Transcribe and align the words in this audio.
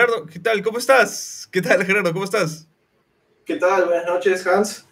Gerardo, 0.00 0.24
¿qué 0.24 0.38
tal? 0.38 0.62
¿Cómo 0.62 0.78
estás? 0.78 1.46
¿Qué 1.52 1.60
tal, 1.60 1.84
Gerardo? 1.84 2.10
¿Cómo 2.14 2.24
estás? 2.24 2.66
¿Qué 3.44 3.56
tal? 3.56 3.84
Buenas 3.84 4.06
noches, 4.06 4.46
Hans. 4.46 4.86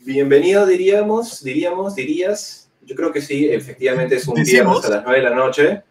Bienvenido, 0.00 0.66
diríamos, 0.66 1.44
diríamos, 1.44 1.94
dirías. 1.94 2.68
Yo 2.80 2.96
creo 2.96 3.12
que 3.12 3.20
sí, 3.20 3.48
efectivamente 3.48 4.16
es 4.16 4.26
un 4.26 4.34
¿Decimos? 4.34 4.82
viernes 4.82 4.84
a 4.84 4.96
las 4.96 5.04
9 5.04 5.18
de 5.20 5.30
la 5.30 5.36
noche. 5.36 5.82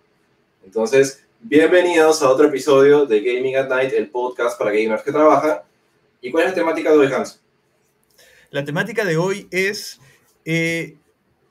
Entonces, 0.65 1.25
bienvenidos 1.39 2.21
a 2.21 2.29
otro 2.29 2.49
episodio 2.49 3.05
de 3.05 3.21
Gaming 3.21 3.55
at 3.55 3.69
Night, 3.69 3.93
el 3.93 4.09
podcast 4.09 4.60
para 4.60 4.72
gamers 4.72 5.04
que 5.04 5.13
trabajan. 5.13 5.60
¿Y 6.20 6.29
cuál 6.29 6.44
es 6.44 6.49
la 6.49 6.56
temática 6.56 6.92
de 6.92 6.97
hoy, 6.97 7.13
Hans? 7.13 7.42
La 8.49 8.65
temática 8.65 9.06
de 9.06 9.15
hoy 9.15 9.47
es 9.52 10.02
eh, 10.44 10.97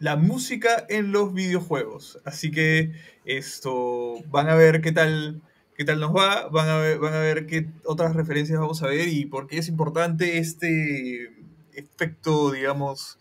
la 0.00 0.16
música 0.16 0.84
en 0.90 1.12
los 1.12 1.32
videojuegos. 1.32 2.18
Así 2.26 2.50
que 2.50 2.92
esto 3.24 4.16
van 4.26 4.50
a 4.50 4.54
ver 4.54 4.82
qué 4.82 4.92
tal, 4.92 5.40
qué 5.80 5.86
tal 5.86 5.98
nos 5.98 6.14
va, 6.14 6.46
van 6.48 6.68
a 6.68 6.76
ver, 6.76 6.98
van 6.98 7.14
a 7.14 7.20
ver 7.20 7.46
qué 7.46 7.64
otras 7.86 8.14
referencias 8.14 8.60
vamos 8.60 8.82
a 8.82 8.86
ver 8.86 9.08
y 9.08 9.24
por 9.24 9.46
qué 9.46 9.56
es 9.56 9.68
importante 9.68 10.36
este 10.36 11.32
efecto, 11.72 12.50
digamos, 12.50 13.18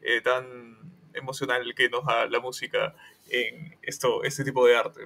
eh, 0.00 0.22
tan 0.22 0.78
emocional 1.12 1.74
que 1.76 1.90
nos 1.90 2.06
da 2.06 2.26
la 2.26 2.40
música 2.40 2.94
en 3.28 3.76
esto, 3.82 4.24
este 4.24 4.42
tipo 4.42 4.66
de 4.66 4.74
arte. 4.74 5.00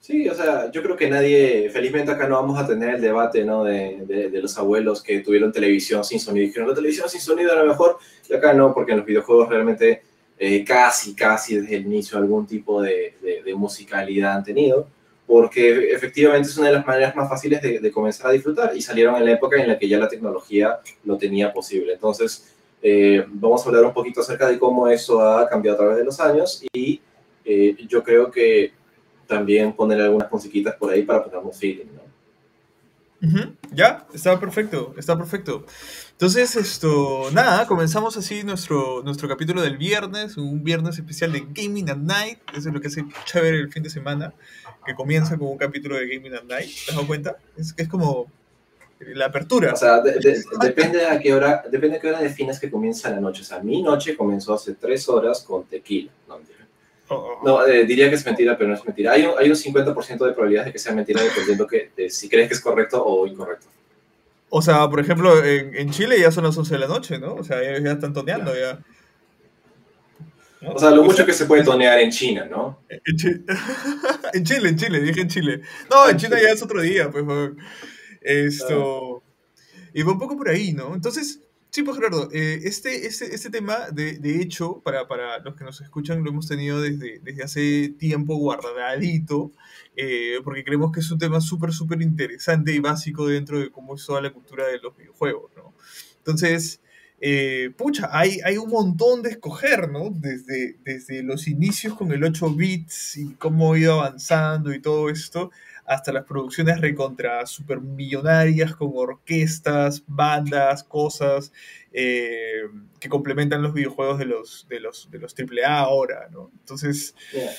Sí, 0.00 0.26
o 0.30 0.34
sea, 0.34 0.70
yo 0.70 0.82
creo 0.82 0.96
que 0.96 1.10
nadie, 1.10 1.68
felizmente 1.68 2.10
acá 2.10 2.26
no 2.26 2.36
vamos 2.36 2.58
a 2.58 2.66
tener 2.66 2.94
el 2.94 3.00
debate, 3.02 3.44
¿no? 3.44 3.64
De, 3.64 4.30
de- 4.30 4.40
los 4.40 4.56
abuelos 4.56 5.02
que 5.02 5.20
tuvieron 5.20 5.52
televisión 5.52 6.02
sin 6.04 6.18
sonido 6.18 6.44
y 6.44 6.46
dijeron, 6.46 6.70
la 6.70 6.74
televisión 6.74 7.06
sin 7.10 7.20
sonido 7.20 7.52
era 7.52 7.64
mejor, 7.64 7.98
y 8.30 8.32
acá 8.32 8.54
no, 8.54 8.72
porque 8.72 8.92
en 8.92 8.98
los 9.00 9.06
videojuegos 9.06 9.50
realmente 9.50 10.02
eh, 10.38 10.64
casi, 10.64 11.14
casi 11.14 11.56
desde 11.56 11.76
el 11.76 11.84
inicio 11.84 12.16
algún 12.16 12.46
tipo 12.46 12.80
de- 12.80 13.42
de 13.44 13.54
musicalidad 13.54 14.36
han 14.38 14.42
tenido, 14.42 14.88
porque 15.32 15.94
efectivamente 15.94 16.50
es 16.50 16.58
una 16.58 16.66
de 16.66 16.74
las 16.74 16.86
maneras 16.86 17.16
más 17.16 17.26
fáciles 17.26 17.62
de, 17.62 17.90
comenzar 17.90 18.26
a 18.26 18.32
disfrutar 18.32 18.76
y 18.76 18.82
salieron 18.82 19.16
en 19.16 19.24
la 19.24 19.32
época 19.32 19.58
en 19.58 19.66
la 19.66 19.78
que 19.78 19.88
ya 19.88 19.98
la 19.98 20.06
tecnología 20.06 20.80
lo 21.04 21.16
tenía 21.16 21.50
posible. 21.50 21.94
Entonces, 21.94 22.54
eh, 22.82 23.24
vamos 23.28 23.64
a 23.64 23.68
hablar 23.70 23.86
un 23.86 23.94
poquito 23.94 24.20
acerca 24.20 24.46
de 24.46 24.58
cómo 24.58 24.88
eso 24.88 25.22
ha 25.22 25.48
cambiado 25.48 25.76
a 25.76 25.78
través 25.78 25.96
de 25.96 26.04
los 26.04 26.20
años 26.20 26.62
y 26.74 27.00
eh, 27.46 27.74
yo 27.88 28.02
creo 28.02 28.30
que 28.30 28.74
también 29.26 29.72
poner 29.72 30.02
algunas 30.02 30.30
musiquitas 30.30 30.74
por 30.74 30.92
ahí 30.92 31.02
para 31.02 31.24
ponernos 31.24 31.58
feeling, 31.58 31.86
Ya, 33.72 34.06
está 34.12 34.38
perfecto, 34.38 34.94
está 34.98 35.16
perfecto. 35.16 35.64
Entonces, 36.22 36.54
esto, 36.54 37.30
nada, 37.32 37.66
comenzamos 37.66 38.16
así 38.16 38.44
nuestro, 38.44 39.02
nuestro 39.02 39.28
capítulo 39.28 39.60
del 39.60 39.76
viernes, 39.76 40.36
un 40.36 40.62
viernes 40.62 40.96
especial 40.96 41.32
de 41.32 41.44
Gaming 41.50 41.90
at 41.90 41.96
Night. 41.96 42.38
Eso 42.56 42.68
es 42.68 42.72
lo 42.72 42.80
que 42.80 42.86
hace 42.86 43.04
chévere 43.24 43.58
el 43.58 43.72
fin 43.72 43.82
de 43.82 43.90
semana, 43.90 44.32
que 44.86 44.94
comienza 44.94 45.36
con 45.36 45.48
un 45.48 45.58
capítulo 45.58 45.96
de 45.96 46.06
Gaming 46.06 46.32
at 46.36 46.44
Night. 46.44 46.68
¿Te 46.84 46.90
has 46.92 46.94
dado 46.94 47.08
cuenta? 47.08 47.36
Es, 47.56 47.74
es 47.76 47.88
como 47.88 48.30
la 49.00 49.26
apertura. 49.26 49.72
O 49.72 49.76
sea, 49.76 50.00
de- 50.00 50.20
de- 50.20 50.44
depende 50.60 51.04
a 51.04 51.18
qué 51.18 51.34
hora, 51.34 51.64
depende 51.68 51.96
a 51.96 52.00
qué 52.00 52.10
hora 52.10 52.20
defines 52.20 52.60
que 52.60 52.70
comienza 52.70 53.10
la 53.10 53.18
noche. 53.18 53.42
O 53.42 53.44
sea, 53.44 53.58
mi 53.58 53.82
noche 53.82 54.16
comenzó 54.16 54.54
hace 54.54 54.74
tres 54.74 55.08
horas 55.08 55.42
con 55.42 55.64
tequila. 55.64 56.12
No. 56.28 56.36
Oh, 56.36 57.14
oh, 57.16 57.38
oh. 57.40 57.44
No, 57.44 57.66
eh, 57.66 57.84
diría 57.84 58.08
que 58.08 58.14
es 58.14 58.24
mentira, 58.24 58.56
pero 58.56 58.70
no 58.70 58.76
es 58.76 58.84
mentira. 58.84 59.10
Hay 59.10 59.24
un, 59.24 59.32
hay 59.36 59.48
un 59.50 59.56
50% 59.56 60.24
de 60.24 60.32
probabilidades 60.34 60.66
de 60.66 60.72
que 60.72 60.78
sea 60.78 60.94
mentira 60.94 61.20
dependiendo 61.20 61.66
que, 61.66 61.90
de 61.96 62.08
si 62.10 62.28
crees 62.28 62.46
que 62.46 62.54
es 62.54 62.60
correcto 62.60 63.04
o 63.04 63.26
incorrecto. 63.26 63.66
O 64.54 64.60
sea, 64.60 64.88
por 64.90 65.00
ejemplo, 65.00 65.42
en, 65.42 65.74
en 65.74 65.90
Chile 65.90 66.20
ya 66.20 66.30
son 66.30 66.44
las 66.44 66.56
11 66.58 66.74
de 66.74 66.80
la 66.80 66.86
noche, 66.86 67.18
¿no? 67.18 67.34
O 67.36 67.42
sea, 67.42 67.62
ya, 67.62 67.78
ya 67.82 67.92
están 67.92 68.12
toneando 68.12 68.52
ya. 68.54 68.80
¿No? 70.60 70.72
O 70.74 70.78
sea, 70.78 70.90
lo 70.90 71.02
mucho 71.02 71.24
que 71.24 71.32
se 71.32 71.46
puede 71.46 71.64
tonear 71.64 71.98
en 71.98 72.10
China, 72.10 72.44
¿no? 72.44 72.82
En 72.88 73.16
Chi- 73.16 73.44
en 74.34 74.44
Chile, 74.44 74.68
en 74.68 74.76
Chile, 74.76 75.00
dije 75.00 75.22
en 75.22 75.28
Chile. 75.28 75.62
No, 75.90 76.08
en 76.08 76.18
China 76.18 76.36
Chile. 76.36 76.48
ya 76.48 76.54
es 76.54 76.62
otro 76.62 76.82
día, 76.82 77.10
pues. 77.10 77.24
Esto. 78.20 79.22
Y 79.94 80.02
va 80.02 80.12
un 80.12 80.18
poco 80.18 80.36
por 80.36 80.48
ahí, 80.50 80.72
¿no? 80.72 80.94
Entonces, 80.94 81.40
sí, 81.70 81.82
pues 81.82 81.96
Gerardo, 81.96 82.28
eh, 82.32 82.60
este, 82.64 83.06
este, 83.06 83.34
este 83.34 83.50
tema, 83.50 83.88
de, 83.90 84.18
de 84.18 84.40
hecho, 84.42 84.80
para, 84.84 85.08
para 85.08 85.38
los 85.38 85.54
que 85.56 85.64
nos 85.64 85.80
escuchan, 85.80 86.22
lo 86.22 86.30
hemos 86.30 86.46
tenido 86.46 86.80
desde, 86.80 87.20
desde 87.20 87.42
hace 87.42 87.88
tiempo 87.98 88.36
guardadito, 88.36 89.52
eh, 89.96 90.38
porque 90.42 90.64
creemos 90.64 90.92
que 90.92 91.00
es 91.00 91.10
un 91.10 91.18
tema 91.18 91.40
súper, 91.40 91.72
súper 91.72 92.00
interesante 92.02 92.72
y 92.72 92.78
básico 92.78 93.26
dentro 93.26 93.58
de 93.58 93.70
cómo 93.70 93.94
es 93.94 94.06
toda 94.06 94.22
la 94.22 94.32
cultura 94.32 94.66
de 94.66 94.78
los 94.78 94.96
videojuegos, 94.96 95.52
¿no? 95.56 95.74
Entonces, 96.18 96.80
eh, 97.24 97.70
pucha, 97.76 98.08
hay, 98.10 98.40
hay 98.44 98.56
un 98.56 98.68
montón 98.68 99.22
de 99.22 99.30
escoger, 99.30 99.88
¿no? 99.88 100.10
Desde, 100.10 100.76
desde 100.82 101.22
los 101.22 101.46
inicios 101.46 101.94
con 101.94 102.10
el 102.10 102.24
8 102.24 102.54
bits 102.54 103.16
y 103.16 103.34
cómo 103.34 103.74
ha 103.74 103.78
ido 103.78 104.00
avanzando 104.00 104.72
y 104.74 104.80
todo 104.80 105.08
esto, 105.08 105.52
hasta 105.84 106.12
las 106.12 106.24
producciones 106.24 106.80
recontra 106.80 107.46
supermillonarias 107.46 108.74
con 108.74 108.90
orquestas, 108.94 110.02
bandas, 110.06 110.82
cosas 110.82 111.52
eh, 111.92 112.62
que 112.98 113.08
complementan 113.08 113.62
los 113.62 113.74
videojuegos 113.74 114.18
de 114.18 114.24
los, 114.24 114.66
de 114.68 114.80
los, 114.80 115.08
de 115.10 115.18
los 115.18 115.34
AAA 115.38 115.78
ahora, 115.78 116.28
¿no? 116.30 116.50
Entonces, 116.58 117.14
Mira, 117.32 117.50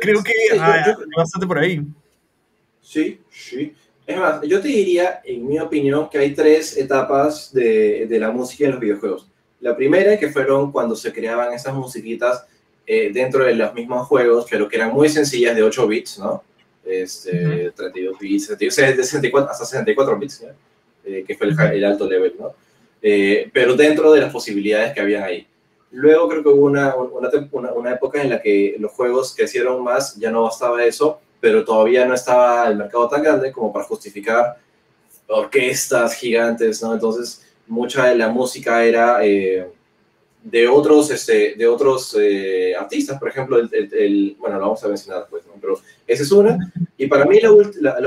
creo 0.00 0.22
que 0.22 0.32
sí, 0.32 0.56
yo- 0.56 0.62
hay 0.62 0.80
yo- 0.86 0.96
bastante 1.16 1.46
por 1.46 1.58
ahí. 1.58 1.80
Sí, 2.80 3.20
sí. 3.30 3.72
Es 4.06 4.16
más, 4.18 4.42
yo 4.42 4.60
te 4.60 4.68
diría, 4.68 5.20
en 5.24 5.46
mi 5.46 5.58
opinión, 5.60 6.08
que 6.10 6.18
hay 6.18 6.34
tres 6.34 6.76
etapas 6.76 7.52
de, 7.52 8.06
de 8.06 8.18
la 8.18 8.30
música 8.30 8.64
en 8.64 8.72
los 8.72 8.80
videojuegos. 8.80 9.28
La 9.60 9.76
primera, 9.76 10.18
que 10.18 10.28
fueron 10.28 10.72
cuando 10.72 10.96
se 10.96 11.12
creaban 11.12 11.52
esas 11.52 11.72
musiquitas 11.74 12.44
eh, 12.84 13.10
dentro 13.12 13.44
de 13.44 13.54
los 13.54 13.72
mismos 13.74 14.08
juegos, 14.08 14.46
pero 14.50 14.68
que 14.68 14.74
eran 14.76 14.92
muy 14.92 15.08
sencillas 15.08 15.54
de 15.54 15.62
8 15.62 15.86
bits, 15.86 16.18
¿no? 16.18 16.42
Este, 16.84 17.70
32 17.70 18.18
bits, 18.18 18.46
32, 18.48 18.72
o 18.72 18.74
sea, 18.74 18.90
de 18.90 19.04
64, 19.04 19.50
hasta 19.52 19.64
64 19.64 20.18
bits, 20.18 20.40
¿ya? 20.40 20.54
Eh, 21.04 21.24
que 21.26 21.36
fue 21.36 21.46
el, 21.48 21.58
el 21.74 21.84
alto 21.84 22.08
level, 22.08 22.34
¿no? 22.40 22.52
Eh, 23.00 23.48
pero 23.52 23.76
dentro 23.76 24.12
de 24.12 24.20
las 24.20 24.32
posibilidades 24.32 24.92
que 24.92 25.00
habían 25.00 25.22
ahí. 25.22 25.46
Luego 25.92 26.28
creo 26.28 26.42
que 26.42 26.48
hubo 26.48 26.66
una, 26.66 26.94
una, 26.96 27.92
época 27.92 28.22
en 28.22 28.30
la 28.30 28.40
que 28.40 28.76
los 28.78 28.92
juegos 28.92 29.34
crecieron 29.36 29.84
más, 29.84 30.16
ya 30.16 30.30
no 30.30 30.42
bastaba 30.42 30.82
eso, 30.84 31.20
pero 31.38 31.64
todavía 31.64 32.06
no 32.06 32.14
estaba 32.14 32.66
el 32.68 32.76
mercado 32.76 33.08
tan 33.08 33.22
grande 33.22 33.52
como 33.52 33.72
para 33.72 33.84
justificar 33.84 34.56
orquestas 35.26 36.14
gigantes, 36.14 36.82
¿no? 36.82 36.94
Entonces, 36.94 37.44
mucha 37.66 38.06
de 38.06 38.16
la 38.16 38.28
música 38.28 38.84
era 38.84 39.24
eh, 39.24 39.68
de 40.42 40.68
otros, 40.68 41.10
este, 41.10 41.54
de 41.56 41.66
otros 41.66 42.16
eh, 42.18 42.74
artistas, 42.74 43.18
por 43.18 43.28
ejemplo, 43.28 43.58
el, 43.58 44.36
bueno, 44.38 44.56
lo 44.56 44.62
vamos 44.62 44.82
a 44.84 44.88
mencionar 44.88 45.20
después, 45.20 45.44
¿no? 45.46 45.52
Pero 45.60 45.78
esa 46.06 46.22
es 46.22 46.32
una. 46.32 46.58
Y 46.96 47.06
para 47.06 47.24
mí 47.24 47.38
la, 47.40 47.50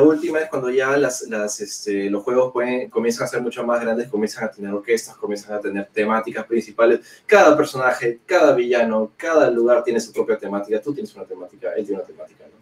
última 0.03 0.39
es 0.39 0.49
cuando 0.49 0.69
ya 0.69 0.95
las, 0.97 1.21
este, 1.59 2.09
los 2.09 2.23
juegos 2.23 2.53
pueden, 2.53 2.89
comienzan 2.89 3.25
a 3.25 3.27
ser 3.27 3.41
mucho 3.41 3.65
más 3.65 3.81
grandes, 3.81 4.07
comienzan 4.07 4.45
a 4.45 4.51
tener 4.51 4.73
orquestas, 4.73 5.15
comienzan 5.17 5.55
a 5.55 5.59
tener 5.59 5.87
temáticas 5.91 6.45
principales. 6.45 7.01
Cada 7.25 7.55
personaje, 7.57 8.19
cada 8.25 8.53
villano, 8.53 9.11
cada 9.17 9.49
lugar 9.49 9.83
tiene 9.83 9.99
su 9.99 10.13
propia 10.13 10.37
temática. 10.37 10.81
Tú 10.81 10.93
tienes 10.93 11.13
una 11.15 11.25
temática, 11.25 11.73
él 11.73 11.85
tiene 11.85 12.01
una 12.01 12.07
temática, 12.07 12.45
¿no? 12.45 12.55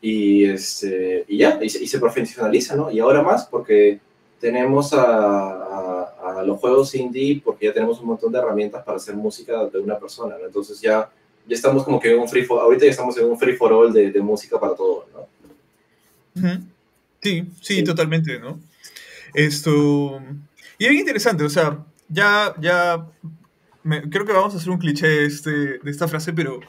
Y, 0.00 0.44
este, 0.44 1.24
ya, 1.28 1.58
y 1.62 1.66
y 1.66 1.86
se 1.86 1.98
profesionaliza. 1.98 2.76
Y 2.90 2.98
ahora 2.98 3.22
más 3.22 3.46
porque 3.46 4.00
tenemos 4.42 4.92
a, 4.92 6.42
los 6.44 6.58
juegos 6.58 6.94
indie, 6.96 7.40
porque 7.44 7.66
ya 7.66 7.72
tenemos 7.72 8.00
un 8.00 8.06
montón 8.06 8.32
de 8.32 8.38
herramientas 8.38 8.82
para 8.82 8.96
hacer 8.96 9.14
música 9.14 9.66
de 9.66 9.78
una 9.78 9.96
persona. 9.96 10.34
Entonces 10.44 10.80
ya, 10.80 11.08
ya 11.46 11.54
estamos 11.54 11.84
como 11.84 11.98
que 12.00 12.12
en 12.12 12.18
un 12.20 12.28
free 12.28 12.44
for, 12.44 12.60
ahorita 12.60 12.84
ya 12.84 12.90
estamos 12.90 13.16
en 13.18 13.24
un 13.26 13.38
free 13.38 13.56
for 13.56 13.72
all 13.72 13.92
de, 13.92 14.10
de 14.10 14.20
música 14.20 14.58
para 14.60 14.74
todo, 14.74 15.06
¿no? 15.12 15.22
Sí, 17.22 17.44
sí, 17.60 17.76
Sí. 17.76 17.84
totalmente, 17.84 18.38
¿no? 18.38 18.58
Esto. 19.34 20.20
Y 20.78 20.86
es 20.86 20.92
interesante, 20.92 21.44
o 21.44 21.50
sea, 21.50 21.84
ya, 22.08 22.54
ya. 22.60 23.06
me- 23.84 24.08
creo 24.10 24.24
que 24.24 24.32
vamos 24.32 24.54
a 24.54 24.58
hacer 24.58 24.70
un 24.70 24.78
cliché 24.78 25.24
este, 25.24 25.50
de 25.50 25.90
esta 25.90 26.06
frase, 26.08 26.32
pero 26.32 26.60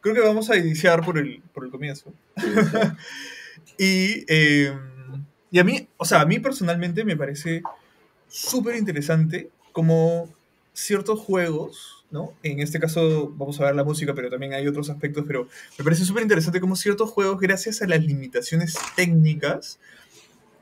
creo 0.00 0.14
que 0.14 0.20
vamos 0.20 0.50
a 0.50 0.56
iniciar 0.56 1.04
por 1.04 1.18
el, 1.18 1.40
por 1.52 1.64
el 1.64 1.70
comienzo. 1.70 2.12
Y, 3.80 4.24
eh, 4.28 4.72
y 5.52 5.58
a 5.60 5.64
mí, 5.64 5.88
o 5.98 6.04
sea, 6.04 6.20
a 6.22 6.26
mí 6.26 6.40
personalmente 6.40 7.04
me 7.04 7.16
parece 7.16 7.62
súper 8.28 8.74
interesante 8.76 9.50
como 9.72 10.28
ciertos 10.78 11.18
juegos, 11.18 12.06
¿no? 12.10 12.32
En 12.44 12.60
este 12.60 12.78
caso 12.78 13.34
vamos 13.36 13.60
a 13.60 13.64
ver 13.64 13.74
la 13.74 13.82
música, 13.82 14.14
pero 14.14 14.30
también 14.30 14.54
hay 14.54 14.66
otros 14.68 14.88
aspectos, 14.90 15.24
pero 15.26 15.48
me 15.76 15.84
parece 15.84 16.04
súper 16.04 16.22
interesante 16.22 16.60
como 16.60 16.76
ciertos 16.76 17.10
juegos, 17.10 17.40
gracias 17.40 17.82
a 17.82 17.86
las 17.86 18.00
limitaciones 18.04 18.76
técnicas, 18.94 19.80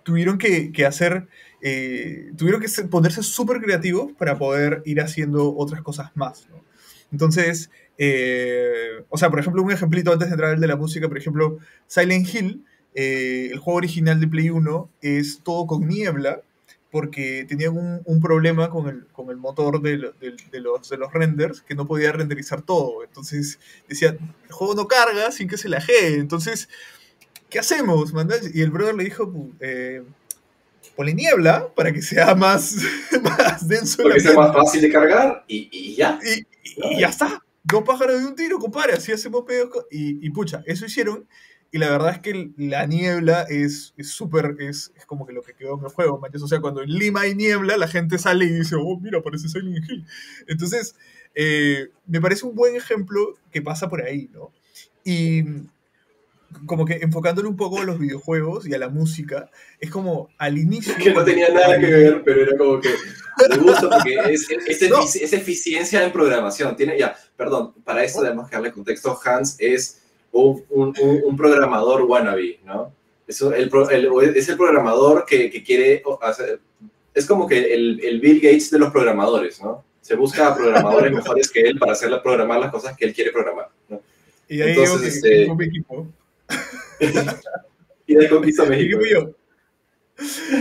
tuvieron 0.04 0.38
que, 0.38 0.72
hacer, 0.86 1.28
eh, 1.60 2.30
tuvieron 2.36 2.62
que 2.62 2.68
ponerse 2.84 3.22
súper 3.22 3.60
creativos 3.60 4.12
para 4.12 4.38
poder 4.38 4.80
ir 4.86 5.02
haciendo 5.02 5.54
otras 5.54 5.82
cosas 5.82 6.10
más. 6.14 6.46
Entonces, 7.12 7.70
eh, 7.98 9.04
o 9.10 9.18
sea, 9.18 9.28
por 9.28 9.38
ejemplo, 9.38 9.62
un 9.62 9.70
ejemplito 9.70 10.12
antes 10.12 10.28
de 10.28 10.34
entrar 10.34 10.52
al 10.52 10.60
de 10.60 10.66
la 10.66 10.76
música, 10.76 11.08
por 11.08 11.18
ejemplo, 11.18 11.58
Silent 11.86 12.34
Hill, 12.34 12.64
eh, 12.94 13.50
el 13.52 13.58
juego 13.58 13.76
original 13.76 14.18
de 14.18 14.28
Play 14.28 14.48
1 14.48 14.90
es 15.02 15.40
todo 15.44 15.66
con 15.66 15.86
niebla, 15.86 16.40
porque 16.90 17.44
tenían 17.48 17.76
un, 17.76 18.00
un 18.04 18.20
problema 18.20 18.70
con 18.70 18.88
el, 18.88 19.06
con 19.08 19.30
el 19.30 19.36
motor 19.36 19.82
de, 19.82 19.96
lo- 19.98 20.12
de- 20.12 20.36
de 20.50 20.60
los, 20.60 20.88
de 20.88 20.96
los 20.96 21.12
renders, 21.12 21.60
que 21.62 21.74
no 21.74 21.86
podía 21.86 22.12
renderizar 22.12 22.62
todo. 22.62 23.02
Entonces 23.04 23.58
decía, 23.88 24.10
el 24.46 24.52
juego 24.52 24.74
no 24.74 24.86
carga 24.88 25.30
sin 25.32 25.48
que 25.48 25.58
se 25.58 25.68
lajee. 25.68 26.14
Entonces 26.14 26.68
¿qué 27.50 27.58
hacemos? 27.60 28.12
Y 28.54 28.60
el 28.62 28.70
brother 28.70 28.94
le 28.94 29.04
dijo, 29.04 29.32
eh, 29.60 30.02
ponle 30.96 31.14
niebla 31.14 31.68
para 31.74 31.92
que 31.92 32.02
sea 32.02 32.34
más, 32.34 32.76
más 33.22 33.66
denso. 33.68 34.02
Para 34.02 34.14
que 34.14 34.20
sea 34.20 34.34
más 34.34 34.52
fácil 34.54 34.80
de 34.80 34.90
cargar 34.90 35.44
y, 35.46 35.94
ya. 35.96 36.18
Y, 36.24 37.00
ya 37.00 37.08
está. 37.08 37.42
Dos 37.62 37.82
pájaros 37.84 38.20
de 38.20 38.26
un 38.26 38.34
tiro, 38.36 38.58
compadre. 38.58 38.94
Así 38.94 39.12
hacemos 39.12 39.42
pedos. 39.44 39.70
Y, 39.90 40.24
y 40.26 40.30
pucha, 40.30 40.62
eso 40.66 40.86
hicieron. 40.86 41.26
Y 41.72 41.78
la 41.78 41.90
verdad 41.90 42.12
es 42.12 42.20
que 42.20 42.50
la 42.56 42.86
niebla 42.86 43.42
es 43.42 43.92
súper, 44.00 44.56
es, 44.60 44.92
es, 44.96 45.04
como 45.04 45.26
que 45.26 45.32
lo 45.32 45.42
que 45.42 45.54
quedó 45.54 45.78
en 45.78 45.84
el 45.84 45.90
juego, 45.90 46.18
manches. 46.18 46.42
O 46.42 46.48
sea, 46.48 46.60
cuando 46.60 46.82
en 46.82 46.90
Lima 46.90 47.22
hay 47.22 47.34
niebla, 47.34 47.76
la 47.76 47.88
gente 47.88 48.18
sale 48.18 48.44
y 48.46 48.50
dice, 48.50 48.76
oh, 48.78 48.98
mira, 48.98 49.22
parece 49.22 49.48
Silent 49.48 49.84
Hill. 49.88 50.06
Entonces, 50.46 50.94
eh, 51.34 51.88
me 52.06 52.20
parece 52.20 52.46
un 52.46 52.54
buen 52.54 52.76
ejemplo 52.76 53.36
que 53.50 53.62
pasa 53.62 53.88
por 53.88 54.02
ahí, 54.02 54.30
¿no? 54.32 54.52
Y 55.04 55.44
como 56.64 56.86
que 56.86 56.94
enfocándole 57.02 57.48
un 57.48 57.56
poco 57.56 57.80
a 57.80 57.84
los 57.84 57.98
videojuegos 57.98 58.66
y 58.66 58.74
a 58.74 58.78
la 58.78 58.88
música, 58.88 59.50
es 59.80 59.90
como 59.90 60.30
al 60.38 60.56
inicio... 60.56 60.94
Que 60.96 61.12
no 61.12 61.24
tenía 61.24 61.48
nada 61.50 61.78
que 61.78 61.86
ver, 61.86 62.22
pero 62.24 62.42
era 62.42 62.56
como 62.56 62.80
que 62.80 62.90
me 63.50 63.56
gusta 63.58 63.90
porque 63.90 64.14
es, 64.30 64.48
es, 64.50 65.32
eficiencia 65.32 66.04
en 66.04 66.12
programación. 66.12 66.74
Tiene, 66.76 66.98
ya, 66.98 67.16
perdón, 67.36 67.74
para 67.84 68.02
eso 68.02 68.22
tenemos 68.22 68.48
que 68.48 68.56
darle 68.56 68.72
contexto. 68.72 69.18
Hans 69.24 69.56
es 69.58 70.00
un, 70.42 70.64
un, 70.70 71.22
un 71.24 71.36
programador 71.36 72.02
wannabe, 72.02 72.60
¿no? 72.64 72.92
Es 73.26 73.40
el, 73.40 73.70
es 74.36 74.48
el 74.48 74.56
programador 74.56 75.24
que, 75.26 75.50
que, 75.50 75.62
quiere 75.62 76.02
hacer... 76.20 76.60
Es 77.12 77.26
como 77.26 77.46
que 77.48 77.74
el, 77.74 78.00
el 78.04 78.20
Bill 78.20 78.40
Gates 78.40 78.70
de 78.70 78.78
los 78.78 78.92
programadores, 78.92 79.60
¿no? 79.60 79.84
Se 80.00 80.14
busca 80.14 80.54
programadores 80.54 81.12
mejores 81.14 81.50
que 81.50 81.60
él 81.60 81.78
para 81.78 81.92
hacer 81.92 82.10
programar 82.22 82.60
las 82.60 82.70
cosas 82.70 82.96
que 82.96 83.06
él 83.06 83.14
quiere 83.14 83.32
programar. 83.32 83.68
¿no? 83.88 84.00
Y 84.48 84.62
ahí 84.62 84.70
Entonces, 84.70 85.16
este, 85.16 85.44
equipo. 85.44 86.06
y 88.06 88.14
de 88.14 88.28
conquista 88.28 88.64
México. 88.68 89.00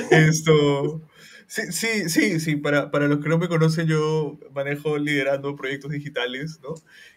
Esto. 0.09 1.01
Sí, 1.47 1.71
sí, 1.71 2.09
sí, 2.09 2.39
sí. 2.39 2.55
Para, 2.55 2.91
para, 2.91 3.07
los 3.07 3.19
que 3.19 3.29
no 3.29 3.37
me 3.37 3.47
conocen, 3.47 3.87
yo 3.87 4.37
manejo 4.53 4.97
liderando 4.97 5.55
proyectos 5.55 5.91
digitales, 5.91 6.59
¿no? 6.63 6.73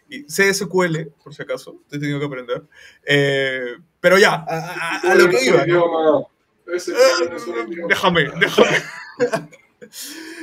Y 0.08 0.24
sé 0.28 0.52
SQL, 0.52 1.08
por 1.22 1.34
si 1.34 1.42
acaso, 1.42 1.82
he 1.90 1.98
tenido 1.98 2.18
que 2.18 2.26
aprender. 2.26 2.62
Eh, 3.06 3.76
pero 4.00 4.18
ya, 4.18 4.44
a, 4.46 5.14
lo 5.14 5.28
que 5.28 5.44
iba. 5.44 5.66
¿no? 5.66 6.30
déjame, 7.88 8.30
déjame. 8.38 8.76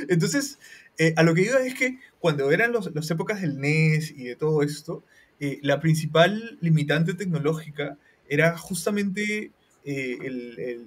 Entonces, 0.08 0.58
eh, 0.98 1.14
a 1.16 1.22
lo 1.22 1.34
que 1.34 1.42
iba 1.42 1.60
es 1.60 1.74
que 1.74 1.98
cuando 2.18 2.50
eran 2.50 2.72
las 2.72 3.10
épocas 3.10 3.40
del 3.40 3.60
NES 3.60 4.10
y 4.10 4.24
de 4.24 4.36
todo 4.36 4.62
esto, 4.62 5.04
eh, 5.38 5.58
la 5.62 5.80
principal 5.80 6.58
limitante 6.60 7.14
tecnológica 7.14 7.98
era 8.28 8.56
justamente 8.56 9.52
eh, 9.88 10.80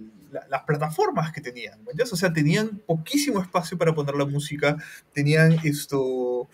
las 0.49 0.63
plataformas 0.63 1.31
que 1.31 1.41
tenían, 1.41 1.79
O 2.11 2.15
sea, 2.15 2.33
tenían 2.33 2.81
poquísimo 2.85 3.41
espacio 3.41 3.77
para 3.77 3.95
poner 3.95 4.15
la 4.15 4.25
música, 4.25 4.75
tenían 5.13 5.57
esto, 5.63 6.49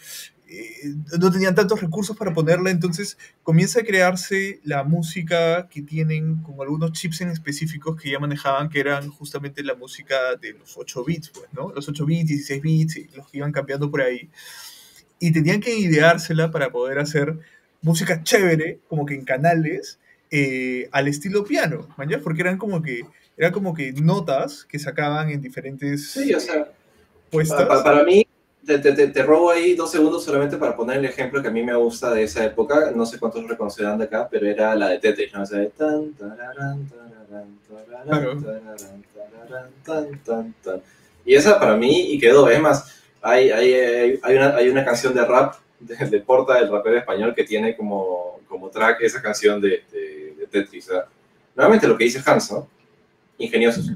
eh, 0.48 0.94
no 1.20 1.32
tenían 1.32 1.56
tantos 1.56 1.82
recursos 1.82 2.16
para 2.16 2.34
ponerla, 2.34 2.70
entonces 2.70 3.18
comienza 3.42 3.80
a 3.80 3.84
crearse 3.84 4.60
la 4.64 4.84
música 4.84 5.68
que 5.70 5.82
tienen 5.82 6.44
con 6.44 6.62
algunos 6.62 6.92
chips 6.92 7.22
en 7.22 7.30
específicos 7.30 8.00
que 8.00 8.12
ya 8.12 8.20
manejaban, 8.20 8.70
que 8.70 8.80
eran 8.80 9.10
justamente 9.10 9.64
la 9.64 9.74
música 9.74 10.36
de 10.40 10.54
los 10.54 10.78
8 10.78 11.04
bits, 11.04 11.32
pues, 11.32 11.48
¿no? 11.52 11.72
Los 11.74 11.90
8 11.90 12.06
bits, 12.06 12.30
16 12.30 12.62
bits, 12.62 13.16
los 13.16 13.28
que 13.28 13.40
iban 13.40 13.52
cambiando 13.52 13.90
por 13.90 14.02
ahí. 14.02 14.30
Y 15.20 15.32
tenían 15.32 15.62
que 15.62 15.76
ideársela 15.78 16.52
para 16.52 16.70
poder 16.72 17.00
hacer 17.00 17.40
música 17.82 18.22
chévere, 18.24 18.80
como 18.88 19.06
que 19.06 19.16
en 19.16 19.26
canales, 19.26 20.00
eh, 20.31 20.89
al 20.92 21.07
estilo 21.07 21.44
piano, 21.44 21.88
¿mañas? 21.98 22.22
Porque 22.24 22.42
eran 22.42 22.57
como 22.57 22.81
que 22.81 23.01
eran 23.38 23.51
como 23.51 23.74
que 23.74 23.92
notas 23.94 24.66
que 24.66 24.80
sacaban 24.80 25.30
en 25.30 25.42
diferentes 25.42 26.12
sí, 26.12 26.33
o 26.33 26.39
sea, 26.39 26.68
puestas. 27.30 27.68
Para, 27.83 28.04
mí, 28.04 28.25
te, 28.66 28.80
te, 28.80 29.07
te, 29.07 29.24
robo 29.24 29.51
ahí 29.51 29.75
dos 29.75 29.92
segundos 29.92 30.24
solamente 30.24 30.57
para 30.57 30.75
poner 30.75 30.98
el 30.98 31.06
ejemplo 31.06 31.42
que 31.42 31.50
a 31.50 31.51
mí 31.51 31.62
me 31.62 31.75
gusta 31.75 32.13
de 32.13 32.24
esa 32.24 32.45
época. 32.45 32.92
No 32.95 33.06
sé 33.06 33.19
cuántos 33.19 33.48
reconocerán 33.48 33.98
de 33.98 34.06
acá, 34.06 34.27
pero 34.30 34.48
era 34.48 34.74
la 34.75 34.89
de 34.89 35.00
Tetris, 35.00 35.33
¿no? 35.33 35.44
O 35.44 35.45
sea, 35.45 35.68
tan, 35.69 36.13
tararán, 36.13 36.89
Y 41.25 41.36
esa 41.36 41.60
para 41.60 41.75
mí, 41.75 42.13
y 42.13 42.19
quedó. 42.19 42.50
Es 42.50 42.62
más, 42.62 43.01
hay, 43.22 43.50
hay, 43.50 44.19
hay, 44.24 44.36
una, 44.36 44.56
hay 44.56 44.69
una 44.69 44.86
canción 44.86 45.13
de 45.13 45.25
rap 45.25 45.56
de, 45.80 46.19
Porta, 46.22 46.56
del 46.56 46.72
rapero 46.72 46.98
español, 46.98 47.33
que 47.36 47.44
tiene 47.44 47.75
como, 47.75 48.39
como 48.48 48.69
track 48.69 49.01
esa 49.01 49.22
canción 49.22 49.62
de, 49.62 49.83
Tetris. 50.50 50.89
nuevamente 51.56 51.88
lo 51.88 51.98
que 51.98 52.06
dice 52.06 52.22
Hans, 52.25 52.51
¿no? 52.51 52.68
Ingeniosos. 53.38 53.92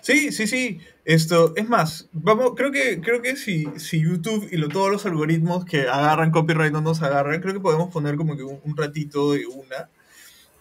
Sí, 0.00 0.32
sí, 0.32 0.46
sí. 0.46 0.80
Esto, 1.04 1.52
es 1.56 1.68
más, 1.68 2.08
vamos, 2.12 2.52
creo 2.56 2.72
que, 2.72 3.00
creo 3.00 3.20
que 3.20 3.36
si, 3.36 3.66
si 3.76 4.00
YouTube 4.00 4.48
y 4.50 4.68
todos 4.68 4.90
los 4.90 5.04
algoritmos 5.04 5.66
que 5.66 5.82
agarran 5.82 6.30
copyright 6.30 6.72
no 6.72 6.80
nos 6.80 7.02
agarran, 7.02 7.42
creo 7.42 7.52
que 7.52 7.60
podemos 7.60 7.90
poner 7.92 8.16
como 8.16 8.36
que 8.36 8.42
un, 8.42 8.76
ratito 8.76 9.32
de 9.32 9.46
una. 9.46 9.90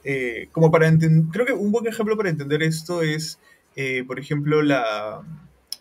Eh, 0.03 0.49
como 0.51 0.69
para 0.69 0.87
entender, 0.87 1.31
creo 1.31 1.45
que 1.45 1.53
un 1.53 1.71
buen 1.71 1.87
ejemplo 1.87 2.17
para 2.17 2.29
entender 2.29 2.61
esto 2.61 3.01
es, 3.01 3.39
eh, 3.77 4.03
por 4.05 4.19
ejemplo, 4.19 4.61
la, 4.61 5.23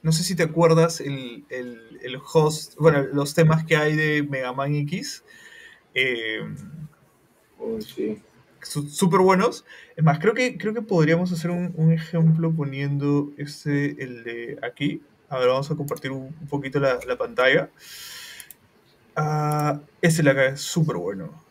no 0.03 0.13
sé 0.13 0.25
si 0.25 0.35
te 0.35 0.43
acuerdas 0.43 1.01
el, 1.01 1.45
el, 1.49 2.19
host, 2.33 2.75
bueno, 2.77 3.03
los 3.03 3.35
temas 3.35 3.65
que 3.65 3.77
hay 3.77 3.97
de 3.97 4.23
Mega 4.23 4.53
Man 4.53 4.75
X. 4.75 5.25
Eh, 5.95 6.41
sí. 7.81 8.19
Súper 8.63 9.21
buenos. 9.21 9.65
Es 9.97 10.05
más, 10.05 10.19
creo 10.19 10.35
que, 10.35 10.57
creo 10.57 10.75
que 10.75 10.83
podríamos 10.83 11.33
hacer 11.33 11.51
un, 11.51 11.93
ejemplo 11.93 12.53
poniendo 12.53 13.33
este, 13.37 14.03
el 14.03 14.25
de 14.25 14.59
aquí. 14.63 15.03
A 15.29 15.39
ver, 15.39 15.49
vamos 15.49 15.71
a 15.71 15.77
compartir 15.77 16.11
un, 16.11 16.33
poquito 16.49 16.79
la, 16.79 16.99
pantalla. 17.17 17.71
Uh, 19.17 19.81
este 20.01 20.23
de 20.23 20.31
acá 20.31 20.47
es 20.47 20.61
súper 20.61 20.97
bueno. 20.97 21.42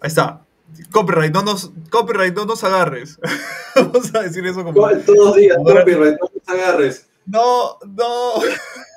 Ahí 0.00 0.08
está. 0.08 0.44
Copyright, 0.90 1.32
no 1.32 1.42
nos, 1.42 1.70
copyright, 1.90 2.34
no 2.34 2.44
nos 2.44 2.62
agarres. 2.62 3.18
Vamos 3.74 4.14
a 4.14 4.22
decir 4.22 4.46
eso 4.46 4.64
como. 4.64 4.80
Todos 4.80 5.06
los 5.06 5.36
días, 5.36 5.56
copyright, 5.56 6.18
no 6.20 6.30
nos 6.34 6.48
agarres. 6.48 7.08
No, 7.26 7.78
no. 7.86 8.34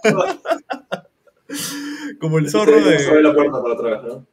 como 2.20 2.40
el 2.40 2.50
zorro 2.50 2.82
de. 2.82 3.22
la 3.22 3.34
puerta 3.34 3.62
para 3.62 3.74
atrás, 3.74 4.04
¿no? 4.04 4.28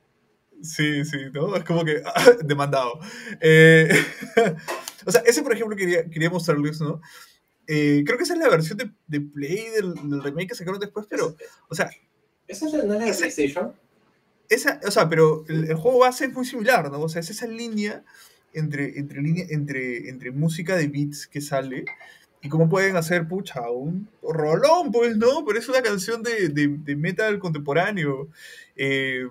Sí, 0.62 1.04
sí, 1.04 1.18
¿no? 1.32 1.54
Es 1.56 1.64
como 1.64 1.84
que. 1.84 2.02
demandado. 2.44 2.98
Eh, 3.40 3.88
o 5.06 5.12
sea, 5.12 5.22
ese, 5.24 5.42
por 5.42 5.52
ejemplo, 5.52 5.76
quería, 5.76 6.08
quería 6.08 6.30
mostrarles, 6.30 6.80
¿no? 6.80 7.00
Eh, 7.66 8.02
creo 8.04 8.16
que 8.16 8.24
esa 8.24 8.34
es 8.34 8.40
la 8.40 8.48
versión 8.48 8.78
de, 8.78 8.90
de 9.06 9.20
Play 9.20 9.68
del, 9.70 10.22
remake 10.22 10.48
que 10.48 10.54
sacaron 10.54 10.80
después, 10.80 11.06
pero. 11.08 11.36
O 11.68 11.74
sea. 11.74 11.90
¿Esa 12.46 12.66
no 12.66 12.78
es 12.78 12.84
la 12.84 12.94
de 12.94 13.12
PlayStation? 13.12 13.74
Esa, 14.48 14.80
o 14.86 14.90
sea, 14.90 15.08
pero 15.08 15.44
el, 15.48 15.74
juego 15.74 16.00
base 16.00 16.26
es 16.26 16.32
muy 16.32 16.44
similar, 16.44 16.90
¿no? 16.90 17.00
O 17.00 17.08
sea, 17.08 17.20
es 17.20 17.30
esa 17.30 17.46
línea 17.46 18.04
entre, 18.52 18.98
entre, 18.98 19.20
línea, 19.20 19.46
entre, 19.50 20.08
entre 20.08 20.30
música 20.30 20.76
de 20.76 20.88
beats 20.88 21.26
que 21.26 21.40
sale 21.40 21.84
y 22.40 22.48
cómo 22.48 22.68
pueden 22.68 22.96
hacer, 22.96 23.28
pucha, 23.28 23.70
un 23.70 24.08
rolón, 24.22 24.92
pues, 24.92 25.16
¿no? 25.16 25.44
Pero 25.44 25.58
es 25.58 25.68
una 25.68 25.82
canción 25.82 26.22
de, 26.22 26.48
de, 26.48 26.96
metal 26.96 27.38
contemporáneo. 27.38 28.28
Eh, 28.76 29.28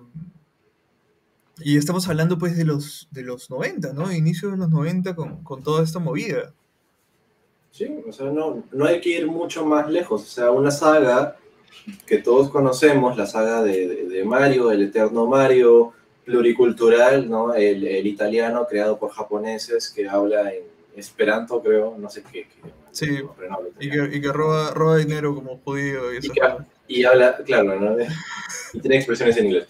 y 1.60 1.76
estamos 1.76 2.06
hablando, 2.08 2.38
pues, 2.38 2.56
de 2.56 2.64
los, 2.64 3.08
de 3.10 3.22
los 3.22 3.50
90, 3.50 3.92
¿no? 3.94 4.12
Inicio 4.12 4.50
de 4.50 4.58
los 4.58 4.68
90 4.68 5.16
con, 5.16 5.42
con 5.42 5.62
toda 5.62 5.82
esta 5.82 5.98
movida. 5.98 6.52
Sí, 7.70 7.88
o 8.06 8.12
sea, 8.12 8.30
no, 8.30 8.64
no 8.72 8.84
hay 8.84 9.00
que 9.00 9.10
ir 9.10 9.26
mucho 9.26 9.64
más 9.64 9.90
lejos. 9.90 10.22
O 10.22 10.26
sea, 10.26 10.50
una 10.50 10.70
saga 10.70 11.36
que 12.06 12.18
todos 12.18 12.50
conocemos, 12.50 13.16
la 13.16 13.26
saga 13.26 13.62
de, 13.62 14.22
Mario, 14.24 14.70
el 14.70 14.82
eterno 14.82 15.26
Mario, 15.26 15.92
pluricultural, 16.24 17.28
¿no? 17.28 17.54
El, 17.54 17.86
el, 17.86 18.06
italiano 18.06 18.66
creado 18.68 18.98
por 18.98 19.10
japoneses 19.10 19.88
que 19.88 20.08
habla 20.08 20.52
en 20.52 20.62
esperanto, 20.96 21.62
creo, 21.62 21.96
no 21.98 22.10
sé 22.10 22.22
qué. 22.30 22.46
sí, 22.90 23.06
y 23.80 23.90
que, 23.90 24.16
y 24.16 24.20
que, 24.20 24.32
roba, 24.32 24.70
roba 24.72 24.96
dinero 24.96 25.34
como 25.34 25.58
judío 25.64 26.12
y, 26.12 26.18
y, 26.88 27.04
habla, 27.04 27.36
claro, 27.44 27.78
¿no? 27.80 27.96
y 28.72 28.80
tiene 28.80 28.96
expresiones 28.96 29.36
en 29.36 29.46
inglés. 29.46 29.66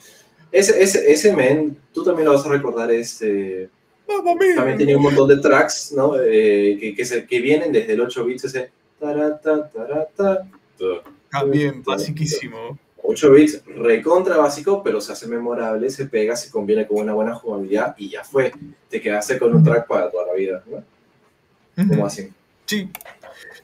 Ese, 0.51 0.83
ese, 0.83 1.13
ese 1.13 1.37
men, 1.37 1.77
tú 1.93 2.03
también 2.03 2.27
lo 2.27 2.35
vas 2.35 2.47
a 2.47 2.51
recordar, 2.51 2.91
este... 2.91 3.69
También 4.57 4.79
tenía 4.79 4.97
un 4.97 5.03
montón 5.03 5.29
de 5.29 5.37
tracks, 5.37 5.93
¿no? 5.93 6.19
Eh, 6.19 6.79
que, 6.81 6.95
que, 6.95 7.05
se, 7.05 7.27
que, 7.27 7.41
vienen 7.41 7.71
desde 7.73 7.93
el 7.93 8.01
8 8.01 8.25
bits, 8.25 8.45
ese... 8.45 8.71
Tarata, 8.99 9.71
tarata, 9.71 10.49
también, 11.31 11.83
basiquísimo. 11.83 12.79
8 13.03 13.33
bits 13.33 13.63
recontra 13.65 14.37
básico, 14.37 14.83
pero 14.83 15.01
se 15.01 15.13
hace 15.13 15.27
memorable, 15.27 15.89
se 15.89 16.07
pega, 16.07 16.37
se 16.37 16.51
conviene 16.51 16.87
con 16.87 16.99
una 16.99 17.15
buena 17.15 17.35
jugabilidad 17.35 17.95
y 17.97 18.11
ya 18.11 18.23
fue. 18.23 18.53
Te 18.91 19.01
quedaste 19.01 19.39
con 19.39 19.55
un 19.55 19.65
track 19.65 19.87
para 19.87 20.11
toda 20.11 20.27
la 20.27 20.35
vida, 20.35 20.63
¿no? 20.67 20.85
Como 21.89 22.05
así. 22.05 22.29
Sí, 22.67 22.91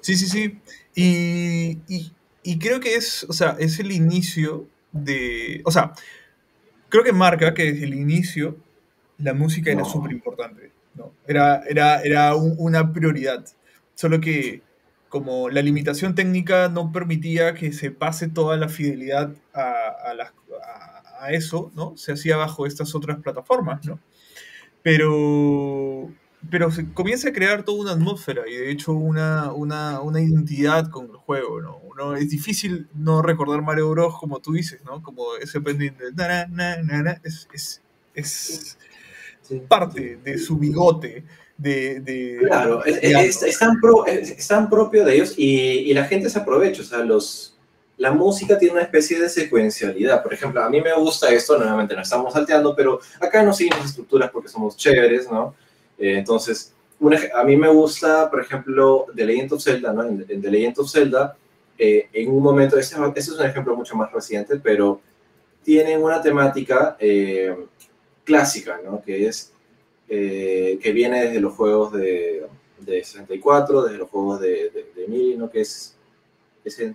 sí, 0.01 0.17
sí, 0.17 0.27
sí. 0.27 0.61
Y, 0.95 1.79
y, 1.89 2.13
y, 2.43 2.59
creo 2.59 2.81
que 2.81 2.95
es, 2.95 3.25
o 3.29 3.33
sea, 3.33 3.57
es 3.59 3.79
el 3.81 3.93
inicio 3.93 4.67
de, 4.93 5.61
o 5.65 5.71
sea, 5.71 5.93
creo 6.89 7.03
que 7.03 7.13
marca 7.13 7.53
que 7.53 7.65
desde 7.65 7.85
el 7.85 7.95
inicio 7.95 8.57
la 9.19 9.35
música 9.35 9.73
era 9.73 9.85
súper 9.85 10.13
importante, 10.13 10.71
¿no? 10.95 11.13
Era, 11.27 11.65
era, 11.69 12.01
era 12.03 12.35
una 12.37 12.93
prioridad. 12.93 13.45
Solo 13.95 14.21
que 14.21 14.63
como 15.15 15.49
la 15.49 15.63
limitación 15.63 16.17
técnica 16.17 16.69
no 16.69 16.91
permitía 16.91 17.55
que 17.55 17.73
se 17.73 17.93
pase 17.93 18.27
toda 18.27 18.57
la 18.57 18.69
fidelidad 18.69 19.33
a, 19.53 19.93
a, 21.21 21.31
eso, 21.31 21.71
¿no? 21.77 21.97
Se 21.97 22.15
hacía 22.15 22.37
bajo 22.37 22.67
estas 22.67 22.97
otras 22.97 23.21
plataformas, 23.21 23.87
¿no? 23.87 24.01
Pero, 24.83 26.11
pero 26.51 26.73
se 26.73 26.93
comienza 26.93 27.29
a 27.29 27.33
crear 27.33 27.63
toda 27.63 27.81
una 27.81 27.93
atmósfera 27.93 28.43
y 28.49 28.57
de 28.57 28.73
hecho 28.73 28.91
una, 28.91 29.53
una, 29.53 30.01
una 30.01 30.21
identidad 30.21 30.91
con 30.91 31.05
el 31.05 31.17
juego, 31.17 31.63
¿no? 31.63 31.77
Uno, 31.77 32.17
es 32.17 32.29
difícil 32.29 32.89
no 32.93 33.23
recordar 33.23 33.63
Mario 33.63 33.91
Bros. 33.91 34.19
como 34.19 34.41
tú 34.41 34.55
dices, 34.55 34.85
¿no? 34.85 35.01
Como 35.01 35.37
ese 35.41 35.61
pendiente, 35.61 36.07
es, 37.23 37.49
es, 37.53 37.83
es 38.15 38.77
parte 39.69 40.17
de 40.25 40.39
su 40.39 40.59
bigote 40.59 41.25
de... 41.57 42.39
claro, 42.47 42.85
es, 42.85 43.59
tan 44.49 44.69
propio 44.69 45.05
de 45.05 45.15
ellos 45.15 45.35
y, 45.37 45.93
la 45.95 46.05
gente 46.05 46.29
se 46.29 46.39
aprovecha, 46.39 46.83
o 46.83 46.85
sea, 46.85 46.99
los, 46.99 47.57
la 47.97 48.13
música 48.13 48.59
tiene 48.59 48.75
una 48.75 48.83
especie 48.83 49.21
de 49.21 49.29
secuencialidad. 49.29 50.23
Por 50.23 50.35
ejemplo, 50.35 50.63
a 50.63 50.69
mí 50.69 50.81
me 50.81 50.95
gusta 50.95 51.31
esto, 51.31 51.57
nuevamente 51.57 51.95
no 51.95 52.03
estamos 52.03 52.33
salteando, 52.33 52.75
pero 52.75 53.01
acá 53.21 53.43
no 53.43 53.53
seguimos 53.53 53.85
estructuras 53.85 54.31
porque 54.31 54.49
somos 54.49 54.77
chéveres, 54.77 55.31
¿no? 55.31 55.55
Eh, 55.99 56.19
entonces, 56.19 56.75
a 57.35 57.45
mí 57.45 57.57
me 57.57 57.69
gusta, 57.69 58.31
por 58.31 58.41
ejemplo, 58.41 59.07
The 59.15 59.25
Legend 59.25 59.53
of 59.53 59.63
Zelda, 59.63 59.93
¿no? 59.93 60.05
En, 60.05 60.27
The 60.27 60.51
Legend 60.51 60.79
of 60.79 60.91
Zelda, 60.91 61.37
eh, 61.79 62.09
en 62.13 62.31
un 62.31 62.43
momento, 62.43 62.79
este, 62.79 62.97
este, 62.97 63.21
es 63.21 63.29
un 63.29 63.45
ejemplo 63.45 63.77
mucho 63.77 63.97
más 63.97 64.13
reciente, 64.13 64.57
pero 64.57 65.01
tienen 65.63 66.03
una 66.03 66.21
temática 66.21 66.97
eh, 66.99 67.55
clásica, 68.25 68.81
¿no? 68.85 69.03
Que 69.03 69.27
es 69.27 69.54
eh, 70.09 70.79
que 70.83 70.93
viene 70.93 71.25
desde 71.25 71.41
los 71.41 71.55
juegos 71.55 71.93
de, 71.93 72.47
de 72.79 73.05
64, 73.05 73.83
desde 73.83 73.99
los 73.99 74.09
juegos 74.11 74.41
de, 74.41 74.71
de, 74.71 74.93
de 74.95 75.09
Mili, 75.09 75.37
¿no? 75.37 75.51
Que 75.51 75.61
es, 75.63 75.97
es 76.65 76.77
que 76.77 76.95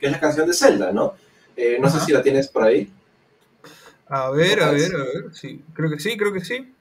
es 0.00 0.12
la 0.12 0.20
canción 0.20 0.46
de 0.46 0.54
Zelda, 0.54 0.92
¿no? 0.92 1.14
Eh, 1.56 1.78
no 1.80 1.90
sé 1.90 2.00
si 2.00 2.12
la 2.12 2.22
tienes 2.22 2.48
por 2.48 2.64
ahí. 2.64 2.90
A 4.08 4.30
ver, 4.30 4.62
a 4.62 4.70
ver, 4.70 4.94
a 4.94 4.98
ver, 4.98 5.34
sí, 5.34 5.62
creo 5.74 5.90
que 5.90 5.98
sí, 5.98 6.16
creo 6.16 6.32
que 6.32 6.44
sí. 6.44 6.72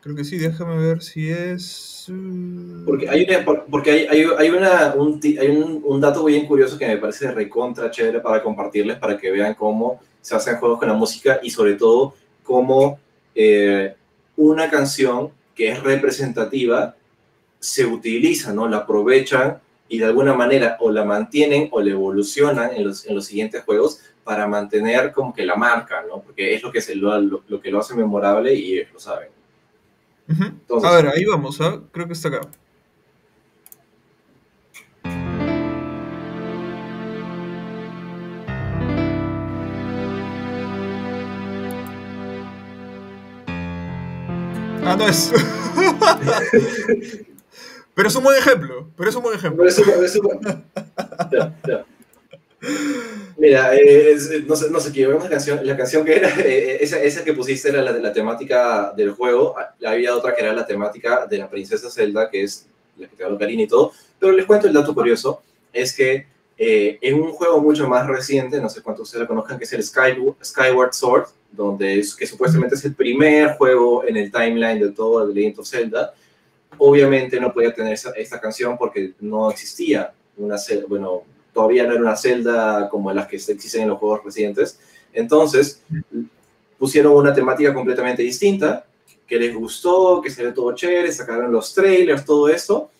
Creo 0.00 0.14
que 0.14 0.24
sí, 0.24 0.36
déjame 0.38 0.78
ver 0.78 1.02
si 1.02 1.28
es... 1.28 2.08
Uh, 2.08 2.84
porque 2.84 3.08
hay, 3.08 3.26
porque 3.68 3.90
hay, 3.90 4.06
hay, 4.06 4.24
hay 4.38 4.50
una, 4.50 4.94
un, 4.94 5.20
hay 5.24 5.48
un, 5.48 5.82
un, 5.84 6.00
dato 6.00 6.22
bien 6.24 6.46
curioso 6.46 6.78
que 6.78 6.86
me 6.86 6.98
parece 6.98 7.32
recontra 7.32 7.90
chévere 7.90 8.20
para 8.20 8.40
compartirles, 8.40 8.98
para 8.98 9.18
que 9.18 9.32
vean 9.32 9.54
cómo 9.54 10.00
se 10.26 10.34
hacen 10.34 10.56
juegos 10.56 10.80
con 10.80 10.88
la 10.88 10.94
música 10.94 11.38
y 11.40 11.50
sobre 11.50 11.74
todo 11.74 12.16
cómo 12.42 12.98
eh, 13.32 13.94
una 14.36 14.68
canción 14.68 15.30
que 15.54 15.70
es 15.70 15.80
representativa 15.80 16.96
se 17.60 17.86
utiliza, 17.86 18.52
¿no? 18.52 18.66
La 18.66 18.78
aprovechan 18.78 19.60
y 19.88 20.00
de 20.00 20.06
alguna 20.06 20.34
manera 20.34 20.78
o 20.80 20.90
la 20.90 21.04
mantienen 21.04 21.68
o 21.70 21.80
la 21.80 21.92
evolucionan 21.92 22.74
en 22.74 22.88
los, 22.88 23.06
en 23.06 23.14
los 23.14 23.24
siguientes 23.24 23.62
juegos 23.62 24.00
para 24.24 24.48
mantener 24.48 25.12
como 25.12 25.32
que 25.32 25.46
la 25.46 25.54
marca, 25.54 26.02
¿no? 26.08 26.20
Porque 26.22 26.56
es 26.56 26.62
lo 26.64 26.72
que, 26.72 26.80
se, 26.80 26.96
lo, 26.96 27.20
lo, 27.20 27.60
que 27.60 27.70
lo 27.70 27.78
hace 27.78 27.94
memorable 27.94 28.52
y 28.52 28.78
ellos 28.78 28.94
lo 28.94 28.98
saben. 28.98 29.28
a 30.82 30.96
ver, 30.96 31.06
ahí 31.06 31.24
vamos, 31.24 31.60
¿eh? 31.60 31.80
creo 31.92 32.08
que 32.08 32.14
está 32.14 32.30
acá. 32.30 32.40
Ah, 44.86 44.94
no 44.96 45.08
es. 45.08 45.32
pero 47.94 48.08
es 48.08 48.14
un 48.14 48.22
buen 48.22 48.38
ejemplo. 48.38 48.88
Pero 48.96 49.10
es 49.10 49.16
un 49.16 49.22
buen 49.22 49.34
ejemplo. 49.34 49.64
Mira, 53.36 53.74
eh, 53.74 54.16
no 54.46 54.54
sé, 54.54 54.70
no 54.70 54.78
sé 54.78 54.92
qué, 54.92 55.08
la 55.08 55.28
canción, 55.28 55.66
la 55.66 55.76
canción 55.76 56.04
que 56.04 56.16
era, 56.16 56.28
eh, 56.38 56.78
esa, 56.80 57.02
esa, 57.02 57.24
que 57.24 57.32
pusiste 57.32 57.68
era 57.68 57.82
la 57.82 57.92
de 57.92 58.00
la 58.00 58.12
temática 58.12 58.92
del 58.96 59.10
juego, 59.10 59.56
había 59.84 60.14
otra 60.14 60.34
que 60.34 60.42
era 60.42 60.52
la 60.52 60.64
temática 60.64 61.26
de 61.26 61.38
la 61.38 61.50
princesa 61.50 61.90
Zelda, 61.90 62.30
que 62.30 62.44
es 62.44 62.66
la 62.96 63.08
que 63.08 63.16
te 63.16 63.24
hablo 63.24 63.38
Karina 63.38 63.62
y 63.62 63.66
todo, 63.66 63.92
pero 64.18 64.32
les 64.32 64.46
cuento 64.46 64.68
el 64.68 64.72
dato 64.72 64.94
curioso, 64.94 65.42
es 65.72 65.94
que 65.94 66.26
eh, 66.58 66.98
en 67.02 67.20
un 67.20 67.32
juego 67.32 67.60
mucho 67.60 67.86
más 67.86 68.06
reciente, 68.06 68.60
no 68.60 68.68
sé 68.68 68.82
cuántos 68.82 69.04
ustedes 69.04 69.22
la 69.22 69.28
conozcan, 69.28 69.58
que 69.58 69.64
es 69.64 69.72
el 69.72 69.82
Skyward 69.82 70.92
Sword, 70.94 71.26
donde 71.52 71.98
es, 71.98 72.14
que 72.14 72.26
supuestamente 72.26 72.74
es 72.74 72.84
el 72.84 72.94
primer 72.94 73.56
juego 73.56 74.04
en 74.04 74.16
el 74.16 74.30
timeline 74.30 74.80
de 74.80 74.90
todo 74.92 75.26
The 75.26 75.34
Legend 75.34 75.58
of 75.60 75.68
Zelda, 75.68 76.14
obviamente 76.78 77.40
no 77.40 77.52
podía 77.52 77.74
tener 77.74 77.98
esta 78.16 78.40
canción 78.40 78.76
porque 78.76 79.12
no 79.20 79.50
existía 79.50 80.12
una 80.36 80.56
bueno, 80.88 81.22
todavía 81.52 81.84
no 81.84 81.92
era 81.92 82.02
una 82.02 82.16
Zelda 82.16 82.88
como 82.90 83.12
las 83.12 83.26
que 83.26 83.36
existen 83.36 83.82
en 83.82 83.88
los 83.88 83.98
juegos 83.98 84.24
recientes. 84.24 84.78
Entonces, 85.12 85.82
pusieron 86.78 87.14
una 87.14 87.32
temática 87.32 87.72
completamente 87.72 88.22
distinta, 88.22 88.86
que 89.26 89.38
les 89.38 89.54
gustó, 89.54 90.20
que 90.22 90.30
se 90.30 90.44
ve 90.44 90.52
todo 90.52 90.74
chévere, 90.74 91.10
sacaron 91.10 91.50
los 91.50 91.74
trailers, 91.74 92.24
todo 92.24 92.48
eso. 92.48 92.90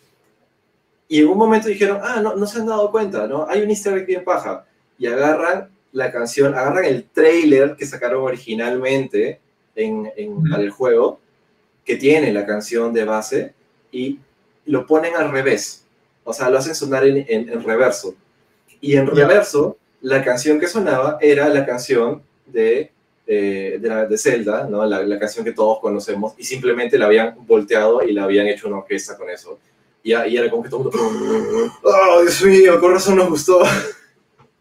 Y 1.07 1.21
en 1.21 1.27
un 1.27 1.37
momento 1.37 1.69
dijeron, 1.69 1.99
ah, 2.03 2.19
no, 2.21 2.35
no 2.35 2.45
se 2.45 2.59
han 2.59 2.65
dado 2.65 2.91
cuenta, 2.91 3.27
¿no? 3.27 3.47
Hay 3.47 3.61
un 3.61 3.69
easter 3.69 3.97
egg 3.97 4.05
bien 4.05 4.23
paja. 4.23 4.65
Y 4.99 5.07
agarran 5.07 5.69
la 5.91 6.11
canción, 6.11 6.53
agarran 6.53 6.85
el 6.85 7.05
trailer 7.05 7.75
que 7.75 7.85
sacaron 7.85 8.23
originalmente 8.23 9.39
en, 9.75 10.11
el 10.17 10.69
juego, 10.69 11.19
que 11.85 11.95
tiene 11.95 12.33
la 12.33 12.45
canción 12.45 12.93
de 12.93 13.05
base, 13.05 13.53
y 13.91 14.19
lo 14.65 14.85
ponen 14.85 15.15
al 15.15 15.31
revés. 15.31 15.85
O 16.23 16.33
sea, 16.33 16.49
lo 16.49 16.57
hacen 16.57 16.75
sonar 16.75 17.05
en, 17.05 17.63
reverso. 17.63 18.15
Y 18.81 18.95
en 18.95 19.07
reverso, 19.07 19.77
la 20.01 20.23
canción 20.23 20.59
que 20.59 20.67
sonaba 20.67 21.17
era 21.21 21.47
la 21.49 21.65
canción 21.65 22.21
de, 22.45 22.91
de, 23.25 23.79
de 23.79 24.17
Zelda, 24.17 24.67
¿no? 24.69 24.85
La, 24.85 25.19
canción 25.19 25.45
que 25.45 25.53
todos 25.53 25.79
conocemos, 25.79 26.33
y 26.37 26.43
simplemente 26.43 26.97
la 26.97 27.05
habían 27.05 27.35
volteado 27.45 28.03
y 28.03 28.11
la 28.11 28.23
habían 28.23 28.47
hecho 28.47 28.67
una 28.67 28.79
orquesta 28.79 29.15
con 29.17 29.29
eso. 29.29 29.59
Y, 30.07 30.11
y 30.11 30.37
era 30.37 30.49
como 30.49 30.63
que 30.63 30.69
todo 30.69 30.89
el 30.89 30.97
mundo, 30.97 31.73
¡oh, 31.83 32.21
Dios 32.21 32.41
mío, 32.45 32.79
con 32.79 32.93
razón 32.93 33.17
nos 33.17 33.27
gustó! 33.27 33.61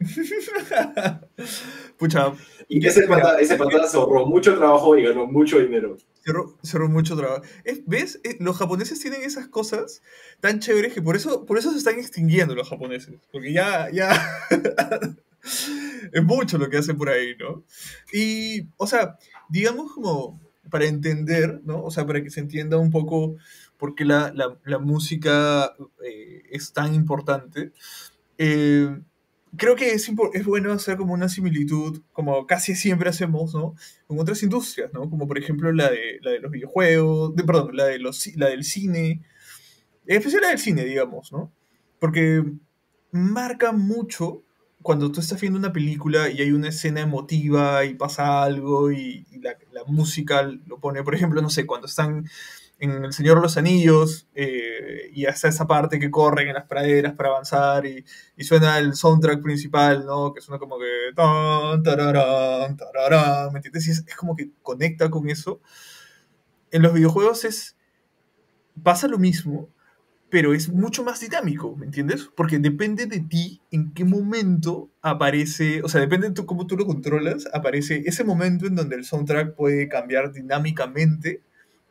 Pucha. 1.99 2.33
Y 2.69 2.85
ese 2.85 3.07
patada, 3.07 3.39
ese 3.39 3.57
se 3.57 3.97
ahorró 3.97 4.27
mucho 4.27 4.57
trabajo 4.57 4.99
y 4.99 5.05
ganó 5.05 5.25
mucho 5.27 5.61
dinero. 5.61 5.97
Se 6.25 6.33
ahorró, 6.77 6.89
mucho 6.89 7.17
trabajo. 7.17 7.43
¿Ves? 7.87 8.19
Eh, 8.25 8.39
los 8.41 8.57
japoneses 8.57 8.99
tienen 8.99 9.23
esas 9.23 9.47
cosas 9.47 10.03
tan 10.41 10.59
chéveres 10.59 10.93
que 10.93 11.01
por 11.01 11.15
eso, 11.15 11.47
por 11.47 11.59
eso 11.59 11.71
se 11.71 11.79
están 11.79 12.01
extinguiendo 12.01 12.57
los 12.57 12.69
japoneses. 12.69 13.15
Porque 13.31 13.53
ya, 13.53 13.89
ya. 13.93 14.21
es 16.13 16.25
mucho 16.25 16.59
lo 16.59 16.69
que 16.69 16.79
hacen 16.79 16.97
por 16.97 17.09
ahí, 17.09 17.37
¿no? 17.39 17.63
Y, 18.13 18.67
o 18.79 18.89
sea, 18.89 19.17
digamos 19.49 19.93
como 19.93 20.41
para 20.71 20.87
entender, 20.87 21.61
¿no? 21.65 21.85
O 21.85 21.93
sea, 21.93 22.05
para 22.05 22.21
que 22.21 22.31
se 22.31 22.41
entienda 22.41 22.79
un 22.79 22.91
poco 22.91 23.37
por 23.79 23.95
qué 23.95 24.05
la, 24.05 24.33
la, 24.65 24.79
música 24.79 25.75
eh, 26.05 26.43
es 26.51 26.73
tan 26.73 26.95
importante. 26.95 27.73
Eh, 28.39 28.89
creo 29.57 29.77
que 29.77 29.93
es, 29.93 30.11
es 30.33 30.45
bueno 30.45 30.73
hacer 30.73 30.97
como 30.97 31.15
una 31.15 31.29
similitud, 31.29 32.03
como 32.13 32.47
casi 32.47 32.75
siempre 32.75 33.11
hacemos, 33.11 33.55
¿no? 33.55 33.75
Con 34.07 34.19
otras 34.19 34.43
industrias, 34.43 34.93
¿no? 34.93 35.09
Como 35.09 35.27
por 35.27 35.39
ejemplo 35.39 35.73
la 35.73 35.91
de, 35.91 36.19
la 36.23 36.31
de 36.33 36.41
los 36.41 36.51
videojuegos, 36.51 37.35
de, 37.35 37.45
perdón, 37.45 37.77
la, 37.77 37.87
de 37.87 37.99
los, 37.99 38.27
la 38.37 38.49
del 38.49 38.65
cine, 38.65 39.23
en 40.07 40.17
especial 40.17 40.43
la 40.43 40.49
del 40.49 40.59
cine, 40.59 40.85
digamos, 40.85 41.33
¿no? 41.33 41.53
Porque 41.99 42.45
marca 43.13 43.73
mucho 43.73 44.43
cuando 44.83 45.11
tú 45.11 45.21
estás 45.21 45.41
viendo 45.41 45.59
una 45.59 45.73
película 45.73 46.31
y 46.31 46.41
hay 46.41 46.53
una 46.53 46.69
escena 46.69 47.01
emotiva 47.01 47.85
y 47.85 47.95
pasa 47.95 48.43
algo 48.43 48.93
y, 48.93 49.27
y 49.31 49.41
la, 49.41 49.57
la, 49.73 49.85
música 49.85 50.43
lo 50.43 50.79
pone, 50.79 51.03
por 51.03 51.15
ejemplo, 51.15 51.43
no 51.43 51.51
sé, 51.51 51.67
cuando 51.67 51.89
están 51.89 52.29
en 52.79 53.05
El 53.05 53.13
Señor 53.13 53.37
de 53.37 53.43
los 53.43 53.57
Anillos, 53.57 54.29
eh, 54.35 55.11
y 55.13 55.27
hasta 55.27 55.49
esa 55.49 55.67
parte 55.67 55.99
que 55.99 56.11
corren 56.11 56.49
en 56.49 56.55
las 56.55 56.67
praderas 56.67 57.15
para 57.15 57.31
avanzar, 57.31 57.87
y, 57.87 58.05
y 58.37 58.45
suena 58.45 58.79
el 58.79 58.95
soundtrack 58.95 59.43
principal, 59.43 60.05
¿no? 60.05 60.35
Que 60.35 60.41
suena 60.41 60.59
como 60.59 60.79
que... 60.79 60.85
¿Me 63.53 63.59
entiendes? 63.59 63.87
Y 63.87 63.91
es, 63.91 64.05
es, 64.07 64.17
como 64.17 64.37
que 64.37 64.51
conecta 64.63 65.11
con 65.11 65.29
eso. 65.31 65.61
En 66.71 66.83
los 66.83 66.93
videojuegos 66.93 67.45
es... 67.45 67.77
pasa 68.83 69.09
lo 69.09 69.19
mismo, 69.19 69.71
pero 70.29 70.53
es 70.53 70.69
mucho 70.69 71.03
más 71.03 71.21
dinámico, 71.21 71.77
¿me 71.77 71.87
entiendes? 71.87 72.29
Porque 72.37 72.59
depende 72.59 73.07
de 73.07 73.21
ti 73.21 73.63
en 73.71 73.95
qué 73.95 74.05
momento 74.05 74.91
aparece, 75.01 75.83
o 75.83 75.89
sea, 75.89 76.01
depende 76.01 76.29
de 76.29 76.45
cómo 76.45 76.67
tú 76.67 76.77
lo 76.77 76.85
controlas, 76.85 77.49
aparece 77.55 78.03
ese 78.07 78.25
momento 78.25 78.67
en 78.67 78.75
donde 78.75 78.97
el 78.97 79.05
soundtrack 79.05 79.55
puede 79.55 79.89
cambiar 79.89 80.33
dinámicamente 80.33 81.43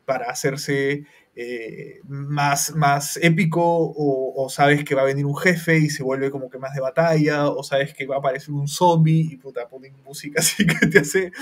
para 0.06 0.30
hacerse 0.30 1.04
eh, 1.34 2.00
más, 2.08 2.74
más 2.74 3.18
épico 3.18 3.62
o, 3.62 4.48
sabes 4.48 4.84
que 4.84 4.94
va 4.94 5.02
a 5.02 5.06
venir 5.06 5.26
un 5.26 5.36
jefe 5.36 5.76
y 5.78 5.90
se 5.90 6.02
vuelve 6.02 6.30
como 6.30 6.48
que 6.48 6.58
más 6.58 6.74
de 6.74 6.80
batalla 6.80 7.48
o 7.50 7.62
sabes 7.62 7.92
que 7.92 8.06
va 8.06 8.16
a 8.16 8.18
aparecer 8.20 8.54
un 8.54 8.68
zombie 8.68 9.28
y 9.32 9.36
puta, 9.36 9.68
ponen 9.68 9.92
música 10.02 10.40
así 10.40 10.66
que 10.66 10.86
te 10.86 11.00
hace 11.00 11.32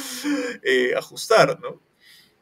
eh, 0.63 0.95
ajustar, 0.97 1.61
¿no? 1.61 1.81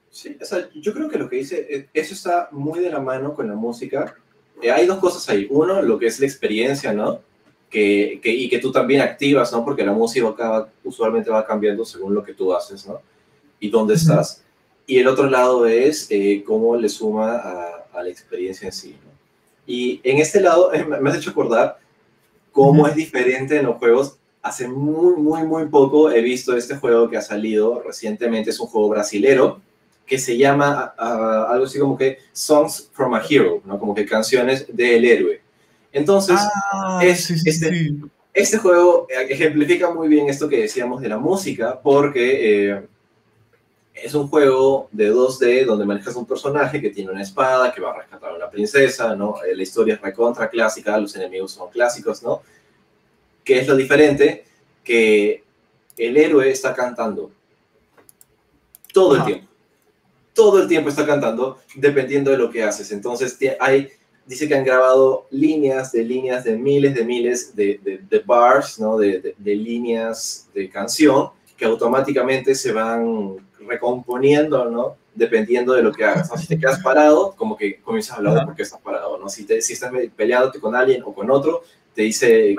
Sí, 0.09 0.39
o 0.41 0.45
sea, 0.45 0.71
yo 0.75 0.95
creo 0.95 1.09
que 1.09 1.19
lo 1.19 1.29
que 1.29 1.37
dice, 1.37 1.67
eh, 1.69 1.89
eso 1.93 2.15
está 2.15 2.49
muy 2.53 2.81
de 2.81 2.91
la 2.91 3.01
mano 3.01 3.35
con 3.35 3.49
la 3.49 3.55
música 3.55 4.17
eh, 4.63 4.71
hay 4.71 4.87
dos 4.87 4.99
cosas 4.99 5.29
ahí. 5.29 5.47
Uno, 5.51 5.83
lo 5.83 5.99
que 5.99 6.07
es 6.07 6.21
la 6.21 6.27
experiencia, 6.27 6.93
¿no? 6.93 7.21
Que, 7.69 8.21
que, 8.23 8.31
y 8.31 8.49
que 8.49 8.59
tú 8.59 8.71
también 8.71 9.01
activas, 9.01 9.53
¿no? 9.53 9.65
Porque 9.65 9.85
la 9.85 9.93
música 9.93 10.69
usualmente 10.85 11.31
va 11.31 11.45
cambiando 11.45 11.85
según 11.85 12.15
lo 12.15 12.23
que 12.23 12.35
tú 12.35 12.55
haces, 12.55 12.87
¿no? 12.87 13.01
Y 13.59 13.69
dónde 13.69 13.95
estás. 13.95 14.45
Y 14.87 14.99
el 14.99 15.09
otro 15.09 15.29
lado 15.29 15.67
es 15.67 16.07
eh, 16.11 16.43
cómo 16.47 16.77
le 16.77 16.89
suma 16.89 17.37
a, 17.37 17.87
a, 17.93 18.03
la 18.03 18.09
experiencia 18.09 18.67
en 18.67 18.73
sí, 18.73 18.91
¿no? 19.05 19.13
Y 19.67 20.01
en 20.03 20.19
este 20.19 20.41
lado, 20.41 20.71
me 21.01 21.11
has 21.11 21.17
hecho 21.17 21.31
acordar 21.31 21.79
cómo 22.51 22.87
es 22.87 22.95
diferente 22.95 23.57
en 23.57 23.67
los 23.67 23.77
juegos. 23.77 24.19
Hace 24.43 24.67
muy, 24.67 25.17
muy, 25.17 25.45
muy 25.45 25.67
poco 25.67 26.11
he 26.11 26.21
visto 26.21 26.57
este 26.57 26.77
juego 26.77 27.09
que 27.09 27.17
ha 27.17 27.23
salido 27.23 27.81
recientemente. 27.81 28.51
Es 28.51 28.59
un 28.59 28.67
juego 28.67 28.89
brasilero 28.89 29.61
que 30.05 30.19
se 30.19 30.37
llama 30.37 30.95
algo 30.99 31.65
así 31.65 31.79
como 31.79 31.97
que 31.97 32.19
Songs 32.33 32.91
from 32.93 33.15
a 33.15 33.23
Hero, 33.29 33.63
¿no? 33.65 33.79
Como 33.79 33.95
que 33.95 34.05
canciones 34.05 34.67
del 34.69 35.05
héroe. 35.05 35.41
Entonces, 35.93 36.37
ah, 36.73 37.01
este, 37.03 37.35
este, 38.35 38.59
juego 38.59 39.07
ejemplifica 39.29 39.91
muy 39.91 40.09
bien 40.09 40.29
esto 40.29 40.49
que 40.49 40.63
decíamos 40.63 41.03
de 41.03 41.09
la 41.09 41.19
música, 41.19 41.81
porque 41.81 42.71
eh, 42.71 42.83
es 43.95 44.15
un 44.15 44.29
juego 44.29 44.89
de 44.91 45.13
2D 45.13 45.67
donde 45.67 45.85
manejas 45.85 46.17
un 46.17 46.27
personaje 46.27 46.81
que 46.81 46.91
tiene 46.91 47.11
una 47.11 47.23
espada, 47.23 47.73
que 47.73 47.81
va 47.81 47.93
a 47.93 47.99
rescatar 47.99 48.31
a 48.31 48.37
una 48.37 48.51
princesa, 48.51 49.15
¿no? 49.15 49.43
Eh, 49.45 49.55
la 49.55 49.63
historia 49.63 49.95
es 49.95 50.01
recontra 50.01 50.49
clásica, 50.49 50.99
los 50.99 51.15
enemigos 51.17 51.53
son 51.53 51.71
clásicos, 51.71 52.23
¿no? 52.23 52.43
¿Qué 53.45 53.61
es 53.61 53.69
lo 53.69 53.77
diferente? 53.77 54.45
Que 54.83 55.45
el 55.97 56.17
héroe 56.17 56.51
está 56.51 56.75
cantando 56.75 57.31
todo 58.93 59.17
el 59.17 59.25
tiempo 59.25 59.53
todo 60.35 60.63
el 60.63 60.69
tiempo 60.69 60.89
está 60.89 61.07
cantando 61.07 61.59
dependiendo 61.75 62.31
de 62.31 62.39
lo 62.39 62.51
que 62.51 62.63
haces. 62.63 62.91
Entonces, 62.93 63.39
hay, 63.61 63.89
dice 64.27 64.49
que 64.49 64.55
han 64.55 64.65
grabado 64.65 65.27
líneas 65.31 65.93
de 65.93 66.05
líneas 66.05 66.45
de 66.45 66.57
miles 66.57 66.95
de 66.95 67.05
miles 67.05 67.57
de, 67.57 68.01
de, 68.09 68.19
bars, 68.21 68.79
¿no? 68.79 68.97
De, 68.97 69.35
de, 69.37 69.57
líneas 69.57 70.49
de 70.55 70.69
canción 70.69 71.31
que 71.57 71.65
automáticamente 71.65 72.55
se 72.55 72.73
van 72.73 73.37
recomponiendo, 73.67 74.65
¿no? 74.67 74.97
Dependiendo 75.15 75.75
de 75.75 75.83
lo 75.83 75.93
que 75.93 76.05
hagas. 76.05 76.31
Si 76.41 76.47
te 76.47 76.59
quedas 76.59 76.81
parado, 76.83 77.35
como 77.37 77.57
que 77.57 77.81
comienzas 77.81 78.15
a 78.15 78.17
hablar 78.19 78.35
de 78.35 78.47
por 78.47 78.55
qué 78.55 78.63
estás 78.63 78.81
parado, 78.81 79.19
¿no? 79.19 79.29
Si, 79.29 79.45
te, 79.45 79.61
si 79.61 79.75
estás 79.75 79.93
peleándote 80.17 80.61
con 80.61 80.75
alguien 80.75 81.03
o 81.05 81.15
con 81.15 81.31
otro, 81.31 81.63
te 81.95 82.03
dice, 82.03 82.55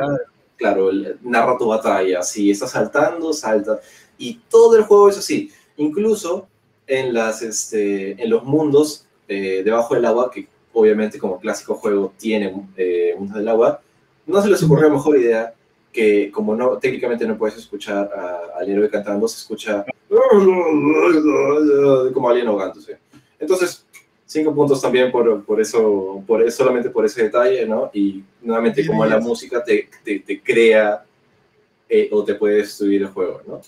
claro, 0.56 0.90
narra 1.22 1.58
tu 1.58 1.68
batalla. 1.68 2.22
Si 2.22 2.52
estás 2.52 2.72
saltando, 2.72 3.34
salta. 3.34 3.80
Y 4.18 4.40
todo 4.50 4.76
el 4.76 4.84
juego 4.84 5.10
es 5.10 5.18
así. 5.18 5.52
Incluso 5.78 6.48
en, 6.88 7.14
las, 7.14 7.42
este, 7.42 8.22
en 8.22 8.30
los 8.30 8.44
mundos 8.44 9.06
eh, 9.28 9.62
debajo 9.64 9.96
del 9.96 10.06
agua, 10.06 10.30
que 10.32 10.48
obviamente 10.74 11.20
como 11.20 11.40
clásico 11.40 11.76
juego 11.76 12.14
tiene 12.18 12.68
eh, 12.78 13.16
mundos 13.18 13.38
del 13.38 13.48
agua, 13.48 13.82
no 14.26 14.42
se 14.42 14.50
les 14.50 14.64
ocurrió 14.64 14.90
mejor 14.90 15.18
idea 15.18 15.54
que 15.94 16.32
como 16.32 16.56
no 16.56 16.78
técnicamente 16.80 17.26
no 17.26 17.38
puedes 17.38 17.58
escuchar 17.58 18.10
al 18.58 18.70
héroe 18.70 18.90
cantando, 18.90 19.28
se 19.28 19.38
escucha 19.38 19.86
como 22.14 22.30
alguien 22.30 22.48
ahogándose. 22.48 22.98
Entonces, 23.40 23.86
cinco 24.26 24.54
puntos 24.54 24.82
también 24.82 25.12
por, 25.12 25.46
por 25.46 25.62
eso, 25.62 26.24
por, 26.26 26.52
solamente 26.52 26.90
por 26.90 27.06
ese 27.06 27.24
detalle, 27.24 27.66
¿no? 27.66 27.92
Y 27.94 28.24
nuevamente 28.42 28.86
como 28.86 29.06
la 29.06 29.20
música 29.20 29.64
te, 29.64 29.90
te, 30.04 30.20
te 30.20 30.42
crea 30.42 31.06
eh, 31.88 32.10
o 32.12 32.24
te 32.24 32.36
puede 32.36 32.58
destruir 32.58 33.04
el 33.04 33.10
juego, 33.10 33.42
¿no? 33.48 33.62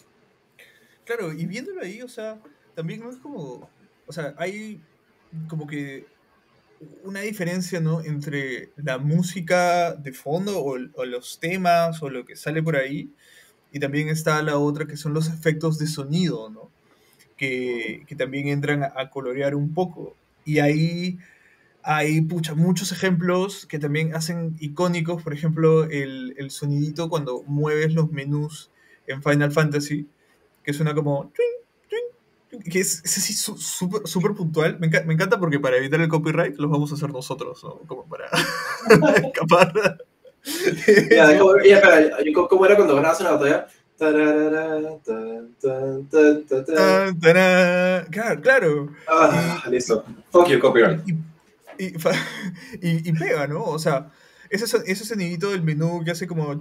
Claro, 1.05 1.31
y 1.31 1.45
viéndolo 1.45 1.81
ahí, 1.81 2.01
o 2.01 2.07
sea, 2.07 2.39
también 2.73 2.99
no 3.01 3.11
es 3.11 3.17
como, 3.17 3.69
o 4.07 4.13
sea, 4.13 4.33
hay 4.37 4.81
como 5.47 5.67
que 5.67 6.05
una 7.03 7.21
diferencia, 7.21 7.79
¿no? 7.79 8.01
Entre 8.01 8.69
la 8.75 8.97
música 8.97 9.93
de 9.93 10.13
fondo 10.13 10.63
o, 10.63 10.77
los 11.05 11.39
temas 11.39 12.01
o 12.01 12.09
lo 12.09 12.25
que 12.25 12.35
sale 12.35 12.63
por 12.63 12.75
ahí, 12.75 13.09
y 13.71 13.79
también 13.79 14.09
está 14.09 14.41
la 14.41 14.57
otra 14.57 14.85
que 14.85 14.97
son 14.97 15.13
los 15.13 15.29
efectos 15.29 15.77
de 15.77 15.87
sonido, 15.87 16.49
¿no? 16.49 16.71
Que, 17.37 18.03
que 18.07 18.15
también 18.15 18.47
entran 18.47 18.83
a, 18.83 19.09
colorear 19.09 19.55
un 19.55 19.73
poco. 19.73 20.15
Y 20.45 20.59
ahí 20.59 21.17
hay 21.83 22.21
muchos 22.55 22.91
ejemplos 22.91 23.65
que 23.65 23.79
también 23.79 24.15
hacen 24.15 24.55
icónicos, 24.59 25.21
por 25.23 25.33
ejemplo, 25.33 25.85
el, 25.85 26.35
el 26.37 26.51
sonidito 26.51 27.09
cuando 27.09 27.43
mueves 27.43 27.93
los 27.93 28.11
menús 28.11 28.71
en 29.07 29.21
Final 29.21 29.51
Fantasy, 29.51 30.07
que 30.63 30.73
suena 30.73 30.95
como 30.95 31.31
que 32.59 32.79
es, 32.79 33.01
así 33.05 33.33
súper 33.33 34.07
super 34.07 34.33
puntual. 34.33 34.79
Me, 34.79 34.87
me, 34.87 35.13
encanta 35.13 35.39
porque 35.39 35.59
para 35.59 35.77
evitar 35.77 36.01
el 36.01 36.07
copyright 36.07 36.57
los 36.57 36.71
vamos 36.71 36.91
a 36.91 36.95
hacer 36.95 37.09
nosotros, 37.09 37.63
¿no? 37.63 37.79
Como 37.87 38.05
para 38.05 38.25
escapar. 39.23 39.73
ya, 41.09 41.37
como, 41.37 41.55
espera, 41.57 42.17
¿cómo 42.49 42.65
era 42.65 42.75
cuando 42.75 42.95
grabas 42.95 43.21
una 43.21 43.31
batalla? 43.31 43.67
Claro, 48.11 48.41
claro. 48.41 48.89
Ah, 49.07 49.63
listo. 49.69 50.03
Fuck 50.31 50.49
you, 50.49 50.59
copyright. 50.59 51.07
Y, 51.07 51.13
y, 51.77 53.09
y, 53.09 53.13
pega, 53.13 53.47
¿no? 53.47 53.63
O 53.63 53.79
sea, 53.79 54.11
ese, 54.49 54.65
ese 54.85 55.05
sonidito 55.05 55.51
del 55.51 55.63
menú 55.63 56.03
que 56.03 56.11
hace 56.11 56.27
como... 56.27 56.51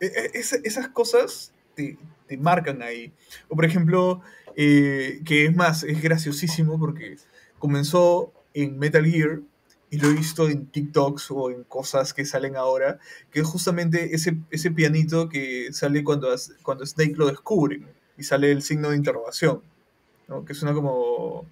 E, 0.00 0.06
e, 0.06 0.30
esas 0.34 0.88
cosas 0.88 1.52
te, 1.74 1.98
te 2.26 2.36
marcan 2.36 2.82
ahí. 2.82 3.12
O 3.48 3.56
por 3.56 3.64
ejemplo, 3.64 4.20
eh, 4.56 5.20
que 5.24 5.46
es 5.46 5.54
más, 5.54 5.82
es 5.84 6.02
graciosísimo 6.02 6.78
porque 6.78 7.16
comenzó 7.58 8.32
en 8.54 8.78
Metal 8.78 9.04
Gear 9.04 9.40
y 9.90 9.98
lo 9.98 10.08
he 10.08 10.14
visto 10.14 10.48
en 10.48 10.66
TikToks 10.66 11.30
o 11.30 11.50
en 11.50 11.64
cosas 11.64 12.12
que 12.14 12.24
salen 12.24 12.56
ahora, 12.56 12.98
que 13.30 13.40
es 13.40 13.46
justamente 13.46 14.14
ese, 14.14 14.36
ese 14.50 14.70
pianito 14.70 15.28
que 15.28 15.72
sale 15.72 16.02
cuando, 16.02 16.34
cuando 16.62 16.84
Snake 16.84 17.14
lo 17.16 17.26
descubre 17.26 17.82
y 18.16 18.22
sale 18.24 18.50
el 18.50 18.62
signo 18.62 18.90
de 18.90 18.96
interrogación, 18.96 19.62
¿no? 20.28 20.44
que 20.44 20.54
suena 20.54 20.74
como 20.74 21.46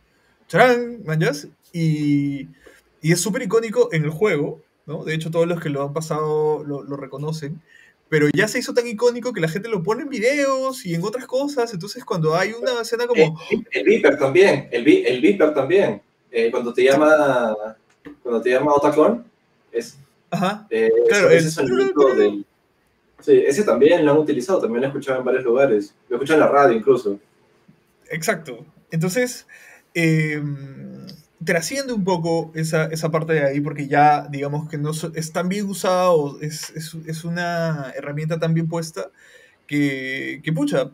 ¡Charán! 0.52 1.02
¿Manjas? 1.06 1.48
Y, 1.72 2.48
y 3.00 3.12
es 3.12 3.20
súper 3.22 3.40
icónico 3.40 3.88
en 3.92 4.04
el 4.04 4.10
juego, 4.10 4.60
¿no? 4.84 5.02
De 5.02 5.14
hecho, 5.14 5.30
todos 5.30 5.46
los 5.46 5.62
que 5.62 5.70
lo 5.70 5.82
han 5.82 5.94
pasado 5.94 6.62
lo, 6.62 6.82
lo 6.82 6.96
reconocen 6.98 7.62
pero 8.12 8.28
ya 8.30 8.46
se 8.46 8.58
hizo 8.58 8.74
tan 8.74 8.86
icónico 8.86 9.32
que 9.32 9.40
la 9.40 9.48
gente 9.48 9.70
lo 9.70 9.82
pone 9.82 10.02
en 10.02 10.10
videos 10.10 10.84
y 10.84 10.94
en 10.94 11.02
otras 11.02 11.24
cosas, 11.24 11.72
entonces 11.72 12.04
cuando 12.04 12.36
hay 12.36 12.52
una 12.52 12.82
escena 12.82 13.06
como... 13.06 13.40
El, 13.50 13.66
el 13.70 13.84
Viper 13.84 14.18
también, 14.18 14.68
el, 14.70 14.86
el 14.86 15.18
Viper 15.22 15.54
también, 15.54 16.02
eh, 16.30 16.50
cuando 16.50 16.74
te 16.74 16.84
llama, 16.84 17.56
cuando 18.22 18.42
te 18.42 18.50
llama 18.50 18.74
Otacon, 18.74 19.24
es... 19.72 19.96
Ajá, 20.30 20.66
eh, 20.68 20.90
claro, 21.08 21.30
ese 21.30 21.50
sonido 21.50 22.14
del... 22.18 22.44
Sí, 23.20 23.42
ese 23.46 23.64
también 23.64 24.04
lo 24.04 24.12
han 24.12 24.18
utilizado, 24.18 24.60
también 24.60 24.82
lo 24.82 24.88
he 24.88 24.90
escuchado 24.90 25.18
en 25.18 25.24
varios 25.24 25.44
lugares, 25.44 25.94
lo 26.10 26.16
he 26.16 26.18
escuchado 26.18 26.38
en 26.38 26.46
la 26.46 26.52
radio 26.52 26.76
incluso. 26.76 27.18
Exacto, 28.10 28.62
entonces... 28.90 29.46
Eh, 29.94 30.38
trasciende 31.44 31.92
un 31.92 32.04
poco 32.04 32.52
esa, 32.54 32.86
esa, 32.86 33.10
parte 33.10 33.34
de 33.34 33.44
ahí 33.44 33.60
porque 33.60 33.86
ya, 33.86 34.26
digamos 34.28 34.68
que 34.68 34.78
no 34.78 34.90
es 34.90 35.32
tan 35.32 35.48
bien 35.48 35.68
usado, 35.68 36.40
es, 36.40 36.70
es, 36.70 36.94
es, 37.06 37.24
una 37.24 37.92
herramienta 37.96 38.38
tan 38.38 38.54
bien 38.54 38.68
puesta 38.68 39.10
que, 39.66 40.42
pucha, 40.54 40.90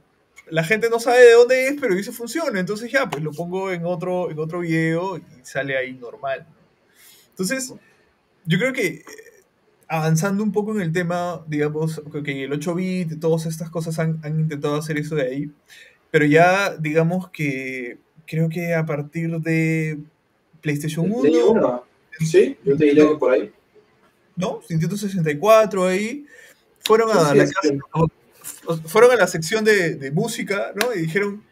la 0.50 0.64
gente 0.64 0.88
no 0.90 1.00
sabe 1.00 1.20
de 1.20 1.32
dónde 1.32 1.68
es, 1.68 1.80
pero 1.80 1.94
dice 1.94 2.12
funciona, 2.12 2.60
entonces 2.60 2.90
ya, 2.90 3.08
pues 3.08 3.22
lo 3.22 3.32
pongo 3.32 3.72
en 3.72 3.84
otro, 3.84 4.30
en 4.30 4.38
otro 4.38 4.60
video 4.60 5.18
y 5.18 5.22
sale 5.42 5.76
ahí 5.76 5.94
normal. 5.94 6.46
Entonces, 7.30 7.74
yo 8.44 8.58
creo 8.58 8.72
que 8.72 8.86
eh, 8.86 9.04
avanzando 9.88 10.42
un 10.42 10.52
poco 10.52 10.74
en 10.74 10.80
el 10.80 10.92
tema, 10.92 11.44
digamos, 11.48 12.02
que 12.24 12.44
el 12.44 12.52
8-bit, 12.52 13.20
todas 13.20 13.46
estas 13.46 13.70
cosas 13.70 13.98
han 13.98 14.40
intentado 14.40 14.76
hacer 14.76 14.98
eso 14.98 15.14
de 15.16 15.22
ahí, 15.22 15.50
pero 16.10 16.24
ya, 16.24 16.76
digamos 16.76 17.30
que 17.30 17.98
creo 18.26 18.48
que 18.48 18.74
a 18.74 18.86
partir 18.86 19.40
de 19.40 19.98
PlayStation 20.60 21.10
1. 21.10 21.84
Sí, 22.20 22.56
yo 22.64 22.76
te 22.76 22.84
diría 22.86 23.08
que 23.08 23.14
por 23.14 23.32
ahí. 23.32 23.52
¿No? 24.36 24.60
Nintendo 24.68 24.96
64 24.96 25.86
ahí. 25.86 26.26
Fueron 26.80 27.10
a, 27.10 27.34
la, 27.34 27.46
fueron 28.86 29.10
a 29.10 29.16
la 29.16 29.26
sección 29.26 29.64
de, 29.64 29.96
de, 29.96 30.10
música, 30.10 30.72
¿no? 30.74 30.94
Y 30.94 31.00
dijeron, 31.02 31.44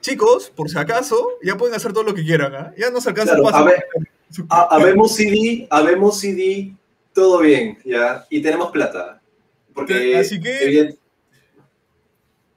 chicos, 0.00 0.52
por 0.54 0.70
si 0.70 0.78
acaso, 0.78 1.30
ya 1.42 1.56
pueden 1.56 1.74
hacer 1.74 1.92
todo 1.92 2.04
lo 2.04 2.14
que 2.14 2.22
quieran, 2.24 2.54
¿ah? 2.54 2.74
Ya 2.78 2.90
no 2.90 3.00
se 3.00 3.08
alcanza 3.08 3.34
claro, 3.34 3.56
A 3.56 3.64
ver, 3.64 3.84
habemos 4.48 5.16
CD, 5.16 5.66
habemos 5.70 6.20
CD, 6.20 6.72
todo 7.12 7.40
bien, 7.40 7.78
¿ya? 7.84 8.26
Y 8.30 8.40
tenemos 8.42 8.70
plata. 8.70 9.20
Porque, 9.74 10.16
Así 10.16 10.40
que, 10.40 10.94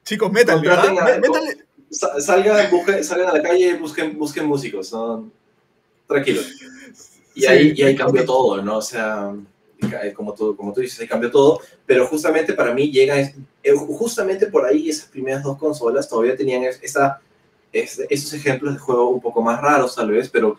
chicos, 0.04 0.32
métanle, 0.32 0.70
¿ah? 0.70 1.20
Métanle. 1.20 1.58
Sa- 1.90 2.20
Salgan, 2.22 2.70
busquen- 2.72 3.04
salgan 3.04 3.30
a 3.30 3.34
la 3.34 3.42
calle 3.42 3.70
y 3.70 3.74
busquen, 3.74 4.18
busquen 4.18 4.46
músicos, 4.46 4.94
¿no? 4.94 5.32
Tranquilos. 6.12 6.52
Y 7.34 7.41
Sí, 7.41 7.47
ahí, 7.47 7.74
y 7.76 7.84
ahí 7.84 7.95
cambió 7.95 8.26
todo, 8.26 8.62
¿no? 8.62 8.78
O 8.78 8.82
sea, 8.82 9.34
eh, 10.04 10.13
como 10.13 10.34
tú, 10.34 10.56
como 10.56 10.74
tú 10.74 10.82
dices, 10.82 11.00
ahí 11.00 11.08
cambió 11.08 11.32
todo, 11.32 11.60
pero 11.86 12.06
justamente 12.08 12.54
para 12.54 12.74
mí 12.74 12.91
llega, 12.91 13.17
es- 13.19 13.36
eh, 13.63 13.71
justamente 13.74 14.47
por 14.47 14.65
ahí 14.65 14.89
esas 14.89 15.08
primeras 15.08 15.43
dos 15.43 15.58
consolas 15.58 16.08
todavía 16.10 16.36
tenían 16.36 16.63
es- 16.63 16.80
esa, 16.84 17.19
es- 17.71 18.02
esos 18.10 18.34
ejemplos 18.34 18.74
de 18.74 18.80
juego 18.80 19.10
un 19.10 19.21
poco 19.21 19.41
más 19.41 19.62
raros 19.62 19.95
tal 19.95 20.12
vez, 20.12 20.30
pero 20.30 20.58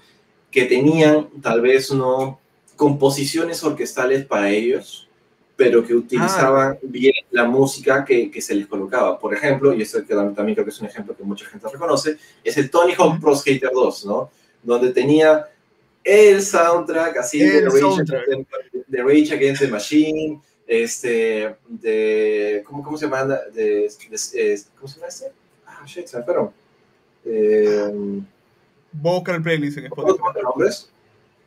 que 0.51 0.65
tenían 0.65 1.29
tal 1.43 1.61
vez 1.61 1.93
no 1.93 2.41
composiciones 2.77 3.63
orquestales 3.63 4.25
para 4.25 4.51
ellos, 4.51 5.09
pero 5.57 5.87
que 5.87 5.95
utilizaban 5.95 6.79
bien 6.83 7.13
la 7.31 7.45
música 7.45 8.05
que, 8.05 8.31
que 8.31 8.41
se 8.41 8.55
les 8.55 8.67
colocaba. 8.67 9.19
Por 9.19 9.35
ejemplo, 9.35 9.73
y 9.73 9.83
esto 9.83 10.03
también 10.05 10.55
creo 10.55 10.65
que 10.65 10.71
es 10.71 10.81
un 10.81 10.87
ejemplo 10.89 11.15
que 11.17 11.23
mucha 11.23 11.47
gente 11.47 11.69
reconoce, 11.69 12.17
es 12.43 12.57
el 12.57 12.71
Tony 12.71 12.95
Hawk. 12.99 13.21
Pro 13.21 13.37
Skater 13.37 13.71
2, 13.73 14.07
¿no? 14.07 14.31
Donde 14.63 14.93
tenía 14.93 15.49
el 16.05 16.43
soundtrack 16.43 17.17
así 17.19 17.39
de 17.41 17.61
Rage, 17.63 17.79
soundtrack. 17.79 18.29
Against- 18.29 18.85
de 18.87 19.03
Rage 19.03 19.35
Against 19.35 19.63
the 19.63 19.69
Machine, 19.69 20.41
este, 20.67 21.55
de, 21.69 22.63
¿cómo, 22.65 22.83
cómo 22.83 22.97
se 22.97 23.05
llama? 23.07 23.25
De, 23.25 23.35
de- 23.55 23.91
¿Cómo 24.77 24.89
se 24.89 24.97
llama 24.97 25.09
este? 25.09 25.27
Ah, 25.67 25.83
shit, 25.87 26.07
se 26.07 26.19
me 26.19 26.25
fueron. 26.25 26.51
Eh, 27.25 28.21
Vocal 28.93 29.43
playlist 29.43 29.79
en 29.79 29.89
¿Cómo 29.89 30.09
Spotify. 30.09 30.35
los 30.35 30.43
nombres? 30.45 30.89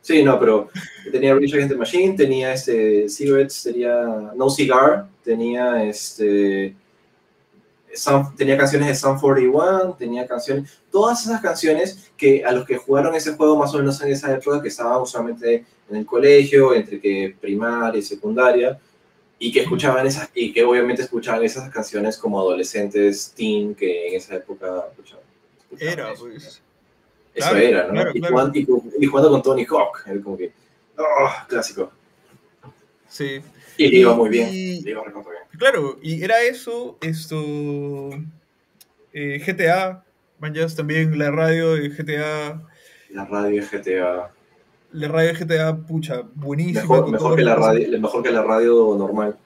Sí, 0.00 0.22
no, 0.22 0.38
pero 0.38 0.68
tenía 1.10 1.34
Rage 1.34 1.54
Against 1.54 1.70
the 1.72 1.76
Machine, 1.78 2.16
tenía 2.16 2.52
este, 2.52 3.08
Cigarettes, 3.08 3.62
tenía 3.64 4.32
No 4.36 4.48
Cigar, 4.50 5.06
tenía 5.24 5.84
este, 5.84 6.74
Sun- 7.96 8.36
tenía 8.36 8.56
canciones 8.56 8.88
de 8.88 8.94
Sun 8.94 9.18
41, 9.18 9.94
tenía 9.98 10.26
canciones, 10.26 10.70
todas 10.90 11.22
esas 11.24 11.40
canciones 11.40 12.10
que 12.16 12.44
a 12.44 12.52
los 12.52 12.64
que 12.66 12.76
jugaron 12.76 13.14
ese 13.14 13.34
juego 13.34 13.56
más 13.56 13.74
o 13.74 13.78
menos 13.78 14.00
en 14.02 14.12
esa 14.12 14.32
época, 14.34 14.60
que 14.62 14.68
estaban 14.68 15.00
usualmente 15.00 15.64
en 15.90 15.96
el 15.96 16.06
colegio, 16.06 16.74
entre 16.74 17.00
que 17.00 17.34
primaria 17.40 17.98
y 17.98 18.02
secundaria, 18.02 18.78
y 19.38 19.52
que 19.52 19.60
escuchaban 19.60 20.06
esas, 20.06 20.30
y 20.34 20.52
que 20.52 20.64
obviamente 20.64 21.02
escuchaban 21.02 21.44
esas 21.44 21.68
canciones 21.70 22.16
como 22.16 22.40
adolescentes, 22.40 23.32
teen, 23.36 23.74
que 23.74 24.08
en 24.08 24.14
esa 24.14 24.36
época 24.36 24.86
escuchaban. 24.90 25.24
escuchaban 25.60 25.92
Era, 25.92 26.12
eso. 26.12 26.22
pues. 26.24 26.44
Eso 27.34 27.50
Claro, 27.50 27.58
era, 27.58 27.86
¿no? 27.88 27.92
claro, 27.92 28.10
y, 28.14 28.20
claro. 28.20 28.34
jugando, 28.34 28.58
y, 28.58 28.66
y 29.00 29.06
jugando 29.06 29.30
con 29.30 29.42
Tony 29.42 29.66
Hawk, 29.66 30.04
como 30.24 30.38
que, 30.38 30.52
oh, 30.96 31.28
clásico. 31.48 31.90
Sí. 33.08 33.40
Y 33.78 33.88
le 33.88 33.96
iba 33.98 34.14
muy 34.14 34.28
bien, 34.30 34.48
Y- 34.52 34.80
le 34.82 34.90
iba 34.90 35.04
recontra 35.04 35.32
bien. 35.32 35.44
Claro, 35.58 35.98
y 36.02 36.22
era 36.22 36.42
eso, 36.42 36.98
esto. 37.00 38.10
eh, 39.12 39.40
GTA, 39.44 40.04
manjas 40.38 40.74
también 40.76 41.18
la 41.18 41.30
radio 41.30 41.74
de 41.74 41.88
GTA. 41.90 42.62
La 43.10 43.24
radio 43.24 43.60
de 43.62 43.66
GTA, 43.66 44.30
La 44.92 45.08
radio 45.08 45.32
de 45.32 45.34
GTA, 45.44 45.76
pucha, 45.76 46.22
buenísima. 46.34 46.82
mejor, 47.10 47.36
que 47.36 47.42
la 47.42 47.54
radio, 47.56 47.98
mejor 48.00 48.22
que 48.22 48.30
la 48.30 48.42
radio 48.42 48.94
normal. 48.98 49.36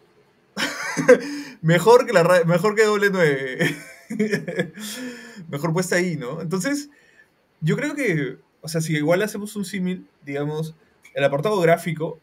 Mejor 1.63 2.07
que 2.07 2.13
la 2.15 2.23
ra- 2.23 2.45
mejor 2.45 2.75
que 2.75 2.85
doble 2.85 3.11
9. 3.13 3.77
mejor 5.51 5.73
puesta 5.73 5.97
ahí, 5.97 6.17
¿no? 6.17 6.41
Entonces, 6.41 6.89
yo 7.61 7.77
creo 7.77 7.95
que, 7.95 8.39
o 8.63 8.69
sea, 8.69 8.81
si 8.81 8.97
igual 8.97 9.23
hacemos 9.23 9.57
un 9.57 9.65
símil, 9.65 10.07
digamos, 10.25 10.75
el 11.15 11.23
apartado 11.25 11.61
gráfico, 11.61 12.19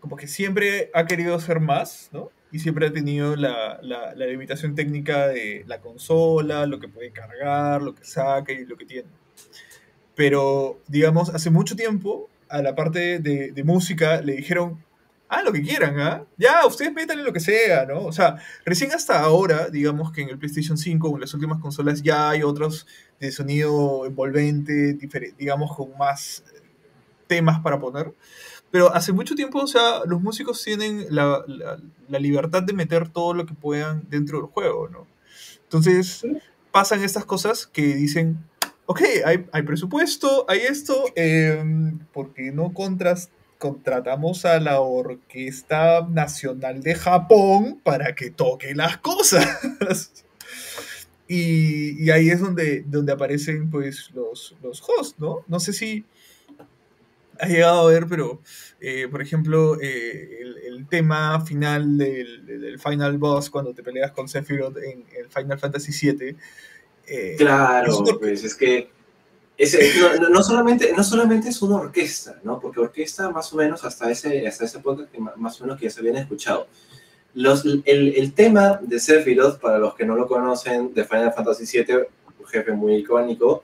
como 0.00 0.16
que 0.16 0.26
siempre 0.26 0.90
ha 0.94 1.06
querido 1.06 1.38
ser 1.40 1.60
más, 1.60 2.08
¿no? 2.12 2.30
Y 2.52 2.58
siempre 2.60 2.86
ha 2.88 2.92
tenido 2.92 3.36
la, 3.36 3.78
la- 3.82 4.14
la 4.14 4.26
limitación 4.26 4.74
técnica 4.74 5.28
de 5.28 5.64
la 5.68 5.80
consola, 5.80 6.66
lo 6.66 6.80
que 6.80 6.88
puede 6.88 7.12
cargar, 7.12 7.82
lo 7.82 7.94
que 7.94 8.04
saca 8.04 8.52
y 8.52 8.64
lo 8.66 8.76
que 8.76 8.86
tiene. 8.86 9.08
Pero, 10.14 10.80
digamos, 10.88 11.30
hace 11.30 11.50
mucho 11.50 11.76
tiempo, 11.76 12.28
a 12.48 12.62
la 12.62 12.74
parte 12.74 13.18
de, 13.20 13.52
de 13.52 13.64
música 13.64 14.20
le 14.20 14.34
dijeron, 14.34 14.84
ah, 15.28 15.42
lo 15.42 15.52
que 15.52 15.62
quieran, 15.62 15.98
¿ah? 16.00 16.24
Ya, 16.36 16.66
ustedes 16.66 16.92
métanle 16.92 17.22
lo 17.22 17.32
que 17.32 17.40
sea, 17.40 17.86
¿no? 17.86 18.00
O 18.04 18.12
sea, 18.12 18.36
recién 18.64 18.92
hasta 18.92 19.20
ahora, 19.20 19.68
digamos 19.68 20.12
que 20.12 20.22
en 20.22 20.28
el 20.30 20.38
PlayStation 20.38 20.76
5 20.76 21.08
o 21.08 21.14
en 21.14 21.20
las 21.20 21.32
últimas 21.34 21.58
consolas 21.60 22.02
ya 22.02 22.30
hay 22.30 22.42
otros 22.42 22.86
de 23.20 23.30
sonido 23.32 24.04
envolvente, 24.06 24.94
digamos, 25.38 25.74
con 25.76 25.96
más 25.96 26.42
eh, 26.54 26.60
temas 27.28 27.60
para 27.60 27.78
poner. 27.78 28.12
Pero 28.70 28.94
hace 28.94 29.12
mucho 29.12 29.34
tiempo, 29.34 29.58
o 29.60 29.66
sea, 29.66 30.00
los 30.06 30.20
músicos 30.22 30.62
tienen 30.62 31.06
la, 31.10 31.42
la- 31.48 31.78
la 32.08 32.18
libertad 32.18 32.62
de 32.62 32.72
meter 32.72 33.08
todo 33.08 33.34
lo 33.34 33.46
que 33.46 33.54
puedan 33.54 34.04
dentro 34.08 34.38
del 34.38 34.46
juego, 34.46 34.88
¿no? 34.88 35.06
Entonces, 35.64 36.22
pasan 36.72 37.02
estas 37.04 37.24
cosas 37.24 37.66
que 37.66 37.94
dicen, 37.94 38.38
ok, 38.86 39.00
hay, 39.24 39.46
hay 39.52 39.62
presupuesto, 39.62 40.44
hay 40.48 40.60
esto, 40.60 41.04
em, 41.16 41.98
¿por 42.12 42.32
qué 42.32 42.50
no 42.52 42.70
contras- 42.72 43.28
contratamos 43.58 44.44
a 44.44 44.58
la 44.60 44.80
Orquesta 44.80 46.06
Nacional 46.08 46.80
de 46.82 46.94
Japón 46.94 47.80
para 47.84 48.14
que 48.14 48.30
toque 48.30 48.74
las 48.74 48.98
cosas? 48.98 49.46
y, 51.28 52.02
y 52.04 52.10
ahí 52.10 52.30
es 52.30 52.40
donde, 52.40 52.82
donde 52.86 53.12
aparecen 53.12 53.70
pues 53.70 54.10
los, 54.14 54.56
los 54.62 54.82
hosts, 54.82 55.14
¿no? 55.18 55.44
No 55.46 55.60
sé 55.60 55.72
si 55.72 56.04
has 57.40 57.48
llegado 57.50 57.88
a 57.88 57.90
ver, 57.90 58.06
pero 58.08 58.40
eh, 58.80 59.08
por 59.10 59.22
ejemplo, 59.22 59.78
eh, 59.80 60.38
el, 60.40 60.56
el 60.58 60.86
tema 60.88 61.44
final 61.44 61.96
del, 61.98 62.44
del 62.46 62.78
Final 62.78 63.18
Boss 63.18 63.50
cuando 63.50 63.72
te 63.74 63.82
peleas 63.82 64.12
con 64.12 64.28
Sephiroth 64.28 64.76
en 64.78 65.04
el 65.18 65.28
Final 65.28 65.58
Fantasy 65.58 65.92
VII. 66.12 66.36
eh, 67.06 67.34
Claro, 67.38 67.92
es 67.92 67.98
una- 67.98 68.18
pues 68.18 68.44
es 68.44 68.54
que 68.54 68.88
ese, 69.58 69.90
no, 70.20 70.28
no- 70.30 70.42
solamente, 70.42 70.92
no 70.96 71.04
solamente 71.04 71.48
es 71.50 71.60
una 71.60 71.76
orquesta, 71.76 72.40
¿no? 72.44 72.58
Porque 72.60 72.80
orquesta 72.80 73.28
más 73.30 73.52
o 73.52 73.56
menos 73.56 73.84
hasta, 73.84 74.10
ese, 74.10 74.46
hasta 74.46 74.64
esa 74.64 74.78
época 74.78 75.06
que 75.12 75.18
más 75.18 75.60
o 75.60 75.64
menos 75.64 75.78
que 75.78 75.84
ya 75.86 75.90
se 75.90 76.00
habían 76.00 76.16
escuchado. 76.16 76.66
Los, 77.34 77.64
el, 77.64 77.82
el 78.16 78.32
tema 78.32 78.80
de 78.82 78.98
Sephiroth, 78.98 79.60
para 79.60 79.78
los 79.78 79.94
que 79.94 80.04
no 80.04 80.16
lo 80.16 80.26
conocen, 80.26 80.94
de 80.94 81.04
Final 81.04 81.32
Fantasy 81.32 81.64
VII, 81.84 81.94
un 82.40 82.46
jefe 82.46 82.72
muy 82.72 82.94
icónico, 82.96 83.62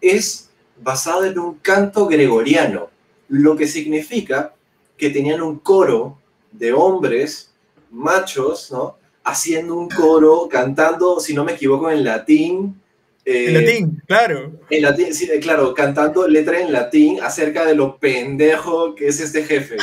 es 0.00 0.50
basado 0.80 1.24
en 1.24 1.38
un 1.38 1.54
canto 1.58 2.06
gregoriano, 2.06 2.90
lo 3.28 3.56
que 3.56 3.66
significa 3.66 4.54
que 4.96 5.10
tenían 5.10 5.42
un 5.42 5.58
coro 5.58 6.18
de 6.52 6.72
hombres 6.72 7.52
machos, 7.90 8.70
¿no? 8.72 8.96
Haciendo 9.24 9.74
un 9.76 9.88
coro, 9.88 10.48
cantando, 10.50 11.20
si 11.20 11.34
no 11.34 11.44
me 11.44 11.52
equivoco, 11.52 11.90
en 11.90 12.04
latín. 12.04 12.80
eh, 13.24 13.46
en 13.48 13.54
latín, 13.54 14.02
claro. 14.06 14.52
en 14.70 14.82
latín, 14.82 15.14
sí, 15.14 15.28
eh, 15.30 15.38
claro, 15.38 15.74
cantando 15.74 16.26
letra 16.26 16.60
en 16.60 16.72
latín 16.72 17.20
acerca 17.22 17.66
de 17.66 17.74
lo 17.74 17.98
pendejo 17.98 18.94
que 18.94 19.08
es 19.08 19.20
este 19.20 19.44
jefe. 19.44 19.76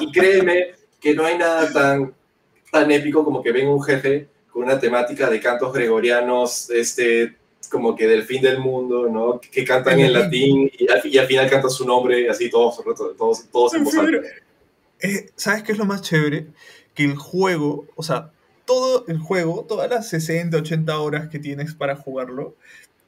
Y, 0.00 0.04
y 0.08 0.12
créeme 0.12 0.74
que 1.00 1.14
no 1.14 1.24
hay 1.24 1.38
nada 1.38 1.72
tan, 1.72 2.12
tan 2.70 2.90
épico 2.90 3.24
como 3.24 3.42
que 3.42 3.52
venga 3.52 3.72
un 3.72 3.82
jefe 3.82 4.28
con 4.50 4.64
una 4.64 4.78
temática 4.78 5.28
de 5.28 5.40
cantos 5.40 5.72
gregorianos, 5.72 6.70
este, 6.70 7.36
como 7.68 7.94
que 7.94 8.06
del 8.06 8.24
fin 8.24 8.42
del 8.42 8.58
mundo, 8.58 9.08
¿no? 9.08 9.40
Que 9.40 9.64
cantan 9.64 10.00
en 10.00 10.12
latín 10.12 10.70
y 10.78 10.90
al, 10.90 11.00
y 11.04 11.18
al 11.18 11.26
final 11.26 11.50
cantan 11.50 11.70
su 11.70 11.86
nombre 11.86 12.28
así 12.28 12.50
todos, 12.50 12.82
todos, 13.16 13.48
todos 13.50 13.74
en 13.74 13.84
voz 13.84 13.94
alta. 13.96 14.28
Eh, 15.00 15.30
¿Sabes 15.36 15.62
qué 15.62 15.72
es 15.72 15.78
lo 15.78 15.84
más 15.84 16.02
chévere? 16.02 16.46
Que 16.94 17.04
el 17.04 17.16
juego, 17.16 17.86
o 17.96 18.02
sea, 18.02 18.30
todo 18.64 19.04
el 19.08 19.18
juego, 19.18 19.64
todas 19.68 19.90
las 19.90 20.08
60, 20.08 20.56
80 20.56 20.98
horas 20.98 21.28
que 21.28 21.38
tienes 21.38 21.74
para 21.74 21.96
jugarlo, 21.96 22.56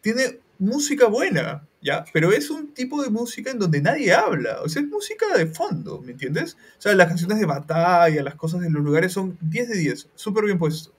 tiene 0.01 0.41
música 0.59 1.07
buena, 1.07 1.67
¿ya? 1.81 2.05
Pero 2.13 2.33
es 2.33 2.51
un 2.51 2.73
tipo 2.73 3.03
de 3.03 3.11
música 3.11 3.51
en 3.51 3.59
donde 3.59 3.81
nadie 3.81 4.13
habla, 4.13 4.61
o 4.63 4.69
sea, 4.69 4.83
es 4.83 4.89
música 4.89 5.37
de 5.37 5.47
fondo, 5.47 6.01
¿me 6.01 6.13
entiendes? 6.13 6.57
O 6.79 6.83
sea, 6.83 6.95
las 6.95 7.09
canciones 7.09 7.39
de 7.39 7.47
batalla, 7.47 8.23
las 8.23 8.35
cosas 8.35 8.61
de 8.61 8.71
los 8.71 8.83
lugares 8.83 9.13
son 9.13 9.39
10 9.41 9.69
de 9.69 9.79
10, 9.79 10.09
súper 10.15 10.45
bien 10.45 10.59
puesto. 10.59 10.93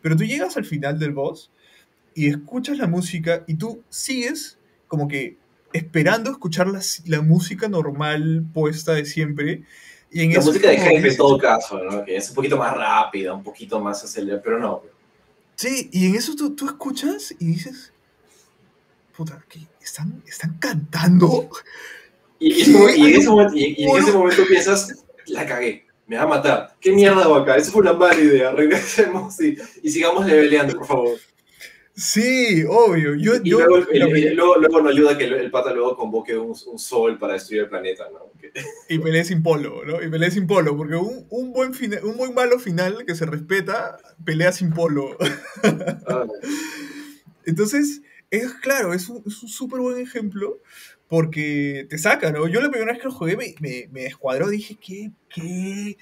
Pero 0.00 0.16
tú 0.16 0.24
llegas 0.24 0.56
al 0.56 0.64
final 0.64 0.98
del 0.98 1.12
boss 1.12 1.50
y 2.14 2.28
escuchas 2.28 2.78
la 2.78 2.86
música 2.86 3.44
y 3.46 3.54
tú 3.54 3.82
sigues 3.88 4.58
como 4.88 5.06
que 5.08 5.36
esperando 5.72 6.30
escuchar 6.30 6.66
la, 6.66 6.80
la 7.06 7.22
música 7.22 7.68
normal 7.68 8.44
puesta 8.52 8.92
de 8.94 9.04
siempre. 9.04 9.62
Y 10.12 10.22
en 10.22 10.32
La 10.32 10.40
música 10.40 10.68
de 10.70 10.78
jefe 10.78 11.08
en 11.10 11.16
todo 11.16 11.38
caso, 11.38 11.78
¿no? 11.84 12.04
Que 12.04 12.16
es 12.16 12.28
un 12.30 12.34
poquito 12.34 12.56
más 12.56 12.76
rápida, 12.76 13.32
un 13.32 13.44
poquito 13.44 13.78
más 13.80 14.02
acelerada, 14.02 14.42
pero 14.42 14.58
no. 14.58 14.82
Sí, 15.54 15.88
y 15.92 16.06
en 16.06 16.16
eso 16.16 16.34
tú, 16.34 16.56
tú 16.56 16.66
escuchas 16.66 17.32
y 17.38 17.44
dices, 17.46 17.92
puta, 19.16 19.44
¿qué? 19.48 19.60
¿Están, 19.80 20.22
¿están 20.26 20.56
cantando? 20.58 21.48
Y, 22.38 22.52
y 22.54 22.60
es 22.62 22.68
como- 22.70 22.88
y 22.88 23.00
en 23.12 23.20
ese 23.20 23.28
momento, 23.28 23.54
y- 23.56 23.74
y 23.78 23.84
en 23.84 23.96
ese 23.98 24.12
momento 24.12 24.42
piensas, 24.48 25.04
la 25.26 25.46
cagué, 25.46 25.86
me 26.06 26.16
va 26.16 26.22
a 26.22 26.26
matar. 26.26 26.76
¿Qué 26.80 26.90
mierda 26.92 27.22
hago 27.22 27.36
acá? 27.36 27.56
Eso 27.56 27.70
fue 27.70 27.82
una 27.82 27.92
mala 27.92 28.18
idea. 28.20 28.50
Regresemos 28.50 29.40
y, 29.40 29.56
y 29.82 29.90
sigamos 29.90 30.26
leveleando, 30.26 30.74
por 30.76 30.86
favor. 30.86 31.18
Sí, 32.00 32.64
obvio. 32.66 33.14
Yo, 33.14 33.34
Y 33.44 33.50
yo, 33.50 33.58
luego, 33.58 33.76
el- 33.92 33.98
la- 33.98 34.06
el- 34.06 34.34
luego, 34.34 34.56
luego 34.56 34.80
no 34.80 34.88
ayuda 34.88 35.18
que 35.18 35.24
el, 35.24 35.34
el 35.34 35.50
pata 35.50 35.72
luego 35.74 35.96
convoque 35.96 36.36
un, 36.38 36.56
un 36.66 36.78
sol 36.78 37.18
para 37.18 37.34
destruir 37.34 37.62
el 37.64 37.68
planeta, 37.68 38.04
¿no? 38.10 38.32
Y 38.88 38.98
peleé 38.98 39.22
sin 39.24 39.42
polo, 39.42 39.84
¿no? 39.84 40.02
Y 40.02 40.08
peleé 40.08 40.30
sin 40.30 40.46
polo, 40.46 40.74
porque 40.76 40.96
un, 40.96 41.26
un 41.28 41.52
buen 41.52 41.74
fina- 41.74 42.00
un 42.02 42.16
buen 42.16 42.32
malo 42.32 42.58
final 42.58 43.04
que 43.06 43.14
se 43.14 43.26
respeta, 43.26 43.98
pelea 44.24 44.50
sin 44.52 44.72
polo. 44.72 45.16
ah, 46.06 46.26
Entonces, 47.44 48.02
es 48.30 48.52
claro, 48.54 48.94
es 48.94 49.08
un 49.08 49.22
es 49.26 49.42
un 49.42 49.48
súper 49.48 49.80
buen 49.80 49.98
ejemplo 50.00 50.58
porque 51.08 51.86
te 51.90 51.98
saca, 51.98 52.30
¿no? 52.30 52.46
Yo 52.46 52.60
la 52.60 52.70
primera 52.70 52.92
vez 52.92 53.00
que 53.02 53.08
lo 53.08 53.14
jugué 53.14 53.36
me, 53.36 53.54
me, 53.60 53.88
me 53.90 54.02
descuadró, 54.02 54.48
dije, 54.48 54.76
¿qué? 54.80 55.10
¿Qué? 55.28 55.96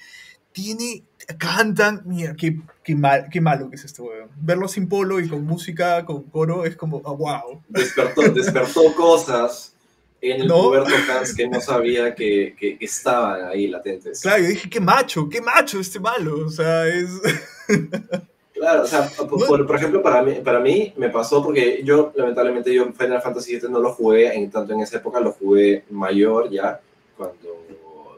Tiene, 0.61 1.03
cantan, 1.37 2.01
mira, 2.05 2.35
qué, 2.35 2.59
qué, 2.83 2.95
mal, 2.95 3.27
qué 3.31 3.39
malo 3.39 3.69
que 3.69 3.75
es 3.77 3.85
este 3.85 4.01
weón. 4.01 4.29
Verlo 4.41 4.67
sin 4.67 4.89
polo 4.89 5.19
y 5.19 5.29
con 5.29 5.45
música, 5.45 6.03
con 6.05 6.23
coro, 6.23 6.65
es 6.65 6.75
como, 6.75 7.01
ah, 7.05 7.11
wow. 7.13 7.61
despertó, 7.69 8.21
despertó 8.23 8.93
cosas 8.95 9.73
en 10.21 10.41
el 10.41 10.47
¿No? 10.47 10.63
puberto 10.63 10.89
Hans 11.13 11.33
que 11.33 11.47
no 11.47 11.61
sabía 11.61 12.13
que, 12.13 12.55
que- 12.59 12.77
que 12.77 12.83
estaban 12.85 13.45
ahí 13.47 13.67
latentes. 13.67 14.19
Claro, 14.21 14.43
yo 14.43 14.49
dije, 14.49 14.69
qué 14.69 14.79
macho, 14.81 15.29
qué 15.29 15.39
macho 15.41 15.79
este 15.79 15.99
malo. 15.99 16.45
O 16.45 16.49
sea, 16.49 16.87
es... 16.87 17.09
Claro, 18.53 18.83
o 18.83 18.87
sea, 18.87 19.09
por, 19.17 19.29
por- 19.47 19.65
por 19.65 19.75
ejemplo, 19.77 20.01
para 20.01 20.21
mí, 20.21 20.33
para 20.43 20.59
mí 20.59 20.93
me 20.97 21.07
pasó 21.09 21.41
porque 21.41 21.81
yo, 21.85 22.11
lamentablemente, 22.13 22.73
yo 22.73 22.91
Final 22.91 23.21
Fantasy 23.21 23.57
VII 23.57 23.69
no 23.69 23.79
lo 23.79 23.93
jugué, 23.93 24.35
en 24.35 24.51
tanto 24.51 24.73
en 24.73 24.81
esa 24.81 24.97
época 24.97 25.21
lo 25.21 25.31
jugué 25.31 25.85
mayor 25.89 26.49
ya, 26.49 26.77
cuando 27.15 27.65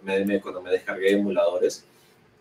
me, 0.01 0.25
me- 0.25 0.41
cuando 0.41 0.59
me 0.63 0.71
descargué 0.71 1.11
emuladores. 1.11 1.85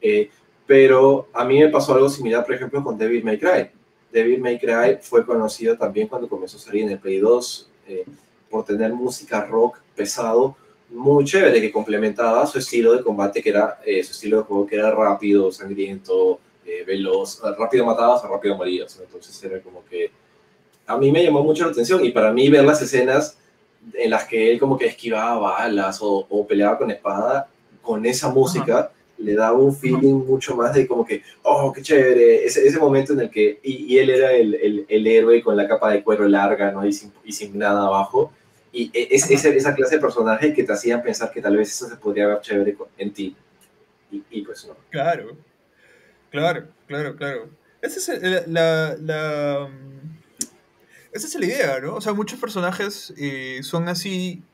Eh, 0.00 0.30
pero 0.66 1.28
a 1.32 1.44
mí 1.44 1.58
me 1.58 1.68
pasó 1.68 1.94
algo 1.94 2.08
similar, 2.08 2.44
por 2.44 2.54
ejemplo, 2.54 2.82
con 2.84 2.96
Devil 2.96 3.24
May 3.24 3.38
Cry. 3.38 3.70
Devil 4.12 4.40
May 4.40 4.58
Cry 4.58 4.98
fue 5.00 5.24
conocido 5.24 5.76
también 5.76 6.08
cuando 6.08 6.28
comenzó 6.28 6.56
a 6.56 6.60
salir 6.60 6.84
en 6.84 6.90
el 6.90 6.98
Play 6.98 7.18
2 7.18 7.70
eh, 7.88 8.04
por 8.48 8.64
tener 8.64 8.92
música 8.92 9.44
rock 9.44 9.78
pesado 9.94 10.56
muy 10.90 11.24
chévere 11.24 11.60
que 11.60 11.70
complementaba 11.70 12.46
su 12.46 12.58
estilo 12.58 12.92
de 12.92 13.02
combate, 13.02 13.42
que 13.42 13.50
era 13.50 13.80
eh, 13.84 14.02
su 14.02 14.12
estilo 14.12 14.38
de 14.38 14.42
juego 14.44 14.66
que 14.66 14.76
era 14.76 14.90
rápido, 14.90 15.52
sangriento, 15.52 16.40
eh, 16.66 16.84
veloz, 16.86 17.40
rápido 17.58 17.86
matabas 17.86 18.24
o 18.24 18.28
rápido 18.28 18.56
morías. 18.56 18.98
Entonces 19.00 19.42
era 19.44 19.60
como 19.60 19.84
que 19.84 20.10
a 20.86 20.96
mí 20.96 21.12
me 21.12 21.22
llamó 21.22 21.42
mucho 21.42 21.64
la 21.64 21.70
atención 21.70 22.04
y 22.04 22.10
para 22.10 22.32
mí 22.32 22.48
ver 22.48 22.64
las 22.64 22.82
escenas 22.82 23.38
en 23.94 24.10
las 24.10 24.24
que 24.24 24.52
él 24.52 24.58
como 24.58 24.76
que 24.76 24.86
esquivaba 24.86 25.38
balas 25.38 26.00
o, 26.02 26.26
o 26.28 26.46
peleaba 26.46 26.76
con 26.76 26.90
espada, 26.90 27.48
con 27.80 28.04
esa 28.04 28.28
música 28.28 28.90
le 29.20 29.34
daba 29.34 29.58
un 29.58 29.74
feeling 29.76 30.24
mucho 30.26 30.56
más 30.56 30.74
de 30.74 30.86
como 30.86 31.04
que, 31.04 31.22
oh, 31.42 31.72
qué 31.72 31.82
chévere, 31.82 32.44
ese, 32.44 32.66
ese 32.66 32.78
momento 32.78 33.12
en 33.12 33.20
el 33.20 33.30
que, 33.30 33.60
y, 33.62 33.94
y 33.94 33.98
él 33.98 34.10
era 34.10 34.32
el, 34.32 34.54
el, 34.54 34.86
el 34.88 35.06
héroe 35.06 35.42
con 35.42 35.56
la 35.56 35.68
capa 35.68 35.92
de 35.92 36.02
cuero 36.02 36.26
larga, 36.26 36.72
¿no? 36.72 36.84
Y 36.86 36.92
sin, 36.92 37.12
y 37.24 37.32
sin 37.32 37.58
nada 37.58 37.86
abajo. 37.86 38.32
Y 38.72 38.90
e- 38.94 39.08
es, 39.10 39.30
ese- 39.30 39.56
esa 39.56 39.74
clase 39.74 39.96
de 39.96 40.00
personaje 40.00 40.54
que 40.54 40.64
te 40.64 40.72
hacían 40.72 41.02
pensar 41.02 41.30
que 41.32 41.40
tal 41.42 41.56
vez 41.56 41.70
eso 41.72 41.88
se 41.88 41.96
podría 41.96 42.26
ver 42.28 42.40
chévere 42.40 42.76
en 42.98 43.12
ti. 43.12 43.36
Y, 44.12 44.22
y 44.30 44.42
pues 44.42 44.66
no. 44.66 44.76
Claro, 44.90 45.36
claro, 46.30 46.64
claro, 46.86 47.16
claro. 47.16 47.48
Esa 47.82 48.14
es 48.14 48.46
la, 48.48 48.96
la, 49.00 49.68
mm, 49.68 50.18
esa 51.12 51.26
es 51.26 51.34
la 51.34 51.46
idea, 51.46 51.80
¿no? 51.80 51.94
O 51.96 52.00
sea, 52.00 52.12
muchos 52.12 52.38
personajes 52.38 53.12
eh, 53.16 53.60
son 53.62 53.88
así, 53.88 54.42
es- 54.42 54.49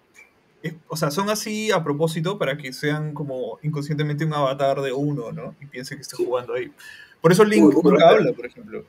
o 0.89 0.97
sea, 0.97 1.11
son 1.11 1.31
así 1.31 1.71
a 1.71 1.83
propósito 1.85 2.39
para 2.39 2.57
que 2.57 2.73
sean 2.73 3.15
como 3.15 3.59
inconscientemente 3.63 4.25
un 4.25 4.35
avatar 4.35 4.81
de 4.81 4.93
uno, 4.93 5.31
¿no? 5.33 5.55
Y 5.61 5.67
piense 5.67 5.95
que 5.97 6.03
esté 6.03 6.17
Sí. 6.17 6.25
jugando 6.25 6.55
ahí. 6.55 6.73
Por 7.21 7.33
eso 7.33 7.45
Link 7.45 7.65
Uy, 7.65 7.75
nunca 7.83 8.09
habla, 8.09 8.33
por 8.33 8.47
ejemplo. 8.47 8.85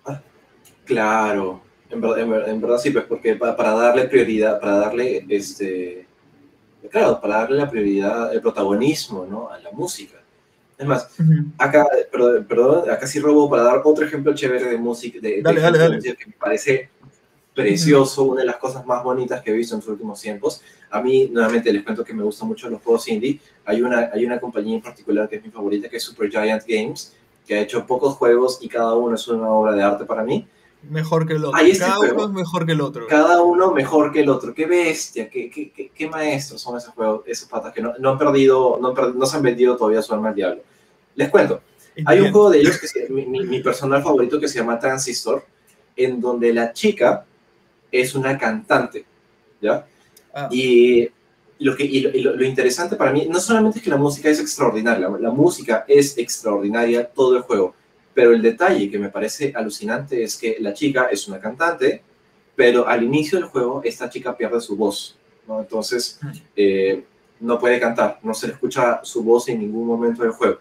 Claro, 0.85 1.61
en 1.89 2.01
verdad, 2.01 2.19
en 2.19 2.29
ver- 2.29 2.49
en 2.49 2.61
verdad 2.61 2.77
sí, 2.77 2.91
pues 2.91 3.05
porque 3.05 3.35
pa- 3.35 3.55
para, 3.55 3.71
darle 3.73 4.05
prioridad, 4.05 4.59
para 4.59 4.77
darle, 4.77 5.25
este, 5.29 6.07
claro, 6.89 7.19
para 7.19 7.37
darle 7.39 7.57
la 7.57 7.69
prioridad, 7.69 8.33
el 8.33 8.41
protagonismo, 8.41 9.25
¿no? 9.25 9.49
A 9.49 9.59
la 9.59 9.71
música. 9.71 10.17
Es 10.77 10.85
más, 10.85 11.09
acá, 11.57 11.87
perdón, 12.11 12.45
perdón, 12.47 12.89
acá 12.89 13.07
sí 13.07 13.19
robo 13.19 13.49
para 13.49 13.63
dar 13.63 13.81
otro 13.83 14.05
ejemplo 14.05 14.33
chévere 14.35 14.65
de 14.69 14.77
música, 14.77 15.19
de, 15.19 15.41
Dale, 15.41 15.59
dale, 15.59 15.77
de 15.77 15.83
dale. 15.83 15.95
música 15.95 16.15
que 16.15 16.25
me 16.27 16.33
parece 16.33 16.89
precioso, 17.61 18.23
una 18.23 18.41
de 18.41 18.45
las 18.47 18.57
cosas 18.57 18.85
más 18.85 19.03
bonitas 19.03 19.41
que 19.41 19.49
he 19.49 19.53
visto 19.53 19.73
en 19.75 19.79
los 19.81 19.87
últimos 19.89 20.21
tiempos. 20.21 20.61
A 20.91 21.01
mí, 21.01 21.27
nuevamente, 21.31 21.73
les 21.73 21.83
cuento 21.83 22.03
que 22.03 22.13
me 22.13 22.23
gustan 22.23 22.47
mucho 22.47 22.69
los 22.69 22.81
juegos 22.81 23.07
indie. 23.07 23.39
Hay 23.65 23.81
una, 23.81 24.11
hay 24.13 24.25
una 24.25 24.39
compañía 24.39 24.75
en 24.75 24.81
particular 24.81 25.27
que 25.27 25.37
es 25.37 25.43
mi 25.43 25.49
favorita, 25.49 25.89
que 25.89 25.97
es 25.97 26.03
Supergiant 26.03 26.63
Games, 26.67 27.13
que 27.45 27.55
ha 27.55 27.61
hecho 27.61 27.85
pocos 27.85 28.15
juegos 28.15 28.59
y 28.61 28.69
cada 28.69 28.93
uno 28.93 29.15
es 29.15 29.27
una 29.27 29.49
obra 29.49 29.73
de 29.73 29.81
arte 29.83 30.05
para 30.05 30.23
mí. 30.23 30.47
Mejor 30.89 31.27
que 31.27 31.33
el 31.33 31.43
otro. 31.45 31.57
Cada 31.79 31.95
juego. 31.95 32.13
uno 32.15 32.23
es 32.25 32.29
mejor 32.31 32.65
que 32.67 32.71
el 32.73 32.81
otro. 32.81 33.07
Cada 33.07 33.41
uno 33.41 33.71
mejor 33.73 34.11
que 34.13 34.19
el 34.21 34.29
otro. 34.29 34.53
Qué 34.53 34.65
bestia, 34.67 35.27
qué, 35.27 35.49
qué, 35.49 35.71
qué, 35.71 35.89
qué 35.93 36.07
maestros 36.09 36.61
son 36.61 36.77
esos 36.77 36.93
juegos, 36.93 37.21
esos 37.25 37.49
patas 37.49 37.73
que 37.73 37.81
no, 37.81 37.93
no 37.99 38.11
han 38.11 38.17
perdido, 38.19 38.77
no, 38.79 38.89
han 38.89 38.93
perdido- 38.93 39.15
no 39.17 39.25
se 39.25 39.35
han 39.37 39.41
vendido 39.43 39.75
todavía 39.75 40.01
su 40.03 40.13
alma 40.13 40.29
al 40.29 40.35
diablo. 40.35 40.61
Les 41.15 41.29
cuento, 41.29 41.61
hay 42.05 42.19
un 42.19 42.31
juego 42.31 42.51
de 42.51 42.59
ellos 42.59 42.77
que 42.77 42.85
es 42.85 43.09
mi, 43.09 43.25
mi- 43.25 43.43
mi 43.43 43.59
personal 43.63 44.03
favorito 44.03 44.39
que 44.39 44.47
se 44.47 44.59
llama 44.59 44.77
Transistor, 44.79 45.43
en 45.95 46.21
donde 46.21 46.53
la 46.53 46.71
chica 46.71 47.25
es 47.91 48.15
una 48.15 48.37
cantante, 48.37 49.05
¿ya? 49.61 49.85
Ah, 50.33 50.49
Y, 50.51 51.09
lo, 51.59 51.75
que, 51.75 51.83
y 51.85 52.01
lo, 52.01 52.09
y 52.09 52.21
lo- 52.21 52.35
lo 52.35 52.45
interesante 52.45 52.95
para 52.95 53.11
mí, 53.11 53.27
no 53.29 53.39
solamente 53.39 53.79
es 53.79 53.83
que 53.83 53.89
la 53.89 53.97
música 53.97 54.29
es 54.29 54.39
extraordinaria, 54.39 55.09
la, 55.09 55.17
la 55.17 55.31
música 55.31 55.85
es 55.87 56.17
extraordinaria 56.17 57.07
todo 57.07 57.35
el 57.37 57.43
juego, 57.43 57.73
pero 58.13 58.31
el 58.31 58.41
detalle 58.41 58.89
que 58.91 58.99
me 58.99 59.09
parece 59.09 59.51
alucinante 59.55 60.21
es 60.23 60.37
que 60.37 60.57
la 60.59 60.73
chica 60.73 61.07
es 61.11 61.27
una 61.27 61.39
cantante, 61.39 62.01
pero 62.55 62.87
al 62.87 63.03
inicio 63.03 63.39
del 63.39 63.47
juego 63.47 63.81
esta 63.83 64.09
chica 64.09 64.35
pierde 64.35 64.59
su 64.61 64.75
voz, 64.75 65.17
¿no? 65.47 65.59
Entonces 65.61 66.19
Mm. 66.21 66.31
eh, 66.55 67.03
no 67.39 67.59
puede 67.59 67.79
cantar, 67.79 68.19
no 68.23 68.33
se 68.33 68.47
le 68.47 68.53
escucha 68.53 68.99
su 69.03 69.21
voz 69.23 69.47
en 69.49 69.59
ningún 69.59 69.85
momento 69.85 70.23
del 70.23 70.31
juego. 70.31 70.57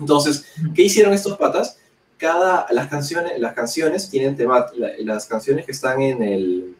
Entonces, 0.00 0.46
¿qué 0.74 0.82
hicieron 0.82 1.12
estos 1.12 1.36
patas? 1.38 1.78
Cada, 2.22 2.66
las 2.70 2.86
canciones, 2.88 3.32
las 3.40 3.52
canciones 3.52 4.08
tienen 4.08 4.36
tema, 4.36 4.66
la- 4.76 4.92
las 5.00 5.26
canciones 5.26 5.66
que 5.66 5.72
están 5.72 6.00
en 6.00 6.22
el, 6.22 6.76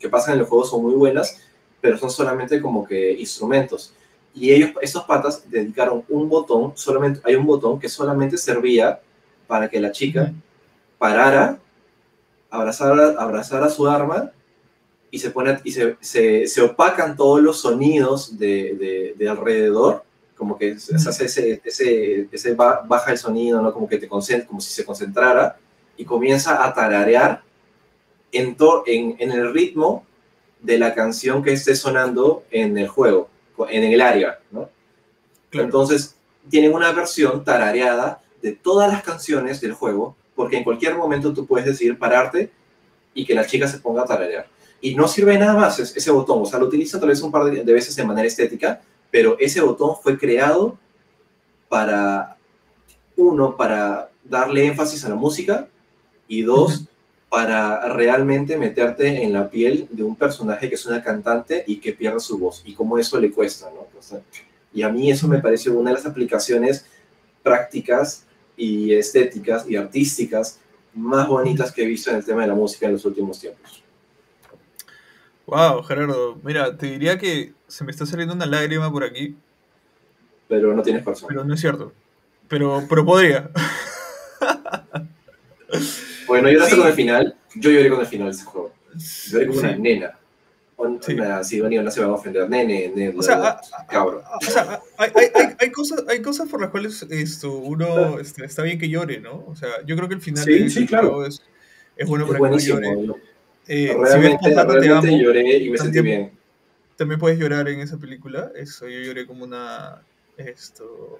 que 0.00 0.08
pasan 0.08 0.34
en 0.34 0.40
el 0.40 0.46
juego 0.46 0.64
son 0.64 0.82
muy 0.82 0.94
buenas, 0.94 1.26
pero 1.82 1.98
son 1.98 2.10
solamente 2.10 2.60
como 2.62 2.86
que 2.88 3.12
instrumentos. 3.12 3.92
Y 4.34 4.50
ellos, 4.50 4.70
estos 4.80 5.04
patas, 5.04 5.42
dedicaron 5.50 6.04
un 6.08 6.28
botón, 6.30 6.72
solamente, 6.74 7.20
hay 7.24 7.34
un 7.34 7.44
botón 7.44 7.78
que 7.78 7.88
solamente 7.88 8.38
servía 8.38 8.98
para 9.46 9.68
que 9.68 9.78
la 9.78 9.92
chica 9.92 10.32
parara, 10.96 11.58
abrazara, 12.50 13.14
abrazara 13.18 13.68
su 13.68 13.86
arma 13.86 14.32
y 15.10 15.18
se 15.18 15.30
pone 15.30 15.58
y 15.64 15.70
se, 15.72 15.96
se, 16.00 16.46
se 16.46 16.62
opacan 16.62 17.14
todos 17.16 17.40
los 17.42 17.60
sonidos 17.60 18.38
de, 18.38 18.74
de, 18.74 19.14
de 19.18 19.28
alrededor, 19.28 20.02
como 20.38 20.56
que 20.56 20.78
se 20.78 20.98
se 20.98 21.08
hace 21.08 21.24
ese, 21.26 21.60
ese, 21.64 22.28
ese 22.32 22.54
ba- 22.54 22.82
baja 22.86 23.10
el 23.10 23.18
sonido, 23.18 23.60
¿no? 23.60 23.72
Como 23.74 23.88
que 23.88 23.98
te 23.98 24.08
concentra, 24.08 24.46
como 24.46 24.60
si 24.60 24.70
se 24.72 24.84
concentrara 24.84 25.56
y 25.96 26.04
comienza 26.04 26.64
a 26.64 26.72
tararear 26.72 27.42
en, 28.32 28.56
to- 28.56 28.84
en, 28.86 29.16
en 29.18 29.32
el 29.32 29.52
ritmo 29.52 30.06
de 30.62 30.78
la 30.78 30.94
canción 30.94 31.42
que 31.42 31.52
esté 31.52 31.74
sonando 31.74 32.44
en 32.50 32.78
el 32.78 32.88
juego, 32.88 33.28
en 33.68 33.84
el 33.84 34.00
área, 34.00 34.38
¿no? 34.50 34.68
claro. 35.50 35.66
Entonces, 35.66 36.14
tienen 36.48 36.72
una 36.72 36.92
versión 36.92 37.44
tarareada 37.44 38.20
de 38.42 38.52
todas 38.52 38.90
las 38.90 39.02
canciones 39.02 39.60
del 39.60 39.72
juego, 39.72 40.16
porque 40.34 40.56
en 40.58 40.64
cualquier 40.64 40.94
momento 40.96 41.32
tú 41.34 41.46
puedes 41.46 41.66
decidir 41.66 41.98
pararte 41.98 42.50
y 43.14 43.24
que 43.26 43.34
la 43.34 43.44
chica 43.46 43.66
se 43.66 43.78
ponga 43.78 44.02
a 44.02 44.06
tararear. 44.06 44.46
Y 44.80 44.94
no 44.94 45.08
sirve 45.08 45.36
nada 45.38 45.54
más 45.54 45.78
es- 45.80 45.96
ese 45.96 46.10
botón, 46.12 46.42
o 46.42 46.46
sea, 46.46 46.58
lo 46.60 46.66
utiliza 46.66 47.00
tal 47.00 47.08
vez 47.08 47.20
un 47.22 47.32
par 47.32 47.44
de 47.50 47.72
veces 47.72 47.96
de 47.96 48.04
manera 48.04 48.28
estética, 48.28 48.80
pero 49.10 49.36
ese 49.38 49.60
botón 49.60 49.96
fue 50.02 50.18
creado 50.18 50.78
para, 51.68 52.36
uno, 53.16 53.56
para 53.56 54.10
darle 54.24 54.66
énfasis 54.66 55.04
a 55.04 55.08
la 55.08 55.14
música, 55.14 55.68
y 56.26 56.42
dos, 56.42 56.84
para 57.28 57.88
realmente 57.92 58.56
meterte 58.56 59.22
en 59.22 59.32
la 59.32 59.50
piel 59.50 59.88
de 59.90 60.02
un 60.02 60.16
personaje 60.16 60.68
que 60.68 60.74
es 60.74 60.86
una 60.86 61.02
cantante 61.02 61.64
y 61.66 61.76
que 61.76 61.92
pierde 61.92 62.20
su 62.20 62.38
voz, 62.38 62.62
y 62.64 62.74
cómo 62.74 62.98
eso 62.98 63.18
le 63.18 63.30
cuesta, 63.30 63.70
¿no? 63.70 63.86
O 63.98 64.02
sea, 64.02 64.20
y 64.72 64.82
a 64.82 64.88
mí 64.88 65.10
eso 65.10 65.26
me 65.26 65.38
pareció 65.38 65.72
una 65.72 65.90
de 65.90 65.96
las 65.96 66.06
aplicaciones 66.06 66.86
prácticas 67.42 68.24
y 68.56 68.92
estéticas 68.92 69.68
y 69.68 69.76
artísticas 69.76 70.60
más 70.94 71.28
bonitas 71.28 71.72
que 71.72 71.82
he 71.82 71.86
visto 71.86 72.10
en 72.10 72.16
el 72.16 72.24
tema 72.24 72.42
de 72.42 72.48
la 72.48 72.54
música 72.54 72.86
en 72.86 72.92
los 72.92 73.04
últimos 73.04 73.40
tiempos. 73.40 73.82
Wow, 75.46 75.82
Gerardo. 75.82 76.38
Mira, 76.42 76.76
te 76.76 76.86
diría 76.86 77.18
que 77.18 77.54
se 77.68 77.84
me 77.84 77.90
está 77.92 78.04
saliendo 78.06 78.34
una 78.34 78.46
lágrima 78.46 78.90
por 78.90 79.04
aquí, 79.04 79.36
Pero 80.48 80.74
no 80.74 80.82
tienes 80.82 81.02
corazón. 81.04 81.28
pero 81.28 81.44
no 81.44 81.54
es 81.54 81.60
cierto. 81.60 81.92
Pero, 82.48 82.84
pero 82.88 83.04
podría. 83.04 83.50
Bueno, 86.26 86.48
lloraste 86.50 86.74
Sí. 86.74 86.78
con 86.80 86.88
el 86.88 86.94
final. 86.94 87.36
Yo 87.56 87.70
lloré 87.70 87.90
con 87.90 88.00
el 88.00 88.06
final 88.06 88.26
de 88.28 88.32
ese 88.32 88.44
juego. 88.44 88.72
Lloré 89.30 89.46
como 89.46 89.58
una 89.60 89.74
Sí. 89.74 89.80
nena. 89.80 90.18
Sí. 91.00 91.14
Una, 91.14 91.42
sí, 91.42 91.60
bueno, 91.60 91.82
no 91.82 91.90
se 91.90 92.00
van 92.00 92.10
a 92.10 92.12
ofender. 92.14 92.48
Nene, 92.48 92.92
nene. 92.94 93.14
O 93.18 93.22
sea, 93.22 93.60
cabrón. 93.88 94.22
O 94.40 94.44
sea, 94.44 94.80
hay, 94.96 95.10
hay, 95.14 95.26
hay, 95.34 95.54
hay 95.58 95.70
cosas, 95.72 96.04
hay 96.08 96.22
cosas 96.22 96.48
por 96.48 96.60
las 96.60 96.70
cuales 96.70 97.02
esto, 97.10 97.52
uno 97.52 98.20
este, 98.20 98.44
está 98.44 98.62
bien 98.62 98.78
que 98.78 98.88
llore, 98.88 99.18
¿no? 99.18 99.44
O 99.48 99.56
sea, 99.56 99.68
yo 99.84 99.96
creo 99.96 100.08
que 100.08 100.14
el 100.14 100.20
final 100.20 100.44
Sí, 100.44 100.52
de 100.52 100.70
sí, 100.70 100.86
claro. 100.86 101.26
es, 101.26 101.42
Es 101.96 102.06
bueno 102.06 102.24
Es 102.24 102.28
para 102.28 102.38
que 102.38 102.42
no 102.44 102.48
buenísimo. 102.48 102.80
llore. 102.80 103.22
Eh, 103.66 103.88
si 103.88 103.94
realmente 104.04 104.50
te 104.50 104.64
realmente 104.64 105.18
lloré 105.18 105.56
y 105.58 105.70
me 105.70 105.78
sentí 105.78 106.00
bien. 106.00 106.30
También 106.98 107.18
puedes 107.18 107.38
llorar 107.38 107.66
en 107.70 107.80
esa 107.80 107.96
película. 107.96 108.52
Eso, 108.54 108.86
yo 108.88 109.00
lloré 109.00 109.26
como 109.26 109.44
una... 109.44 110.02
Esto... 110.36 111.18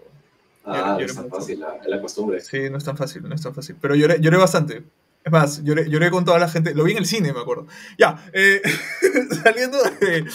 Ah, 0.64 0.98
lloré 1.00 1.06
no 1.06 1.10
es 1.12 1.14
tan 1.16 1.30
fácil 1.30 1.60
la, 1.60 1.78
la 1.86 2.00
costumbre. 2.02 2.40
Sí, 2.40 2.68
no 2.68 2.76
es 2.76 2.84
tan 2.84 2.96
fácil, 2.98 3.26
no 3.26 3.34
es 3.34 3.40
tan 3.40 3.54
fácil. 3.54 3.76
Pero 3.80 3.94
lloré, 3.94 4.20
lloré 4.20 4.36
bastante. 4.36 4.84
Es 5.24 5.32
más, 5.32 5.62
lloré, 5.64 5.88
lloré 5.88 6.10
con 6.10 6.24
toda 6.26 6.38
la 6.38 6.48
gente. 6.48 6.74
Lo 6.74 6.84
vi 6.84 6.92
en 6.92 6.98
el 6.98 7.06
cine, 7.06 7.32
me 7.32 7.40
acuerdo. 7.40 7.66
Ya, 7.98 8.28
eh, 8.34 8.60
saliendo 9.42 9.78
de, 10.00 10.26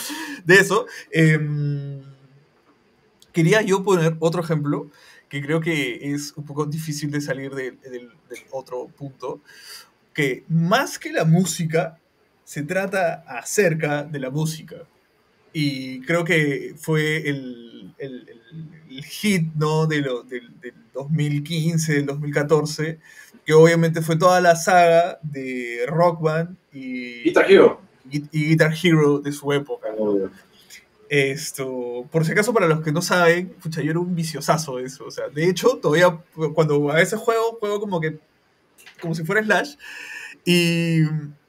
de 0.44 0.56
eso, 0.56 0.88
em, 1.12 2.02
quería 3.32 3.62
yo 3.62 3.84
poner 3.84 4.16
otro 4.20 4.42
ejemplo 4.42 4.90
que 5.30 5.42
creo 5.42 5.60
que 5.62 6.14
es 6.14 6.34
un 6.36 6.46
poco 6.46 6.66
difícil 6.66 7.10
de 7.12 7.22
salir 7.22 7.54
de- 7.56 7.72
del, 7.72 8.10
del 8.30 8.40
otro 8.52 8.88
punto. 8.88 9.42
Que 10.14 10.44
más 10.48 11.00
que 11.00 11.12
la 11.12 11.26
música, 11.26 12.00
se 12.44 12.62
trata 12.64 13.24
acerca 13.28 14.04
de 14.04 14.20
la 14.20 14.30
música. 14.30 14.84
Y 15.54 16.02
creo 16.02 16.24
que 16.24 16.74
fue 16.78 17.30
el, 17.30 17.94
el- 18.00 18.28
el- 18.90 19.04
hit 19.06 19.54
¿no? 19.56 19.86
de 19.88 20.02
lo- 20.02 20.24
del, 20.24 20.60
del 20.60 20.74
2015, 20.94 21.94
del 21.94 22.06
2014, 22.08 23.00
que 23.46 23.54
obviamente 23.54 24.02
fue 24.02 24.16
toda 24.18 24.40
la 24.42 24.56
saga 24.56 25.20
de 25.24 25.80
Rock 25.88 26.22
Band 26.22 26.56
y, 26.72 27.24
Guitar 27.24 27.52
Hero. 27.52 27.82
y- 28.10 28.24
y 28.32 28.46
Guitar 28.50 28.74
Hero 28.82 29.20
de 29.20 29.32
su 29.32 29.52
época. 29.54 29.88
¿no? 29.98 30.30
Esto, 31.10 32.08
por 32.12 32.26
si 32.26 32.32
acaso, 32.32 32.54
para 32.54 32.68
los 32.68 32.82
que 32.82 32.92
no 32.92 33.02
saben, 33.02 33.50
pucha, 33.62 33.82
yo 33.82 33.92
era 33.92 34.00
un 34.00 34.16
viciosazo 34.16 34.78
de 34.78 34.86
eso. 34.86 35.06
O 35.06 35.12
sea, 35.12 35.28
de 35.30 35.48
hecho, 35.50 35.78
todavía 35.78 36.20
cuando 36.56 36.90
a 36.92 36.96
veces 36.96 37.20
juego, 37.20 37.58
juego 37.60 37.80
como 37.80 38.00
que, 38.02 38.18
como 39.02 39.14
si 39.14 39.24
fuera 39.24 39.44
Slash. 39.44 39.76
Y, 40.46 41.02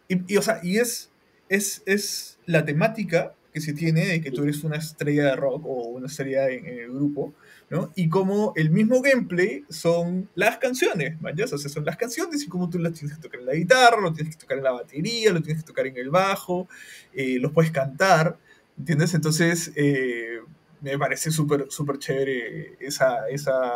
y, 0.09 0.21
y, 0.29 0.37
o 0.37 0.43
sea, 0.43 0.61
y 0.63 0.79
es, 0.79 1.11
es, 1.49 1.83
es 1.87 2.39
la 2.47 2.65
temática 2.65 3.33
que 3.55 3.61
se 3.61 3.73
tiene 3.73 4.05
de 4.05 4.21
que 4.21 4.33
tú 4.33 4.43
eres 4.43 4.65
una 4.65 4.77
estrella 4.79 5.27
de 5.27 5.37
rock 5.37 5.65
o 5.65 5.85
una 5.91 6.09
estrella 6.09 6.51
en, 6.51 6.67
en 6.67 6.79
el 6.81 6.93
grupo, 6.93 7.33
¿no? 7.71 7.93
Y 7.95 8.09
como 8.09 8.53
el 8.57 8.71
mismo 8.71 9.01
gameplay 9.01 9.63
son 9.71 10.29
las 10.35 10.59
canciones, 10.59 11.21
¿man? 11.23 11.41
O 11.41 11.47
sea, 11.47 11.71
son 11.71 11.85
las 11.85 11.97
canciones 11.97 12.43
y 12.43 12.49
cómo 12.49 12.69
tú 12.69 12.81
las 12.81 12.95
tienes 12.95 13.17
que 13.17 13.23
tocar 13.23 13.39
en 13.41 13.47
la 13.47 13.55
guitarra, 13.55 14.01
lo 14.01 14.13
tienes 14.13 14.35
que 14.35 14.41
tocar 14.41 14.59
en 14.59 14.65
la 14.65 14.73
batería, 14.73 15.33
lo 15.33 15.41
tienes 15.41 15.63
que 15.63 15.67
tocar 15.69 15.87
en 15.87 15.97
el 15.97 16.11
bajo, 16.11 16.69
eh, 17.13 17.39
los 17.39 17.53
puedes 17.53 17.71
cantar, 17.71 18.37
¿entiendes? 18.77 19.15
Entonces, 19.15 19.71
eh, 19.77 20.41
me 20.81 20.99
parece 20.99 21.31
súper, 21.31 21.67
súper 21.71 21.99
chévere 21.99 22.77
esa, 22.81 23.29
esa, 23.29 23.73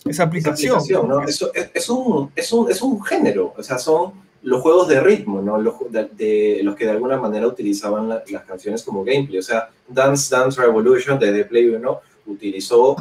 esa 0.00 0.10
Esa 0.10 0.22
aplicación. 0.24 0.74
aplicación, 0.74 1.08
¿no? 1.08 1.22
Eso 1.22 1.54
es, 1.54 1.70
es 1.72 1.88
un, 1.88 2.32
es, 2.34 2.52
un, 2.52 2.68
es 2.68 2.82
un 2.82 3.00
género, 3.04 3.54
o 3.56 3.62
sea, 3.62 3.78
son 3.78 4.25
los 4.46 4.62
juegos 4.62 4.86
de 4.86 5.00
ritmo, 5.00 5.42
¿no? 5.42 5.60
Los, 5.60 5.74
de, 5.90 6.04
de- 6.12 6.60
los 6.62 6.76
que 6.76 6.84
de 6.84 6.92
alguna 6.92 7.16
manera 7.16 7.48
utilizaban 7.48 8.08
la- 8.08 8.22
las 8.30 8.44
canciones 8.44 8.82
como 8.84 9.02
gameplay. 9.04 9.38
O 9.38 9.42
sea, 9.42 9.68
Dance 9.88 10.32
Dance 10.34 10.60
Revolution 10.60 11.18
de 11.18 11.32
The 11.32 11.44
Play 11.46 11.66
1 11.70 12.00
utilizó 12.26 12.94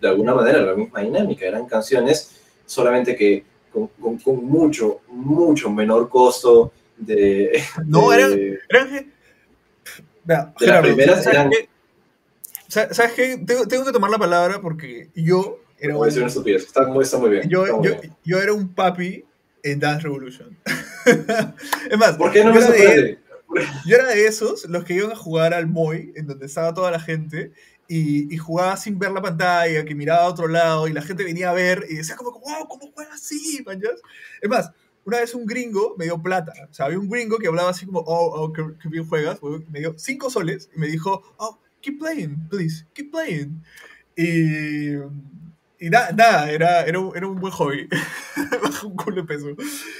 de 0.00 0.08
alguna 0.08 0.34
manera 0.34 0.60
la 0.60 0.74
misma 0.74 1.00
dinámica. 1.00 1.46
Eran 1.46 1.64
canciones 1.66 2.32
solamente 2.66 3.16
que 3.16 3.44
con, 3.72 3.86
con- 4.00 4.18
con 4.18 4.44
mucho, 4.44 5.00
mucho 5.08 5.70
menor 5.70 6.08
costo 6.10 6.72
de... 6.98 7.62
No, 7.86 8.10
de- 8.10 8.16
eran- 8.68 9.10
Eran 10.28 10.54
De 10.58 10.66
las 10.66 10.82
primeras 10.82 11.24
¿sabes 12.68 13.18
eran-. 13.18 13.46
Tengo, 13.46 13.66
tengo 13.66 13.84
que 13.86 13.92
tomar 13.92 14.10
la 14.10 14.18
palabra 14.18 14.60
porque 14.60 15.08
yo 15.14 15.60
era 15.78 15.94
Como 15.94 16.04
decir 16.04 16.18
una 16.20 16.26
un, 16.26 16.28
estupidez. 16.28 16.64
Está 16.64 16.86
muy, 16.86 17.04
está 17.04 17.16
muy 17.16 17.30
bien. 17.30 17.48
yo, 17.48 17.66
yo, 17.66 17.80
bien. 17.80 18.14
yo 18.22 18.38
era 18.38 18.52
un 18.52 18.68
papi 18.74 19.24
en 19.62 19.80
Dance 19.80 20.02
Revolution. 20.04 20.56
es 21.90 21.98
más, 21.98 22.16
¿Por 22.16 22.32
qué 22.32 22.44
no 22.44 22.54
yo 22.54 22.60
me 22.60 22.66
era, 22.66 22.70
de, 22.70 22.78
sorprende? 22.78 23.18
yo 23.86 23.96
era 23.96 24.08
de 24.08 24.26
esos, 24.26 24.64
los 24.66 24.84
que 24.84 24.94
iban 24.94 25.12
a 25.12 25.16
jugar 25.16 25.54
al 25.54 25.66
Moy, 25.66 26.12
en 26.16 26.26
donde 26.26 26.46
estaba 26.46 26.74
toda 26.74 26.90
la 26.90 27.00
gente, 27.00 27.52
y, 27.88 28.32
y 28.32 28.38
jugaba 28.38 28.76
sin 28.76 28.98
ver 28.98 29.10
la 29.10 29.20
pantalla, 29.22 29.84
que 29.84 29.94
miraba 29.94 30.22
a 30.24 30.28
otro 30.28 30.46
lado, 30.46 30.86
y 30.86 30.92
la 30.92 31.02
gente 31.02 31.24
venía 31.24 31.50
a 31.50 31.54
ver, 31.54 31.86
y 31.88 31.96
decía 31.96 32.16
como, 32.16 32.32
wow, 32.32 32.68
¿cómo 32.68 32.90
juega 32.94 33.14
así? 33.14 33.62
manjas?". 33.66 34.00
Es 34.40 34.48
más, 34.48 34.70
una 35.04 35.18
vez 35.18 35.34
un 35.34 35.46
gringo 35.46 35.94
me 35.98 36.04
dio 36.04 36.22
plata. 36.22 36.52
O 36.70 36.74
sea, 36.74 36.86
había 36.86 36.98
un 36.98 37.08
gringo 37.08 37.38
que 37.38 37.48
hablaba 37.48 37.70
así 37.70 37.86
como, 37.86 38.00
oh, 38.00 38.42
oh 38.42 38.52
qué, 38.52 38.64
qué 38.80 38.88
bien 38.88 39.06
juegas. 39.06 39.40
Me 39.70 39.80
dio 39.80 39.94
cinco 39.98 40.30
soles 40.30 40.70
y 40.74 40.78
me 40.78 40.86
dijo, 40.86 41.22
oh, 41.38 41.58
keep 41.80 41.98
playing, 41.98 42.48
please, 42.48 42.86
keep 42.92 43.10
playing. 43.10 43.62
Y, 44.16 44.96
y 45.80 45.90
na- 45.90 46.10
nada, 46.12 46.50
era, 46.50 46.82
era, 46.84 47.00
un, 47.00 47.16
era 47.16 47.26
un 47.26 47.40
buen 47.40 47.52
hobby. 47.52 47.88
Bajo 48.62 48.86
un 48.88 48.96
culo 48.96 49.22
de 49.22 49.24
peso. 49.24 49.48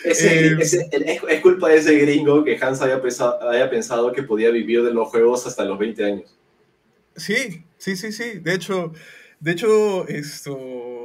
Ese- 0.04 0.46
Eh, 0.48 0.56
ese- 0.60 0.88
es, 0.92 1.20
es 1.28 1.40
culpa 1.40 1.68
de 1.70 1.78
ese 1.78 1.96
gringo 1.98 2.44
que 2.44 2.56
Hans 2.60 2.80
haya, 2.82 3.00
pesa- 3.02 3.38
haya 3.50 3.68
pensado 3.70 4.12
que 4.12 4.22
podía 4.22 4.50
vivir 4.50 4.82
de 4.82 4.92
los 4.92 5.08
juegos 5.08 5.46
hasta 5.46 5.64
los 5.64 5.78
20 5.78 6.04
años. 6.04 6.36
Sí, 7.16 7.64
sí, 7.78 7.96
sí, 7.96 8.12
sí. 8.12 8.38
De 8.40 8.54
hecho, 8.54 8.92
de 9.40 9.52
hecho, 9.52 10.06
esto 10.08 11.04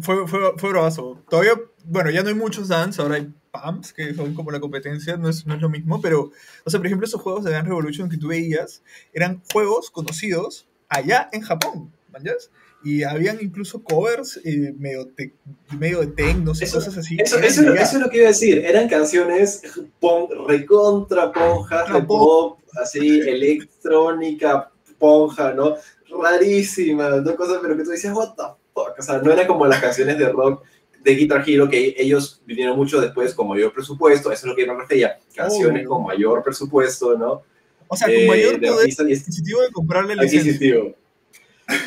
fue, 0.00 0.26
fue, 0.28 0.52
fue 0.56 0.70
bravazo. 0.70 1.22
Todavía, 1.28 1.54
bueno, 1.84 2.10
ya 2.10 2.22
no 2.22 2.28
hay 2.28 2.34
muchos 2.34 2.68
dance, 2.68 3.00
ahora 3.02 3.16
hay 3.16 3.28
PAMs, 3.50 3.92
que 3.92 4.14
son 4.14 4.34
como 4.34 4.50
la 4.50 4.60
competencia, 4.60 5.16
no 5.16 5.28
es, 5.28 5.46
no 5.46 5.54
es 5.54 5.60
lo 5.60 5.68
mismo, 5.68 6.00
pero, 6.00 6.30
o 6.64 6.70
sea, 6.70 6.78
por 6.78 6.86
ejemplo, 6.86 7.06
esos 7.06 7.20
juegos 7.20 7.44
de 7.44 7.50
Dance 7.50 7.68
Revolution 7.68 8.08
que 8.08 8.16
tú 8.16 8.28
veías 8.28 8.82
eran 9.12 9.42
juegos 9.52 9.90
conocidos 9.90 10.66
allá 10.88 11.28
en 11.32 11.42
Japón, 11.42 11.92
¿manjas? 12.10 12.50
Y 12.84 13.02
habían 13.04 13.38
incluso 13.40 13.82
covers 13.82 14.40
eh, 14.44 14.74
medio, 14.76 15.06
te- 15.16 15.34
medio 15.78 16.00
de 16.00 16.08
techno 16.08 16.52
Eso- 16.52 16.76
cosas 16.76 16.96
así. 16.98 17.16
Eso, 17.18 17.38
eso, 17.38 17.46
es 17.60 17.66
lo- 17.66 17.72
allá. 17.72 17.82
eso 17.82 17.96
es 17.96 18.02
lo 18.02 18.10
que 18.10 18.16
iba 18.18 18.26
a 18.26 18.28
decir. 18.30 18.58
Eran 18.64 18.88
canciones 18.88 19.62
pon, 20.00 20.26
recontra 20.48 21.32
ponjas 21.32 21.92
de 21.92 22.02
pop, 22.02 22.58
así, 22.80 23.20
electrónica, 23.20 24.70
ponja, 24.98 25.52
¿no? 25.52 25.76
Rarísimas, 26.22 27.22
¿no? 27.22 27.36
Cosas, 27.36 27.58
pero 27.62 27.76
que 27.76 27.84
tú 27.84 27.90
decías, 27.90 28.14
what 28.14 28.34
the 28.36 28.42
fuck. 28.74 28.98
O 28.98 29.02
sea, 29.02 29.18
no 29.18 29.32
eran 29.32 29.46
como 29.46 29.66
las 29.66 29.80
canciones 29.80 30.18
de 30.18 30.28
rock 30.28 30.62
de 31.02 31.14
Guitar 31.14 31.42
Hero 31.48 31.68
que 31.68 31.94
ellos 31.98 32.40
vinieron 32.46 32.76
mucho 32.76 33.00
después 33.00 33.34
con 33.34 33.48
mayor 33.48 33.72
presupuesto. 33.72 34.30
Eso 34.30 34.46
es 34.46 34.50
lo 34.50 34.54
que 34.56 34.66
yo 34.66 34.72
me 34.74 34.80
refería. 34.80 35.18
Canciones 35.34 35.86
con 35.86 36.04
mayor 36.04 36.42
presupuesto, 36.42 37.16
¿no? 37.18 37.42
O 37.88 37.96
sea, 37.96 38.06
con 38.06 38.16
Eh, 38.16 38.26
mayor 38.28 38.60
de 38.60 38.68
poder 38.68 38.88
adquisitivo 38.98 39.60
de 39.62 39.70
comprarle 39.72 40.14
adquisitivo. 40.14 40.94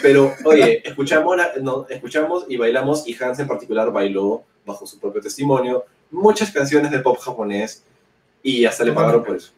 Pero, 0.02 0.34
oye, 0.44 0.88
escuchamos, 0.88 1.38
no, 1.62 1.86
escuchamos 1.90 2.46
y 2.50 2.58
bailamos, 2.58 3.08
y 3.08 3.16
Hans 3.22 3.40
en 3.40 3.48
particular 3.48 3.92
bailó, 3.92 4.44
bajo 4.66 4.86
su 4.86 5.00
propio 5.00 5.22
testimonio, 5.22 5.86
muchas 6.12 6.52
canciones 6.52 6.92
de 6.92 7.00
pop 7.00 7.18
japonés 7.20 7.84
y 8.42 8.66
hasta 8.66 8.84
le 8.84 8.94
pagaron 8.94 9.24
por 9.24 9.36
eso. 9.36 9.52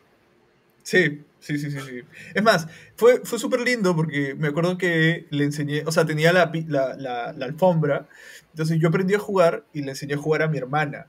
Sí, 0.84 1.24
sí, 1.40 1.58
sí, 1.58 1.72
sí, 1.72 1.80
sí. 1.80 2.02
Es 2.34 2.44
más, 2.44 2.68
fue, 2.96 3.22
fue 3.24 3.40
súper 3.40 3.62
lindo 3.62 3.96
porque 3.96 4.36
me 4.36 4.48
acuerdo 4.48 4.78
que 4.78 5.28
le 5.30 5.44
enseñé, 5.44 5.84
o 5.86 5.92
sea, 5.92 6.06
tenía 6.06 6.32
la, 6.32 6.52
la 6.68 7.46
alfombra, 7.46 8.08
entonces 8.52 8.80
yo 8.80 8.88
aprendí 8.90 9.14
a 9.14 9.20
jugar 9.20 9.66
y 9.74 9.82
le 9.82 9.92
enseñé 9.92 10.16
a 10.16 10.18
jugar 10.18 10.42
a 10.42 10.48
mi 10.48 10.58
hermana. 10.58 11.08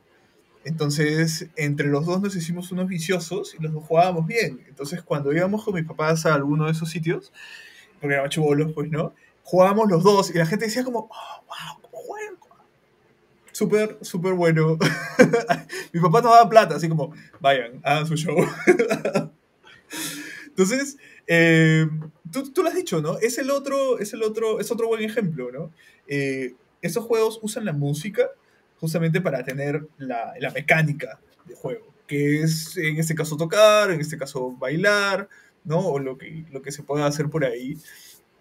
Entonces, 0.64 1.48
entre 1.56 1.88
los 1.88 2.04
dos 2.04 2.20
nos 2.20 2.36
hicimos 2.36 2.70
unos 2.72 2.88
viciosos 2.88 3.54
y 3.58 3.62
los 3.62 3.72
dos 3.72 3.84
jugábamos 3.84 4.26
bien. 4.26 4.64
Entonces, 4.68 5.02
cuando 5.02 5.32
íbamos 5.32 5.64
con 5.64 5.74
mis 5.74 5.86
papás 5.86 6.26
a 6.26 6.34
alguno 6.34 6.66
de 6.66 6.72
esos 6.72 6.90
sitios, 6.90 7.32
porque 8.00 8.14
éramos 8.14 8.30
chubolos, 8.30 8.72
pues, 8.72 8.90
¿no? 8.90 9.14
Jugábamos 9.42 9.90
los 9.90 10.02
dos 10.02 10.30
y 10.30 10.38
la 10.38 10.46
gente 10.46 10.66
decía 10.66 10.84
como, 10.84 11.08
oh, 11.10 11.44
wow, 11.46 11.82
¿cómo 11.82 12.02
juegan? 12.04 12.34
Súper, 13.52 13.98
súper 14.02 14.34
bueno. 14.34 14.78
mi 15.92 16.00
papá 16.00 16.20
nos 16.20 16.32
daba 16.32 16.48
plata, 16.48 16.76
así 16.76 16.88
como, 16.88 17.12
vayan, 17.40 17.80
hagan 17.82 18.06
su 18.06 18.16
show. 18.16 18.36
Entonces, 20.48 20.98
eh, 21.26 21.86
tú, 22.32 22.52
tú 22.52 22.62
lo 22.62 22.68
has 22.68 22.74
dicho, 22.74 23.00
¿no? 23.00 23.18
Es 23.18 23.38
el 23.38 23.50
otro, 23.50 23.98
es 23.98 24.12
el 24.12 24.22
otro, 24.22 24.60
es 24.60 24.70
otro 24.70 24.88
buen 24.88 25.02
ejemplo, 25.02 25.50
¿no? 25.52 25.72
Eh, 26.08 26.54
esos 26.82 27.04
juegos 27.04 27.38
usan 27.42 27.64
la 27.64 27.72
música 27.72 28.28
justamente 28.80 29.20
para 29.20 29.44
tener 29.44 29.86
la, 29.98 30.32
la 30.38 30.50
mecánica 30.50 31.20
de 31.46 31.54
juego, 31.54 31.86
que 32.06 32.42
es 32.42 32.76
en 32.76 32.98
este 32.98 33.14
caso 33.14 33.36
tocar, 33.36 33.90
en 33.90 34.00
este 34.00 34.16
caso 34.16 34.52
bailar, 34.52 35.28
¿no? 35.68 35.78
O 35.80 35.98
lo 36.00 36.18
que, 36.18 36.44
lo 36.50 36.62
que 36.62 36.72
se 36.72 36.82
pueda 36.82 37.06
hacer 37.06 37.28
por 37.30 37.44
ahí. 37.44 37.76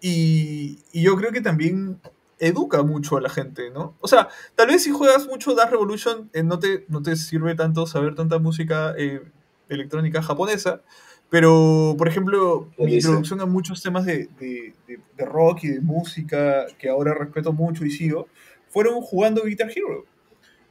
Y, 0.00 0.78
y 0.92 1.02
yo 1.02 1.16
creo 1.16 1.32
que 1.32 1.40
también 1.40 2.00
educa 2.38 2.82
mucho 2.84 3.16
a 3.16 3.20
la 3.20 3.28
gente, 3.28 3.70
¿no? 3.70 3.96
O 4.00 4.06
sea, 4.08 4.28
tal 4.54 4.68
vez 4.68 4.84
si 4.84 4.90
juegas 4.90 5.26
mucho 5.26 5.54
Dance 5.54 5.72
Revolution 5.72 6.30
eh, 6.32 6.42
no, 6.44 6.58
te, 6.60 6.84
no 6.88 7.02
te 7.02 7.16
sirve 7.16 7.54
tanto 7.56 7.84
saber 7.86 8.14
tanta 8.14 8.38
música 8.38 8.94
eh, 8.96 9.22
electrónica 9.68 10.22
japonesa, 10.22 10.82
pero, 11.30 11.94
por 11.98 12.08
ejemplo, 12.08 12.68
¿Qué 12.76 12.84
mi 12.84 12.94
introducción 12.94 13.40
a 13.40 13.46
muchos 13.46 13.82
temas 13.82 14.06
de, 14.06 14.28
de- 14.40 14.72
de- 14.86 15.00
de 15.16 15.24
rock 15.26 15.64
y 15.64 15.68
de 15.68 15.80
música, 15.80 16.66
que 16.78 16.88
ahora 16.88 17.12
respeto 17.12 17.52
mucho 17.52 17.84
y 17.84 17.90
sigo, 17.90 18.28
fueron 18.70 19.00
jugando 19.02 19.42
Guitar 19.44 19.68
Hero. 19.70 20.06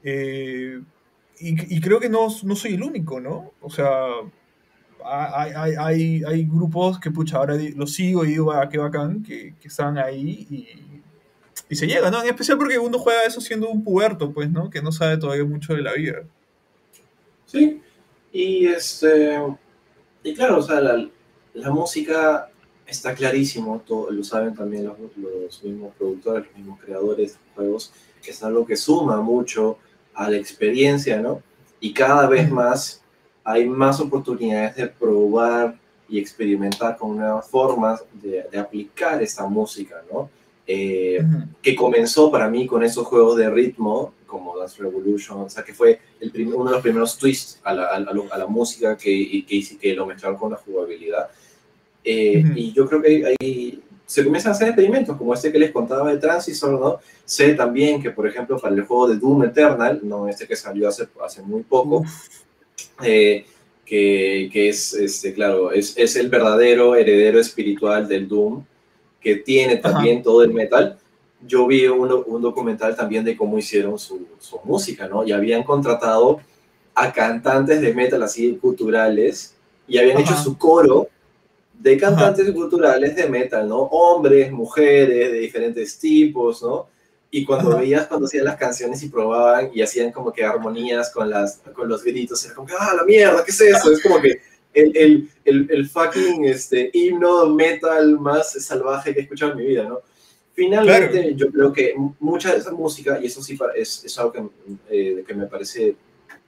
Eh, 0.03 0.81
y, 1.39 1.75
y 1.77 1.81
creo 1.81 1.99
que 1.99 2.09
no, 2.09 2.27
no 2.43 2.55
soy 2.55 2.73
el 2.75 2.83
único, 2.83 3.19
¿no? 3.19 3.51
O 3.61 3.69
sea, 3.69 3.91
hay, 5.03 5.51
hay, 5.55 5.73
hay, 5.77 6.23
hay 6.23 6.43
grupos 6.45 6.99
que, 6.99 7.11
pucha, 7.11 7.37
ahora 7.37 7.55
los 7.75 7.93
sigo 7.93 8.25
y 8.25 8.29
digo, 8.29 8.51
ah, 8.51 8.67
qué 8.69 8.77
bacán, 8.77 9.23
que, 9.23 9.55
que 9.59 9.67
están 9.67 9.97
ahí 9.97 10.47
y, 10.49 10.67
y 11.69 11.75
se 11.75 11.87
llega, 11.87 12.09
¿no? 12.09 12.21
En 12.21 12.29
especial 12.29 12.57
porque 12.57 12.77
uno 12.77 12.97
juega 12.97 13.23
eso 13.23 13.41
siendo 13.41 13.69
un 13.69 13.83
puberto, 13.83 14.31
pues, 14.31 14.49
¿no? 14.49 14.69
Que 14.69 14.81
no 14.81 14.91
sabe 14.91 15.17
todavía 15.17 15.45
mucho 15.45 15.73
de 15.73 15.81
la 15.81 15.93
vida. 15.93 16.23
Sí, 17.45 17.81
y 18.31 18.67
este, 18.67 19.39
y 20.23 20.33
claro, 20.33 20.59
o 20.59 20.61
sea, 20.61 20.81
la, 20.81 21.07
la 21.53 21.71
música 21.71 22.49
está 22.85 23.13
clarísimo, 23.13 23.81
todo, 23.85 24.11
lo 24.11 24.23
saben 24.23 24.55
también 24.55 24.85
los, 24.85 24.97
los, 25.17 25.63
mismos 25.63 25.93
productores, 25.97 26.45
los 26.47 26.57
mismos 26.57 26.79
creadores 26.79 27.33
de 27.33 27.39
juegos, 27.55 27.93
que 28.21 28.31
es 28.31 28.43
algo 28.43 28.65
que 28.65 28.75
suma 28.75 29.21
mucho 29.21 29.77
a 30.13 30.29
la 30.29 30.37
experiencia, 30.37 31.21
¿no? 31.21 31.41
Y 31.79 31.93
cada 31.93 32.27
vez 32.27 32.49
más 32.49 33.01
hay 33.47 33.65
más 33.65 34.01
oportunidades 34.01 34.75
de 34.75 34.87
probar 34.87 35.73
y 36.09 36.19
experimentar 36.19 36.97
con 36.97 37.15
nuevas 37.15 37.47
formas 37.47 38.03
de, 38.11 38.45
de 38.51 38.59
aplicar 38.59 39.23
esta 39.23 39.47
música, 39.47 40.03
¿no? 40.11 40.29
Eh, 40.67 41.23
que 41.61 41.73
comenzó 41.73 42.29
para 42.29 42.49
mí 42.49 42.67
con 42.67 42.83
esos 42.83 43.07
juegos 43.07 43.37
de 43.37 43.49
ritmo, 43.49 44.13
como 44.25 44.57
Dance 44.57 44.83
Revolution, 44.83 45.43
o 45.43 45.49
sea, 45.49 45.63
que 45.63 45.73
fue 45.73 45.97
el 46.19 46.29
uno 46.53 46.65
de 46.65 46.71
los 46.71 46.81
primeros 46.81 47.17
twists 47.17 47.61
a 47.63 47.73
la, 47.73 47.85
a 47.85 47.95
a 47.95 48.37
la 48.37 48.47
música 48.47 48.97
que, 48.97 49.45
que, 49.47 49.77
que 49.79 49.93
lo 49.93 50.05
mezclaron 50.05 50.37
con 50.37 50.51
la 50.51 50.57
jugabilidad. 50.57 51.29
Eh, 52.03 52.43
y 52.53 52.73
yo 52.73 52.85
creo 52.85 53.01
que 53.01 53.33
ahí 53.39 53.81
se 54.05 54.25
comienzan 54.25 54.51
a 54.51 54.55
hacer 54.55 54.67
experimentos, 54.67 55.15
como 55.15 55.33
este 55.33 55.53
que 55.53 55.59
les 55.59 55.71
contaba 55.71 56.11
de 56.11 56.17
Transistor, 56.17 56.77
¿no? 56.77 56.99
Sé 57.23 57.53
también 57.53 58.01
que, 58.01 58.11
por 58.11 58.27
ejemplo, 58.27 58.59
para 58.59 58.75
el 58.75 58.85
juego 58.85 59.07
de 59.07 59.15
Doom 59.15 59.45
Eternal, 59.45 60.01
no 60.03 60.27
este 60.27 60.45
que 60.45 60.57
salió 60.57 60.89
hace, 60.89 61.07
hace 61.25 61.41
muy 61.41 61.63
poco, 61.63 62.03
eh, 63.03 63.45
que, 63.85 64.49
que, 64.51 64.69
es, 64.69 64.93
este, 64.93 65.33
claro, 65.33 65.71
es, 65.71 65.97
es 65.97 66.15
el 66.15 66.29
verdadero 66.29 66.95
heredero 66.95 67.39
espiritual 67.39 68.07
del 68.07 68.27
Doom, 68.27 68.63
que 69.21 69.37
tiene 69.37 69.77
también 69.77 70.21
todo 70.21 70.43
el 70.43 70.53
metal. 70.53 70.97
Yo 71.45 71.67
vi 71.67 71.85
un, 71.87 72.23
un, 72.25 72.41
documental 72.41 72.95
también 72.95 73.23
de 73.23 73.37
cómo 73.37 73.57
hicieron 73.57 73.97
su, 73.97 74.27
su, 74.39 74.59
música, 74.63 75.07
¿no? 75.07 75.25
Y 75.25 75.31
habían 75.31 75.63
contratado 75.63 76.41
a 76.95 77.13
cantantes 77.13 77.79
de 77.79 77.93
metal 77.93 78.21
así 78.23 78.55
culturales 78.55 79.55
y 79.87 79.97
habían 79.97 80.19
hecho 80.19 80.35
su 80.35 80.57
coro 80.57 81.07
de 81.79 81.97
cantantes 81.97 82.49
culturales 82.51 83.15
de 83.15 83.29
metal, 83.29 83.67
¿no? 83.69 83.81
Hombres, 83.81 84.51
mujeres, 84.51 85.31
de 85.31 85.39
diferentes 85.39 85.97
tipos, 85.99 86.61
¿no? 86.63 86.87
Y 87.29 87.43
cuando 87.45 87.77
veías 87.77 88.07
cuando 88.07 88.25
hacían 88.25 88.45
las 88.45 88.55
canciones 88.55 89.03
y 89.03 89.09
probaban 89.09 89.69
y 89.73 89.81
hacían 89.81 90.11
como 90.11 90.31
que 90.31 90.45
armonías 90.45 91.11
con, 91.11 91.29
las, 91.29 91.61
con 91.73 91.89
los 91.89 92.03
gritos, 92.03 92.43
era 92.45 92.55
como 92.55 92.67
que, 92.67 92.73
ah, 92.79 92.93
la 92.95 93.03
mierda, 93.03 93.43
¿qué 93.43 93.51
es 93.51 93.61
eso? 93.61 93.91
Es 93.91 94.01
como 94.01 94.21
que 94.21 94.41
el, 94.73 95.29
el, 95.43 95.67
el, 95.69 95.89
fucking 95.89 96.45
este, 96.45 96.89
himno 96.93 97.47
metal 97.47 98.19
más 98.19 98.53
salvaje 98.63 99.13
que 99.13 99.19
he 99.19 99.23
escuchado 99.23 99.51
en 99.51 99.57
mi 99.57 99.65
vida, 99.65 99.83
¿no? 99.83 100.01
Finalmente, 100.53 101.35
yo 101.35 101.51
creo 101.51 101.71
que 101.71 101.93
mucha 102.19 102.51
de 102.51 102.57
esa 102.57 102.71
música, 102.71 103.19
y 103.21 103.27
eso 103.27 103.43
sí 103.43 103.57
es, 103.75 104.03
es 104.03 104.17
algo 104.17 104.31
que, 104.31 104.43
eh, 104.89 105.23
que, 105.27 105.33
me 105.35 105.45
parece 105.45 105.95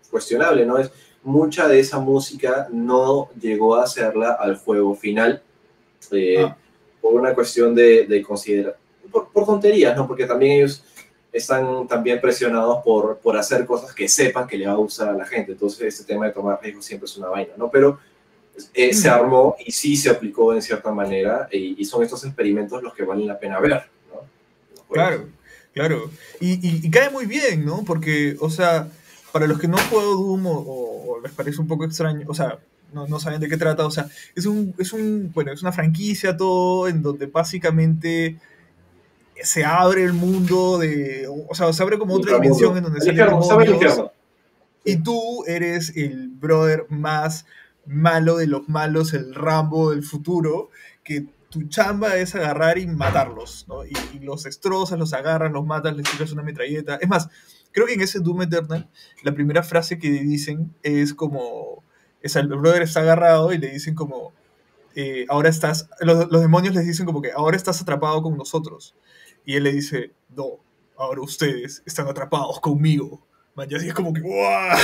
cuestionable, 0.09 0.65
¿no? 0.65 0.79
Es 0.79 0.91
mucha 1.21 1.67
de 1.67 1.79
esa 1.79 1.99
música 1.99 2.67
no 2.71 3.29
llegó 3.39 3.75
a 3.75 3.83
hacerla 3.83 4.31
al 4.31 4.57
juego 4.57 4.95
final 4.95 5.43
eh, 6.11 6.43
ah. 6.43 6.57
por 6.99 7.13
una 7.13 7.35
cuestión 7.35 7.75
de, 7.75 8.07
de 8.07 8.23
considerar, 8.23 8.78
por, 9.11 9.29
por, 9.29 9.45
tonterías, 9.45 9.95
¿no? 9.95 10.07
Porque 10.07 10.25
también 10.25 10.53
ellos 10.53 10.83
están 11.31 11.87
también 11.87 12.19
presionados 12.19 12.83
por, 12.83 13.17
por 13.17 13.37
hacer 13.37 13.65
cosas 13.65 13.93
que 13.93 14.07
sepan 14.07 14.47
que 14.47 14.57
le 14.57 14.67
va 14.67 14.73
a 14.73 14.77
gustar 14.77 15.09
a 15.09 15.13
la 15.13 15.25
gente. 15.25 15.51
Entonces, 15.51 15.81
este 15.81 16.13
tema 16.13 16.25
de 16.25 16.31
tomar 16.31 16.59
riesgos 16.61 16.85
siempre 16.85 17.05
es 17.05 17.17
una 17.17 17.29
vaina, 17.29 17.53
¿no? 17.57 17.69
Pero 17.69 17.99
eh, 18.73 18.93
se 18.93 19.09
armó 19.09 19.55
y 19.65 19.71
sí 19.71 19.95
se 19.95 20.09
aplicó 20.09 20.53
en 20.53 20.61
cierta 20.61 20.91
manera 20.91 21.47
y, 21.51 21.81
y, 21.81 21.85
son 21.85 22.03
estos 22.03 22.25
experimentos 22.25 22.83
los 22.83 22.93
que 22.93 23.03
valen 23.03 23.27
la 23.27 23.39
pena 23.39 23.59
ver. 23.59 23.83
¿no? 24.11 24.21
Claro, 24.91 25.27
claro. 25.73 26.09
Y, 26.39 26.53
y, 26.55 26.85
y, 26.85 26.91
cae 26.91 27.09
muy 27.09 27.25
bien, 27.25 27.65
¿no? 27.65 27.83
Porque, 27.85 28.35
o 28.39 28.49
sea, 28.49 28.89
para 29.31 29.47
los 29.47 29.59
que 29.59 29.67
no 29.67 29.77
juego 29.77 30.15
Doom 30.15 30.45
o, 30.47 30.51
o, 30.59 31.21
les 31.21 31.31
parece 31.31 31.61
un 31.61 31.67
poco 31.67 31.85
extraño, 31.85 32.25
o 32.27 32.33
sea, 32.33 32.59
no, 32.91 33.07
no, 33.07 33.19
saben 33.19 33.39
de 33.39 33.47
qué 33.47 33.57
trata, 33.57 33.85
o 33.85 33.91
sea, 33.91 34.09
es, 34.35 34.45
un, 34.45 34.73
es, 34.77 34.93
un, 34.93 35.31
bueno, 35.33 35.51
es 35.51 35.61
una 35.61 35.71
franquicia 35.71 36.35
todo 36.35 36.87
en 36.87 37.01
donde 37.01 37.27
básicamente 37.27 38.37
se 39.43 39.65
abre 39.65 40.03
el 40.03 40.13
mundo 40.13 40.77
de, 40.77 41.27
o 41.47 41.55
sea, 41.55 41.71
se 41.73 41.83
abre 41.83 41.97
como 41.97 42.15
otra 42.15 42.35
dimensión 42.35 42.77
en 42.77 42.83
donde 42.83 43.01
salen 43.01 44.09
y 44.83 45.03
tú 45.03 45.43
eres 45.45 45.95
el 45.95 46.29
brother 46.29 46.85
más 46.89 47.45
malo 47.85 48.37
de 48.37 48.47
los 48.47 48.67
malos, 48.69 49.13
el 49.13 49.35
Rambo 49.35 49.91
del 49.91 50.03
futuro, 50.03 50.69
que 51.03 51.27
tu 51.49 51.67
chamba 51.67 52.15
es 52.17 52.35
agarrar 52.35 52.77
y 52.77 52.87
matarlos, 52.87 53.65
¿no? 53.67 53.85
Y, 53.85 53.93
y 54.13 54.19
los 54.19 54.43
destrozas, 54.43 54.97
los 54.97 55.13
agarras, 55.13 55.51
los 55.51 55.65
matas, 55.65 55.95
les 55.95 56.09
tiras 56.09 56.31
una 56.31 56.43
metralleta. 56.43 56.95
Es 57.01 57.09
más, 57.09 57.29
creo 57.71 57.87
que 57.87 57.93
en 57.93 58.01
ese 58.01 58.19
Doom 58.19 58.43
Eternal, 58.43 58.89
la 59.23 59.33
primera 59.33 59.63
frase 59.63 59.97
que 59.99 60.09
dicen 60.09 60.73
es 60.83 61.13
como, 61.13 61.83
es 62.21 62.35
el 62.35 62.47
brother 62.47 62.83
está 62.83 63.01
agarrado 63.01 63.51
y 63.53 63.57
le 63.57 63.71
dicen 63.71 63.95
como, 63.95 64.33
eh, 64.95 65.25
ahora 65.29 65.49
estás, 65.49 65.89
los, 65.99 66.31
los, 66.31 66.41
demonios 66.41 66.75
les 66.75 66.85
dicen 66.85 67.05
como 67.05 67.21
que 67.21 67.31
ahora 67.31 67.57
estás 67.57 67.81
atrapado 67.81 68.21
con 68.21 68.37
nosotros. 68.37 68.95
Y 69.49 69.55
él 69.55 69.63
le 69.63 69.71
dice, 69.71 70.11
no, 70.37 70.59
ahora 70.95 71.21
ustedes 71.21 71.81
están 71.83 72.07
atrapados 72.07 72.59
conmigo. 72.59 73.19
Man, 73.55 73.67
ya 73.67 73.77
así 73.77 73.87
es 73.87 73.95
como 73.95 74.13
que 74.13 74.21
¡guau! 74.21 74.77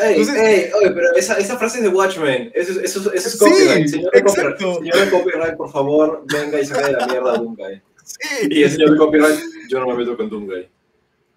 Ey, 0.00 0.10
Entonces, 0.20 0.36
ey, 0.36 0.70
oye, 0.78 0.92
pero 0.92 1.12
esa, 1.16 1.34
esa, 1.38 1.58
frase 1.58 1.78
es 1.78 1.82
de 1.82 1.88
Watchmen, 1.88 2.52
eso, 2.54 2.80
eso, 2.80 3.12
eso 3.12 3.28
es 3.28 3.36
copyright. 3.36 3.88
Sí, 3.88 3.94
señor, 3.94 4.12
de 4.12 4.22
copyright 4.22 5.10
copyright, 5.10 5.56
por 5.56 5.72
favor, 5.72 6.24
venga 6.32 6.60
y 6.60 6.66
saque 6.66 6.84
de 6.84 6.92
la 6.92 7.06
mierda 7.08 7.32
a 7.32 7.38
Doomguy. 7.38 7.82
Sí. 8.04 8.46
Y 8.48 8.62
el 8.62 8.70
señor 8.70 8.96
copyright, 8.96 9.40
yo 9.68 9.80
no 9.80 9.88
me 9.88 9.94
meto 9.96 10.16
con 10.16 10.30
Doomguy. 10.30 10.68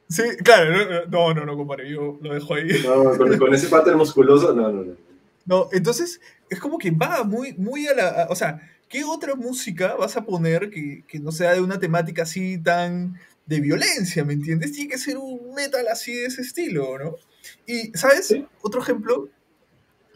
Sí, 0.07 0.21
claro, 0.43 1.07
no, 1.09 1.33
no, 1.33 1.43
no, 1.43 1.57
compadre, 1.57 1.89
yo 1.89 2.19
lo 2.21 2.35
dejo 2.35 2.53
ahí. 2.53 2.67
No, 2.85 3.17
con, 3.17 3.35
con 3.39 3.51
ese 3.55 3.67
pattern 3.67 3.97
musculoso, 3.97 4.53
no, 4.53 4.71
no, 4.71 4.83
no. 4.83 4.93
No, 5.47 5.69
entonces 5.71 6.21
es 6.51 6.59
como 6.59 6.77
que 6.77 6.91
va 6.91 7.23
muy, 7.23 7.53
muy 7.53 7.87
a 7.87 7.95
la. 7.95 8.07
A, 8.09 8.27
o 8.29 8.35
sea, 8.35 8.61
¿qué 8.89 9.03
otra 9.03 9.35
música 9.35 9.95
vas 9.95 10.17
a 10.17 10.25
poner 10.25 10.69
que, 10.69 11.03
que 11.07 11.19
no 11.19 11.31
sea 11.31 11.53
de 11.53 11.61
una 11.61 11.79
temática 11.79 12.23
así 12.23 12.57
tan 12.57 13.19
de 13.45 13.59
violencia, 13.59 14.25
¿me 14.25 14.33
entiendes? 14.33 14.71
Tiene 14.71 14.89
que 14.89 14.97
ser 14.97 15.17
un 15.17 15.53
metal 15.53 15.87
así 15.87 16.13
de 16.13 16.25
ese 16.25 16.41
estilo, 16.41 16.97
¿no? 16.97 17.15
Y, 17.67 17.91
¿sabes? 17.95 18.27
¿Sí? 18.27 18.45
Otro 18.61 18.81
ejemplo 18.81 19.29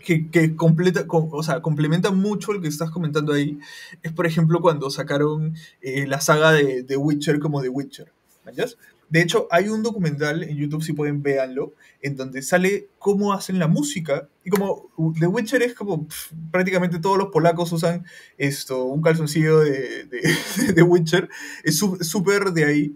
que, 0.03 0.29
que 0.31 0.55
completa, 0.55 1.05
com, 1.05 1.29
o 1.31 1.43
sea, 1.43 1.61
complementa 1.61 2.11
mucho 2.11 2.51
el 2.51 2.61
que 2.61 2.67
estás 2.67 2.89
comentando 2.89 3.33
ahí 3.33 3.59
es, 4.01 4.11
por 4.13 4.25
ejemplo, 4.25 4.61
cuando 4.61 4.89
sacaron 4.89 5.55
eh, 5.81 6.07
la 6.07 6.21
saga 6.21 6.51
de, 6.51 6.83
de, 6.83 6.97
Witcher 6.97 7.39
como 7.39 7.61
The 7.61 7.69
Witcher. 7.69 8.11
¿Entiendes? 8.45 8.77
De 9.09 9.21
hecho, 9.21 9.47
hay 9.49 9.69
un 9.69 9.81
documental 9.81 10.43
en 10.43 10.55
YouTube, 10.55 10.83
si 10.83 10.93
pueden, 10.93 11.23
véanlo, 11.23 11.73
en 12.01 12.15
donde 12.15 12.41
sale 12.43 12.89
cómo 12.99 13.33
hacen 13.33 13.57
la 13.57 13.67
música. 13.67 14.29
Y 14.43 14.51
como 14.51 14.91
The 15.19 15.27
Witcher 15.27 15.63
es 15.63 15.73
como 15.73 16.07
prácticamente 16.51 16.99
todos 16.99 17.17
los 17.17 17.29
polacos 17.29 17.71
usan 17.71 18.05
esto, 18.37 18.85
un 18.85 19.01
calzoncillo 19.01 19.59
de, 19.59 20.05
de, 20.05 20.73
de 20.73 20.83
Witcher, 20.83 21.29
es 21.63 21.77
súper 21.77 22.51
de 22.51 22.65
ahí. 22.65 22.95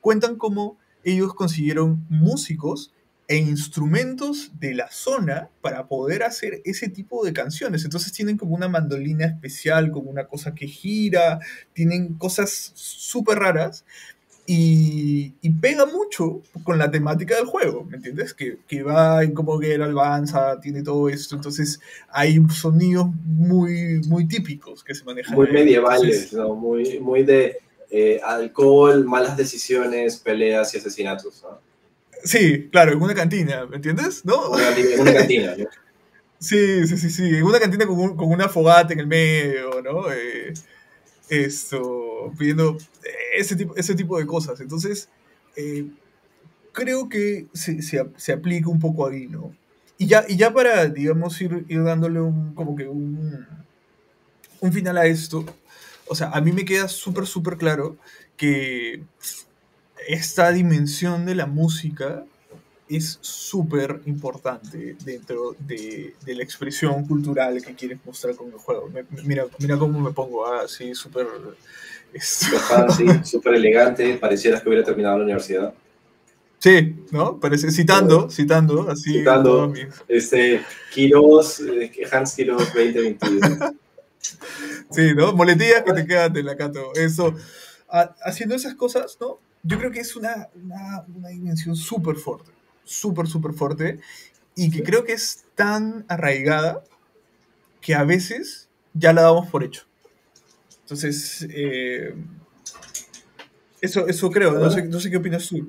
Cuentan 0.00 0.36
cómo 0.36 0.78
ellos 1.04 1.34
consiguieron 1.34 2.04
músicos 2.08 2.92
e 3.28 3.36
instrumentos 3.36 4.50
de 4.58 4.74
la 4.74 4.90
zona 4.90 5.48
para 5.60 5.86
poder 5.86 6.22
hacer 6.24 6.60
ese 6.64 6.88
tipo 6.88 7.24
de 7.24 7.32
canciones. 7.32 7.84
Entonces 7.84 8.12
tienen 8.12 8.36
como 8.36 8.54
una 8.54 8.68
mandolina 8.68 9.26
especial, 9.26 9.90
como 9.92 10.10
una 10.10 10.26
cosa 10.26 10.54
que 10.54 10.66
gira, 10.66 11.38
tienen 11.72 12.14
cosas 12.14 12.72
súper 12.74 13.38
raras 13.38 13.84
y, 14.54 15.32
y, 15.40 15.50
pega 15.50 15.86
mucho 15.86 16.42
con 16.62 16.76
la 16.78 16.90
temática 16.90 17.36
del 17.36 17.46
juego, 17.46 17.84
¿me 17.84 17.96
entiendes? 17.96 18.34
Que, 18.34 18.58
que 18.68 18.82
va 18.82 19.24
en 19.24 19.32
como 19.32 19.58
Geralt 19.58 19.92
avanza, 19.92 20.60
tiene 20.60 20.82
todo 20.82 21.08
esto, 21.08 21.36
entonces 21.36 21.80
hay 22.10 22.38
sonidos 22.50 23.06
muy, 23.24 24.02
muy 24.08 24.28
típicos 24.28 24.84
que 24.84 24.94
se 24.94 25.04
manejan. 25.04 25.34
Muy 25.34 25.50
medievales, 25.50 26.34
¿no? 26.34 26.54
muy, 26.54 27.00
muy 27.00 27.22
de 27.22 27.60
eh, 27.90 28.20
alcohol, 28.22 29.06
malas 29.06 29.38
decisiones, 29.38 30.18
peleas 30.18 30.74
y 30.74 30.78
asesinatos, 30.78 31.42
¿no? 31.42 31.58
Sí, 32.22 32.68
claro, 32.70 32.92
en 32.92 33.00
una 33.00 33.14
cantina, 33.14 33.64
¿me 33.64 33.76
entiendes? 33.76 34.22
¿No? 34.22 34.50
Una 34.50 34.64
una 35.00 35.14
cantina, 35.14 35.56
¿no? 35.56 35.64
Sí, 36.38 36.86
sí, 36.88 36.98
sí, 36.98 37.08
sí, 37.08 37.36
en 37.36 37.44
una 37.44 37.60
cantina 37.60 37.86
con, 37.86 37.98
un, 37.98 38.16
con 38.16 38.28
una 38.28 38.48
fogata 38.48 38.92
en 38.92 38.98
el 38.98 39.06
medio, 39.06 39.80
¿no? 39.80 40.12
Eh, 40.12 40.52
esto, 41.30 42.01
pidiendo 42.30 42.76
ese 43.36 43.56
tipo, 43.56 43.74
ese 43.76 43.94
tipo 43.94 44.18
de 44.18 44.26
cosas. 44.26 44.60
Entonces, 44.60 45.08
eh, 45.56 45.86
creo 46.72 47.08
que 47.08 47.46
se, 47.52 47.82
se, 47.82 48.04
se, 48.16 48.32
aplica 48.32 48.68
un 48.68 48.80
poco 48.80 49.06
ahí, 49.06 49.26
¿no? 49.26 49.54
Y 49.98 50.06
ya, 50.06 50.24
y 50.28 50.36
ya 50.36 50.52
para, 50.52 50.86
digamos, 50.86 51.40
ir, 51.40 51.64
ir 51.68 51.82
dándole 51.82 52.20
un, 52.20 52.54
como 52.54 52.74
que 52.76 52.88
un, 52.88 53.46
un 54.60 54.72
final 54.72 54.98
a 54.98 55.06
esto, 55.06 55.44
o 56.06 56.14
sea, 56.14 56.30
a 56.30 56.40
mí 56.40 56.52
me 56.52 56.64
queda 56.64 56.88
súper, 56.88 57.26
súper 57.26 57.56
claro 57.56 57.96
que 58.36 59.04
esta 60.08 60.50
dimensión 60.50 61.24
de 61.24 61.34
la 61.34 61.46
música 61.46 62.24
es 62.96 63.18
súper 63.20 64.00
importante 64.06 64.96
dentro 65.04 65.54
de, 65.58 66.14
de, 66.24 66.34
la 66.34 66.42
expresión 66.42 67.06
cultural 67.06 67.62
que 67.62 67.74
quieres 67.74 67.98
mostrar 68.04 68.34
con 68.34 68.48
el 68.48 68.58
juego. 68.58 68.88
Me, 68.88 69.04
mira, 69.24 69.46
mira 69.58 69.76
cómo 69.78 70.00
me 70.00 70.12
pongo 70.12 70.46
así, 70.46 70.90
ah, 70.90 70.94
súper... 70.94 71.26
Súper 72.20 72.60
fancy, 72.60 73.06
súper 73.24 73.54
elegante, 73.54 74.16
pareciera 74.16 74.60
que 74.60 74.68
hubiera 74.68 74.84
terminado 74.84 75.18
la 75.18 75.24
universidad. 75.24 75.72
Sí, 76.62 76.94
¿no? 77.10 77.40
Parece, 77.40 77.72
citando, 77.72 78.30
citando, 78.30 78.88
así. 78.88 79.14
Citando, 79.14 79.72
este, 80.06 80.62
Kiros, 80.94 81.58
eh, 81.58 81.90
Hans 82.12 82.36
Kiros 82.36 82.72
2021. 82.74 83.74
sí, 84.90 85.12
¿no? 85.16 85.32
Moletillas 85.32 85.82
que 85.82 85.92
te 85.92 86.06
quedan 86.06 86.32
de 86.32 86.44
la 86.44 86.56
cato. 86.56 86.92
Eso, 86.94 87.34
haciendo 88.24 88.54
esas 88.54 88.74
cosas, 88.76 89.18
¿no? 89.20 89.40
Yo 89.64 89.76
creo 89.76 89.90
que 89.90 89.98
es 89.98 90.14
una, 90.14 90.50
una, 90.54 91.04
una 91.12 91.28
dimensión 91.30 91.74
súper 91.74 92.14
fuerte, 92.14 92.52
súper, 92.92 93.26
súper 93.26 93.52
fuerte, 93.52 94.00
y 94.54 94.70
que 94.70 94.82
creo 94.82 95.04
que 95.04 95.12
es 95.12 95.44
tan 95.54 96.04
arraigada 96.08 96.84
que 97.80 97.94
a 97.94 98.04
veces 98.04 98.68
ya 98.94 99.12
la 99.12 99.22
damos 99.22 99.48
por 99.48 99.64
hecho. 99.64 99.84
Entonces, 100.82 101.46
eh, 101.50 102.14
eso, 103.80 104.06
eso 104.06 104.30
creo, 104.30 104.52
no 104.52 104.70
sé, 104.70 104.84
no 104.84 105.00
sé 105.00 105.10
qué 105.10 105.16
opinas 105.16 105.48
tú. 105.48 105.66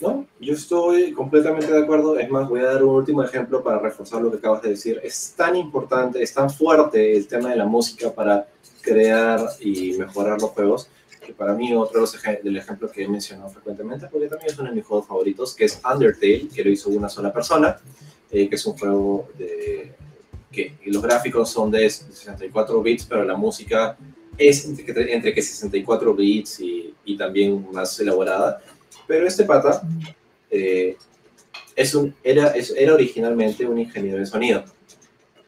No, 0.00 0.26
yo 0.38 0.52
estoy 0.52 1.12
completamente 1.12 1.72
de 1.72 1.82
acuerdo. 1.82 2.18
Es 2.18 2.28
más, 2.30 2.48
voy 2.48 2.60
a 2.60 2.64
dar 2.64 2.84
un 2.84 2.94
último 2.94 3.22
ejemplo 3.22 3.62
para 3.64 3.78
reforzar 3.78 4.20
lo 4.20 4.30
que 4.30 4.36
acabas 4.36 4.62
de 4.62 4.70
decir. 4.70 5.00
Es 5.02 5.32
tan 5.34 5.56
importante, 5.56 6.22
es 6.22 6.34
tan 6.34 6.50
fuerte 6.50 7.16
el 7.16 7.26
tema 7.26 7.50
de 7.50 7.56
la 7.56 7.64
música 7.64 8.12
para 8.12 8.46
crear 8.82 9.40
y 9.58 9.94
mejorar 9.94 10.40
los 10.40 10.50
juegos, 10.50 10.90
que 11.26 11.32
para 11.32 11.52
mí 11.54 11.74
otro 11.74 11.94
de 11.94 12.00
los 12.00 12.22
del 12.42 12.56
ejemplo 12.56 12.90
que 12.90 13.02
he 13.02 13.08
mencionado 13.08 13.50
frecuentemente, 13.50 14.06
porque 14.10 14.28
también 14.28 14.50
es 14.50 14.58
uno 14.58 14.70
de 14.70 14.76
mis 14.76 14.84
juegos 14.84 15.06
favoritos, 15.06 15.54
que 15.54 15.64
es 15.64 15.80
Undertale, 15.84 16.48
que 16.54 16.64
lo 16.64 16.70
hizo 16.70 16.88
una 16.90 17.08
sola 17.08 17.32
persona, 17.32 17.78
eh, 18.30 18.48
que 18.48 18.54
es 18.54 18.66
un 18.66 18.78
juego 18.78 19.28
de, 19.36 19.92
que 20.52 20.76
los 20.86 21.02
gráficos 21.02 21.50
son 21.50 21.70
de 21.70 21.90
64 21.90 22.82
bits, 22.82 23.04
pero 23.04 23.24
la 23.24 23.36
música 23.36 23.96
es 24.38 24.64
entre, 24.66 25.14
entre 25.14 25.34
que 25.34 25.42
64 25.42 26.14
bits 26.14 26.60
y, 26.60 26.94
y 27.04 27.16
también 27.16 27.66
más 27.72 27.98
elaborada 27.98 28.62
pero 29.06 29.26
este 29.26 29.44
pata 29.44 29.82
eh, 30.50 30.96
es 31.74 31.94
un, 31.94 32.14
era, 32.22 32.54
era 32.76 32.94
originalmente 32.94 33.66
un 33.66 33.78
ingeniero 33.78 34.18
de 34.18 34.26
sonido. 34.26 34.64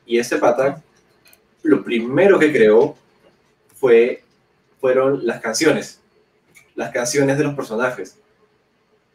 Y 0.06 0.18
este 0.18 0.36
pata, 0.36 0.82
lo 1.62 1.82
primero 1.82 2.38
que 2.38 2.52
creó 2.52 2.96
fue, 3.74 4.22
fueron 4.80 5.26
las 5.26 5.40
canciones. 5.40 6.00
Las 6.74 6.90
canciones 6.92 7.38
de 7.38 7.44
los 7.44 7.54
personajes. 7.54 8.16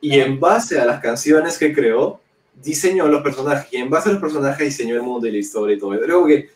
Y 0.01 0.19
en 0.19 0.39
base 0.39 0.79
a 0.79 0.85
las 0.85 1.01
canciones 1.01 1.57
que 1.57 1.73
creó, 1.73 2.19
diseñó 2.61 3.07
los 3.07 3.23
personajes. 3.23 3.71
Y 3.71 3.77
en 3.77 3.89
base 3.89 4.09
a 4.09 4.13
los 4.13 4.21
personajes 4.21 4.67
diseñó 4.67 4.95
el 4.95 5.01
mundo 5.01 5.27
y 5.27 5.31
la 5.31 5.37
historia 5.37 5.75
y 5.75 5.79
todo. 5.79 5.99
Creo 5.99 6.25
que... 6.25 6.49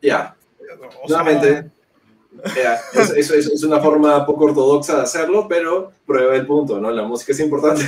Ya. 0.00 0.36
Nuevamente, 1.08 1.70
eso, 3.14 3.34
es, 3.34 3.62
una 3.62 3.80
forma 3.80 4.26
poco 4.26 4.46
ortodoxa 4.46 4.96
de 4.96 5.02
hacerlo, 5.02 5.46
pero 5.48 5.92
prueba 6.06 6.34
el 6.36 6.46
punto, 6.46 6.80
¿no? 6.80 6.90
La 6.90 7.02
música 7.02 7.32
es 7.32 7.40
importante. 7.40 7.84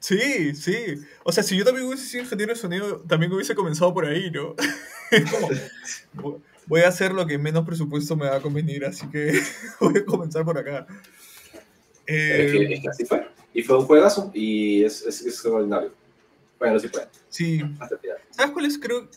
Sí, 0.00 0.54
sí. 0.54 0.76
O 1.24 1.32
sea, 1.32 1.42
si 1.42 1.56
yo 1.56 1.64
también 1.64 1.86
hubiese 1.86 2.06
sido 2.06 2.22
ingeniero 2.22 2.54
de 2.54 2.58
sonido, 2.58 3.02
también 3.08 3.32
hubiese 3.32 3.54
comenzado 3.54 3.92
por 3.92 4.06
ahí, 4.06 4.30
¿no? 4.30 4.54
voy 6.68 6.82
a 6.82 6.88
hacer 6.88 7.12
lo 7.12 7.26
que 7.26 7.38
menos 7.38 7.64
presupuesto 7.64 8.16
me 8.16 8.26
va 8.26 8.36
a 8.36 8.40
convenir, 8.40 8.84
así 8.84 9.08
que 9.08 9.40
voy 9.80 9.98
a 9.98 10.04
comenzar 10.04 10.44
por 10.44 10.58
acá. 10.58 10.86
Eh, 12.06 12.70
es, 12.70 12.80
que, 12.80 12.88
así 12.88 13.04
fue. 13.04 13.26
Y 13.52 13.62
fue 13.62 13.78
un 13.78 13.86
juegazo 13.86 14.30
y 14.34 14.84
es, 14.84 15.02
es, 15.02 15.26
extraordinario. 15.26 15.92
Bueno, 16.58 16.78
sí 16.78 16.88
fue. 16.88 17.08
Sí. 17.28 17.60
¿Sabes 18.30 18.52
cuál, 18.52 18.64
es, 18.66 18.78
creo, 18.78 19.08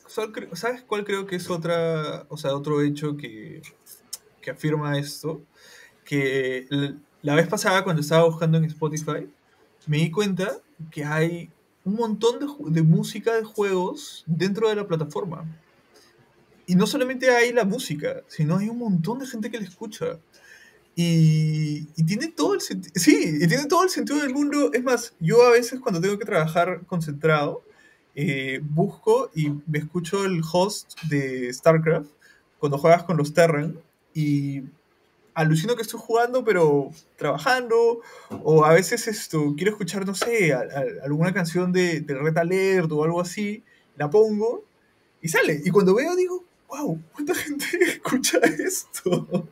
¿Sabes 0.54 0.82
cuál 0.84 1.04
creo 1.04 1.26
que 1.26 1.36
es 1.36 1.49
otra, 1.49 2.26
o 2.30 2.38
sea, 2.38 2.56
otro 2.56 2.82
hecho 2.82 3.18
que, 3.18 3.62
que 4.41 4.52
afirma 4.52 4.97
esto, 4.97 5.41
que 6.04 6.68
la 7.22 7.36
vez 7.36 7.47
pasada 7.47 7.84
cuando 7.84 8.02
estaba 8.02 8.26
buscando 8.26 8.58
en 8.58 8.66
Spotify, 8.66 9.30
me 9.88 9.97
di 9.97 10.12
cuenta 10.12 10.58
que 10.91 11.04
hay 11.04 11.49
un 11.84 11.95
montón 11.95 12.38
de, 12.74 12.82
música 12.82 13.34
de 13.36 13.43
juegos 13.43 14.24
dentro 14.28 14.70
de 14.70 14.76
la 14.76 14.88
plataforma. 14.88 15.45
Y 16.72 16.76
no 16.76 16.88
solamente 16.88 17.30
hay 17.30 17.51
la 17.51 17.65
música, 17.65 18.22
sino 18.30 18.55
hay 18.55 18.69
un 18.69 18.78
montón 18.78 19.19
de 19.19 19.28
gente 19.28 19.51
que 19.51 19.59
la 19.59 19.65
escucha. 19.65 20.22
Y, 20.95 21.84
tiene 22.05 22.30
todo 22.30 22.53
el 22.53 22.61
sentido. 22.61 22.93
Sí, 22.95 23.39
y 23.41 23.45
tiene 23.45 23.65
todo 23.65 23.84
el 23.84 23.89
sentido 23.89 24.19
del 24.19 24.34
mundo. 24.34 24.72
Es 24.72 24.82
más, 24.82 25.13
yo 25.19 25.45
a 25.45 25.51
veces 25.51 25.82
cuando 25.82 25.99
tengo 25.99 26.17
que 26.17 26.24
trabajar 26.24 26.86
concentrado, 26.86 27.61
eh, 28.15 28.61
busco 28.63 29.30
y 29.36 29.49
me 29.67 29.80
escucho 29.80 30.24
el 30.24 30.41
host 30.49 30.97
de 31.09 31.53
StarCraft 31.53 32.09
cuando 32.57 32.78
juegas 32.78 33.03
con 33.03 33.17
los 33.17 33.34
Terran 33.34 33.78
y 34.13 34.61
alucino 35.34 35.76
que 35.76 35.82
estoy 35.82 35.99
jugando, 36.01 36.45
pero 36.45 36.89
trabajando, 37.17 37.99
o 38.45 38.63
a 38.63 38.72
veces 38.72 39.09
esto, 39.09 39.55
quiero 39.57 39.72
escuchar, 39.72 40.05
no 40.05 40.15
sé, 40.15 40.53
alguna 41.03 41.34
canción 41.34 41.74
de, 41.74 41.99
de, 41.99 42.13
Red 42.13 42.38
Alert 42.38 42.89
o 42.93 43.03
algo 43.03 43.19
así, 43.19 43.61
la 43.97 44.09
pongo 44.09 44.63
y 45.22 45.28
sale. 45.28 45.61
Y 45.65 45.69
cuando 45.69 45.93
veo 45.93 46.15
digo, 46.15 46.45
wow, 46.72 46.97
¿cuánta 47.13 47.36
gente 47.36 47.65
escucha 47.82 48.39
esto? 48.39 49.47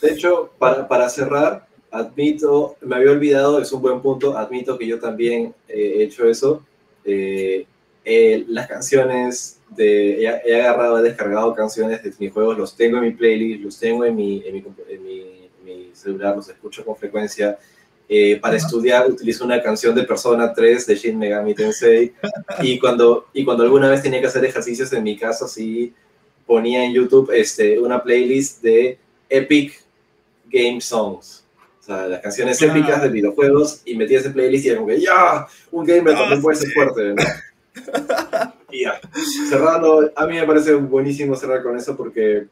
De 0.00 0.10
hecho, 0.10 0.50
para, 0.58 0.88
para 0.88 1.08
cerrar, 1.08 1.66
admito, 1.90 2.76
me 2.80 2.96
había 2.96 3.12
olvidado, 3.12 3.60
es 3.60 3.70
un 3.72 3.82
buen 3.82 4.00
punto, 4.00 4.36
admito 4.36 4.78
que 4.78 4.86
yo 4.86 4.98
también 4.98 5.54
he 5.68 6.02
hecho 6.02 6.26
eso. 6.26 6.64
Eh, 7.04 7.66
eh, 8.06 8.44
las 8.48 8.66
canciones 8.66 9.60
de, 9.70 10.22
he, 10.22 10.60
agarrado, 10.60 10.98
he 10.98 11.02
descargado 11.02 11.54
canciones 11.54 12.02
de 12.02 12.12
mis 12.18 12.32
juegos, 12.32 12.56
los 12.56 12.76
tengo 12.76 12.98
en 12.98 13.04
mi 13.04 13.10
playlist, 13.12 13.62
los 13.62 13.78
tengo 13.78 14.04
en 14.04 14.16
mi, 14.16 14.42
en 14.46 14.54
mi, 14.54 14.64
en 14.88 15.04
mi, 15.04 15.90
celular, 15.92 16.36
los 16.36 16.48
escucho 16.48 16.84
con 16.84 16.96
frecuencia. 16.96 17.58
Eh, 18.06 18.38
para 18.38 18.56
estudiar 18.56 19.08
utilizo 19.08 19.44
una 19.44 19.62
canción 19.62 19.94
de 19.94 20.02
Persona 20.02 20.52
3 20.52 20.86
de 20.86 20.94
Shin 20.94 21.18
Megami 21.18 21.54
Tensei 21.54 22.12
y 22.60 22.78
cuando, 22.78 23.28
y 23.32 23.46
cuando 23.46 23.62
alguna 23.62 23.88
vez 23.88 24.02
tenía 24.02 24.20
que 24.20 24.26
hacer 24.26 24.44
ejercicios 24.44 24.92
en 24.92 25.02
mi 25.02 25.16
casa, 25.16 25.48
sí 25.48 25.94
ponía 26.46 26.84
en 26.84 26.92
YouTube 26.92 27.30
este, 27.32 27.78
una 27.78 28.02
playlist 28.02 28.62
de 28.62 28.98
Epic 29.28 29.80
Game 30.46 30.80
Songs. 30.80 31.44
O 31.80 31.82
sea, 31.84 32.06
las 32.06 32.20
canciones 32.20 32.60
épicas 32.62 33.02
de 33.02 33.08
videojuegos 33.10 33.82
y 33.84 33.94
metía 33.94 34.18
ese 34.18 34.30
playlist 34.30 34.64
y 34.64 34.68
era 34.68 34.78
como 34.78 34.88
que 34.88 35.00
¡ya! 35.00 35.46
Un 35.70 35.84
gamer 35.84 36.14
también 36.14 36.40
puede 36.40 36.56
ser 36.56 36.70
fuerte, 36.70 37.14
¿no? 37.14 37.22
y 38.70 38.84
ya. 38.84 39.00
Cerrando, 39.50 40.10
a 40.14 40.26
mí 40.26 40.36
me 40.36 40.46
parece 40.46 40.74
buenísimo 40.74 41.36
cerrar 41.36 41.62
con 41.62 41.76
eso 41.76 41.96
porque 41.96 42.46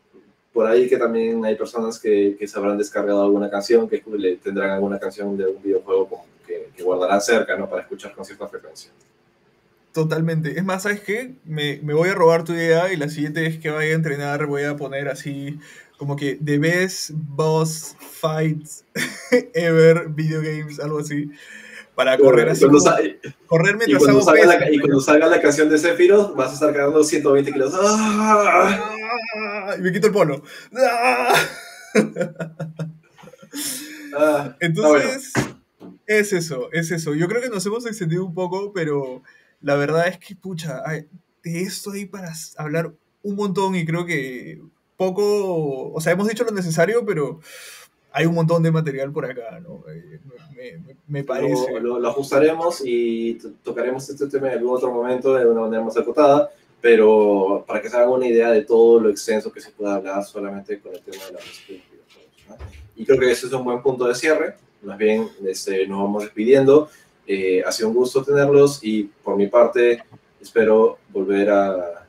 por 0.52 0.66
ahí 0.66 0.86
que 0.86 0.98
también 0.98 1.42
hay 1.44 1.54
personas 1.54 1.98
que, 1.98 2.36
que 2.38 2.46
se 2.46 2.58
habrán 2.58 2.76
descargado 2.76 3.22
alguna 3.22 3.48
canción, 3.48 3.88
que 3.88 4.02
le 4.18 4.36
tendrán 4.36 4.70
alguna 4.70 4.98
canción 4.98 5.34
de 5.36 5.46
un 5.46 5.62
videojuego 5.62 6.26
que, 6.46 6.68
que 6.76 6.82
guardarán 6.82 7.22
cerca, 7.22 7.56
¿no? 7.56 7.70
Para 7.70 7.82
escuchar 7.82 8.14
con 8.14 8.24
cierta 8.24 8.46
frecuencia. 8.48 8.90
Totalmente. 9.92 10.58
Es 10.58 10.64
más, 10.64 10.84
¿sabes 10.84 11.00
qué? 11.00 11.34
Me, 11.44 11.80
me, 11.82 11.94
voy 11.94 12.08
a 12.08 12.14
robar 12.14 12.44
tu 12.44 12.52
idea 12.52 12.92
y 12.92 12.96
la 12.96 13.08
siguiente 13.08 13.42
vez 13.42 13.58
que 13.58 13.70
vaya 13.70 13.92
a 13.92 13.94
entrenar 13.94 14.46
voy 14.46 14.64
a 14.64 14.76
poner 14.76 15.08
así 15.08 15.58
como 15.98 16.16
que 16.16 16.38
The 16.42 16.58
Best 16.58 17.10
Boss 17.12 17.96
Fights 18.00 18.84
Ever 19.54 20.08
Video 20.08 20.40
Games, 20.40 20.80
algo 20.80 21.00
así 21.00 21.30
para 21.94 22.16
correr 22.18 22.48
así. 22.48 22.64
correr 23.46 23.76
mientras 23.76 24.02
y 24.02 24.04
cuando, 24.04 24.22
salga 24.22 24.46
la, 24.46 24.70
y 24.70 24.78
cuando 24.78 25.00
salga 25.00 25.26
la 25.26 25.40
canción 25.40 25.68
de 25.68 25.78
Sephiroth, 25.78 26.34
vas 26.34 26.50
a 26.50 26.54
estar 26.54 26.72
cargando 26.72 27.04
120 27.04 27.52
kilos. 27.52 27.72
¡Ah! 27.76 28.96
Y 29.78 29.82
me 29.82 29.92
quito 29.92 30.06
el 30.06 30.12
polo. 30.12 30.42
¡Ah! 30.74 31.34
ah 34.16 34.56
Entonces, 34.60 35.32
es 36.06 36.32
eso, 36.32 36.70
es 36.72 36.90
eso. 36.90 37.14
Yo 37.14 37.28
creo 37.28 37.42
que 37.42 37.50
nos 37.50 37.64
hemos 37.66 37.86
extendido 37.86 38.24
un 38.24 38.34
poco, 38.34 38.72
pero 38.72 39.22
la 39.62 39.76
verdad 39.76 40.08
es 40.08 40.18
que, 40.18 40.34
pucha, 40.34 40.82
de 41.42 41.62
esto 41.62 41.92
hay 41.92 42.06
para 42.06 42.32
hablar 42.56 42.92
un 43.22 43.36
montón 43.36 43.74
y 43.74 43.84
creo 43.84 44.04
que 44.04 44.60
poco, 44.96 45.92
o 45.92 46.00
sea, 46.00 46.12
hemos 46.12 46.28
dicho 46.28 46.44
lo 46.44 46.50
necesario, 46.52 47.04
pero 47.04 47.40
hay 48.12 48.26
un 48.26 48.34
montón 48.34 48.62
de 48.62 48.70
material 48.70 49.10
por 49.12 49.24
acá, 49.24 49.60
¿no? 49.60 49.84
Eh, 49.88 50.78
me, 51.08 51.24
parece. 51.24 51.80
Lo, 51.80 52.06
ajustaremos 52.06 52.82
y 52.84 53.38
tocaremos 53.62 54.08
este 54.08 54.26
tema 54.28 54.48
en 54.48 54.58
algún 54.58 54.76
otro 54.76 54.92
momento 54.92 55.34
de 55.34 55.46
una 55.46 55.62
manera 55.62 55.82
más 55.82 55.96
acotada, 55.96 56.50
pero 56.80 57.64
para 57.66 57.80
que 57.80 57.88
se 57.88 57.96
hagan 57.96 58.10
una 58.10 58.26
idea 58.26 58.50
de 58.50 58.62
todo 58.62 59.00
lo 59.00 59.10
extenso 59.10 59.52
que 59.52 59.60
se 59.60 59.70
puede 59.70 59.92
hablar 59.92 60.22
solamente 60.24 60.78
con 60.78 60.94
el 60.94 61.00
tema 61.00 61.24
de 61.24 61.32
la 61.32 61.38
música 61.38 61.92
y 62.96 63.04
creo 63.04 63.18
que 63.18 63.30
ese 63.30 63.46
es 63.46 63.52
un 63.52 63.64
buen 63.64 63.82
punto 63.82 64.06
de 64.06 64.14
cierre. 64.14 64.54
Más 64.82 64.98
bien, 64.98 65.28
este, 65.44 65.86
nos 65.86 66.02
vamos 66.02 66.24
despidiendo. 66.24 66.88
Eh, 67.34 67.62
ha 67.64 67.72
sido 67.72 67.88
un 67.88 67.94
gusto 67.94 68.22
tenerlos 68.22 68.80
y 68.82 69.04
por 69.04 69.36
mi 69.36 69.46
parte 69.46 70.04
espero 70.38 70.98
volver 71.08 71.48
a, 71.48 72.06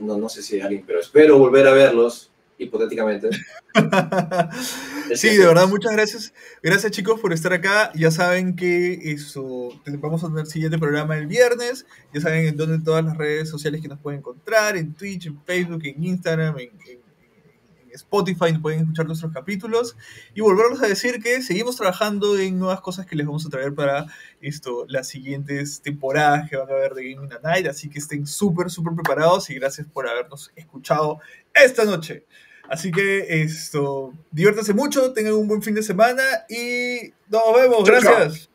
no, 0.00 0.18
no 0.18 0.28
sé 0.28 0.42
si 0.42 0.56
hay 0.56 0.62
alguien, 0.62 0.84
pero 0.84 0.98
espero 0.98 1.38
volver 1.38 1.68
a 1.68 1.72
verlos 1.72 2.32
hipotéticamente. 2.58 3.30
sí, 5.14 5.36
de 5.36 5.46
verdad, 5.46 5.68
muchas 5.68 5.92
gracias. 5.92 6.34
Gracias 6.60 6.90
chicos 6.90 7.20
por 7.20 7.32
estar 7.32 7.52
acá. 7.52 7.92
Ya 7.94 8.10
saben 8.10 8.56
que 8.56 8.94
eso, 9.12 9.80
vamos 9.86 10.24
a 10.24 10.26
tener 10.26 10.46
siguiente 10.46 10.76
programa 10.76 11.16
el 11.16 11.28
viernes. 11.28 11.86
Ya 12.12 12.20
saben 12.20 12.48
en 12.48 12.56
dónde 12.56 12.80
todas 12.80 13.04
las 13.04 13.16
redes 13.16 13.48
sociales 13.48 13.80
que 13.80 13.86
nos 13.86 14.00
pueden 14.00 14.18
encontrar, 14.18 14.76
en 14.76 14.92
Twitch, 14.92 15.26
en 15.26 15.40
Facebook, 15.44 15.82
en 15.84 16.02
Instagram, 16.02 16.58
en, 16.58 16.97
Spotify 17.92 18.56
pueden 18.60 18.80
escuchar 18.80 19.06
nuestros 19.06 19.32
capítulos 19.32 19.96
y 20.34 20.40
volverlos 20.40 20.82
a 20.82 20.86
decir 20.86 21.22
que 21.22 21.42
seguimos 21.42 21.76
trabajando 21.76 22.38
en 22.38 22.58
nuevas 22.58 22.80
cosas 22.80 23.06
que 23.06 23.16
les 23.16 23.26
vamos 23.26 23.46
a 23.46 23.48
traer 23.48 23.74
para 23.74 24.06
esto, 24.40 24.84
las 24.88 25.08
siguientes 25.08 25.80
temporadas 25.80 26.48
que 26.48 26.56
van 26.56 26.68
a 26.68 26.72
haber 26.72 26.94
de 26.94 27.12
Gaming 27.12 27.32
at 27.32 27.42
Night, 27.42 27.66
así 27.66 27.88
que 27.88 27.98
estén 27.98 28.26
súper, 28.26 28.70
súper 28.70 28.94
preparados 28.94 29.50
y 29.50 29.54
gracias 29.54 29.86
por 29.86 30.08
habernos 30.08 30.52
escuchado 30.56 31.20
esta 31.54 31.84
noche. 31.84 32.24
Así 32.68 32.90
que 32.90 33.42
esto, 33.42 34.12
diviértanse 34.30 34.74
mucho, 34.74 35.12
tengan 35.12 35.34
un 35.34 35.48
buen 35.48 35.62
fin 35.62 35.74
de 35.74 35.82
semana 35.82 36.22
y 36.48 37.12
nos 37.28 37.54
vemos. 37.54 37.84
Gracias. 37.84 38.50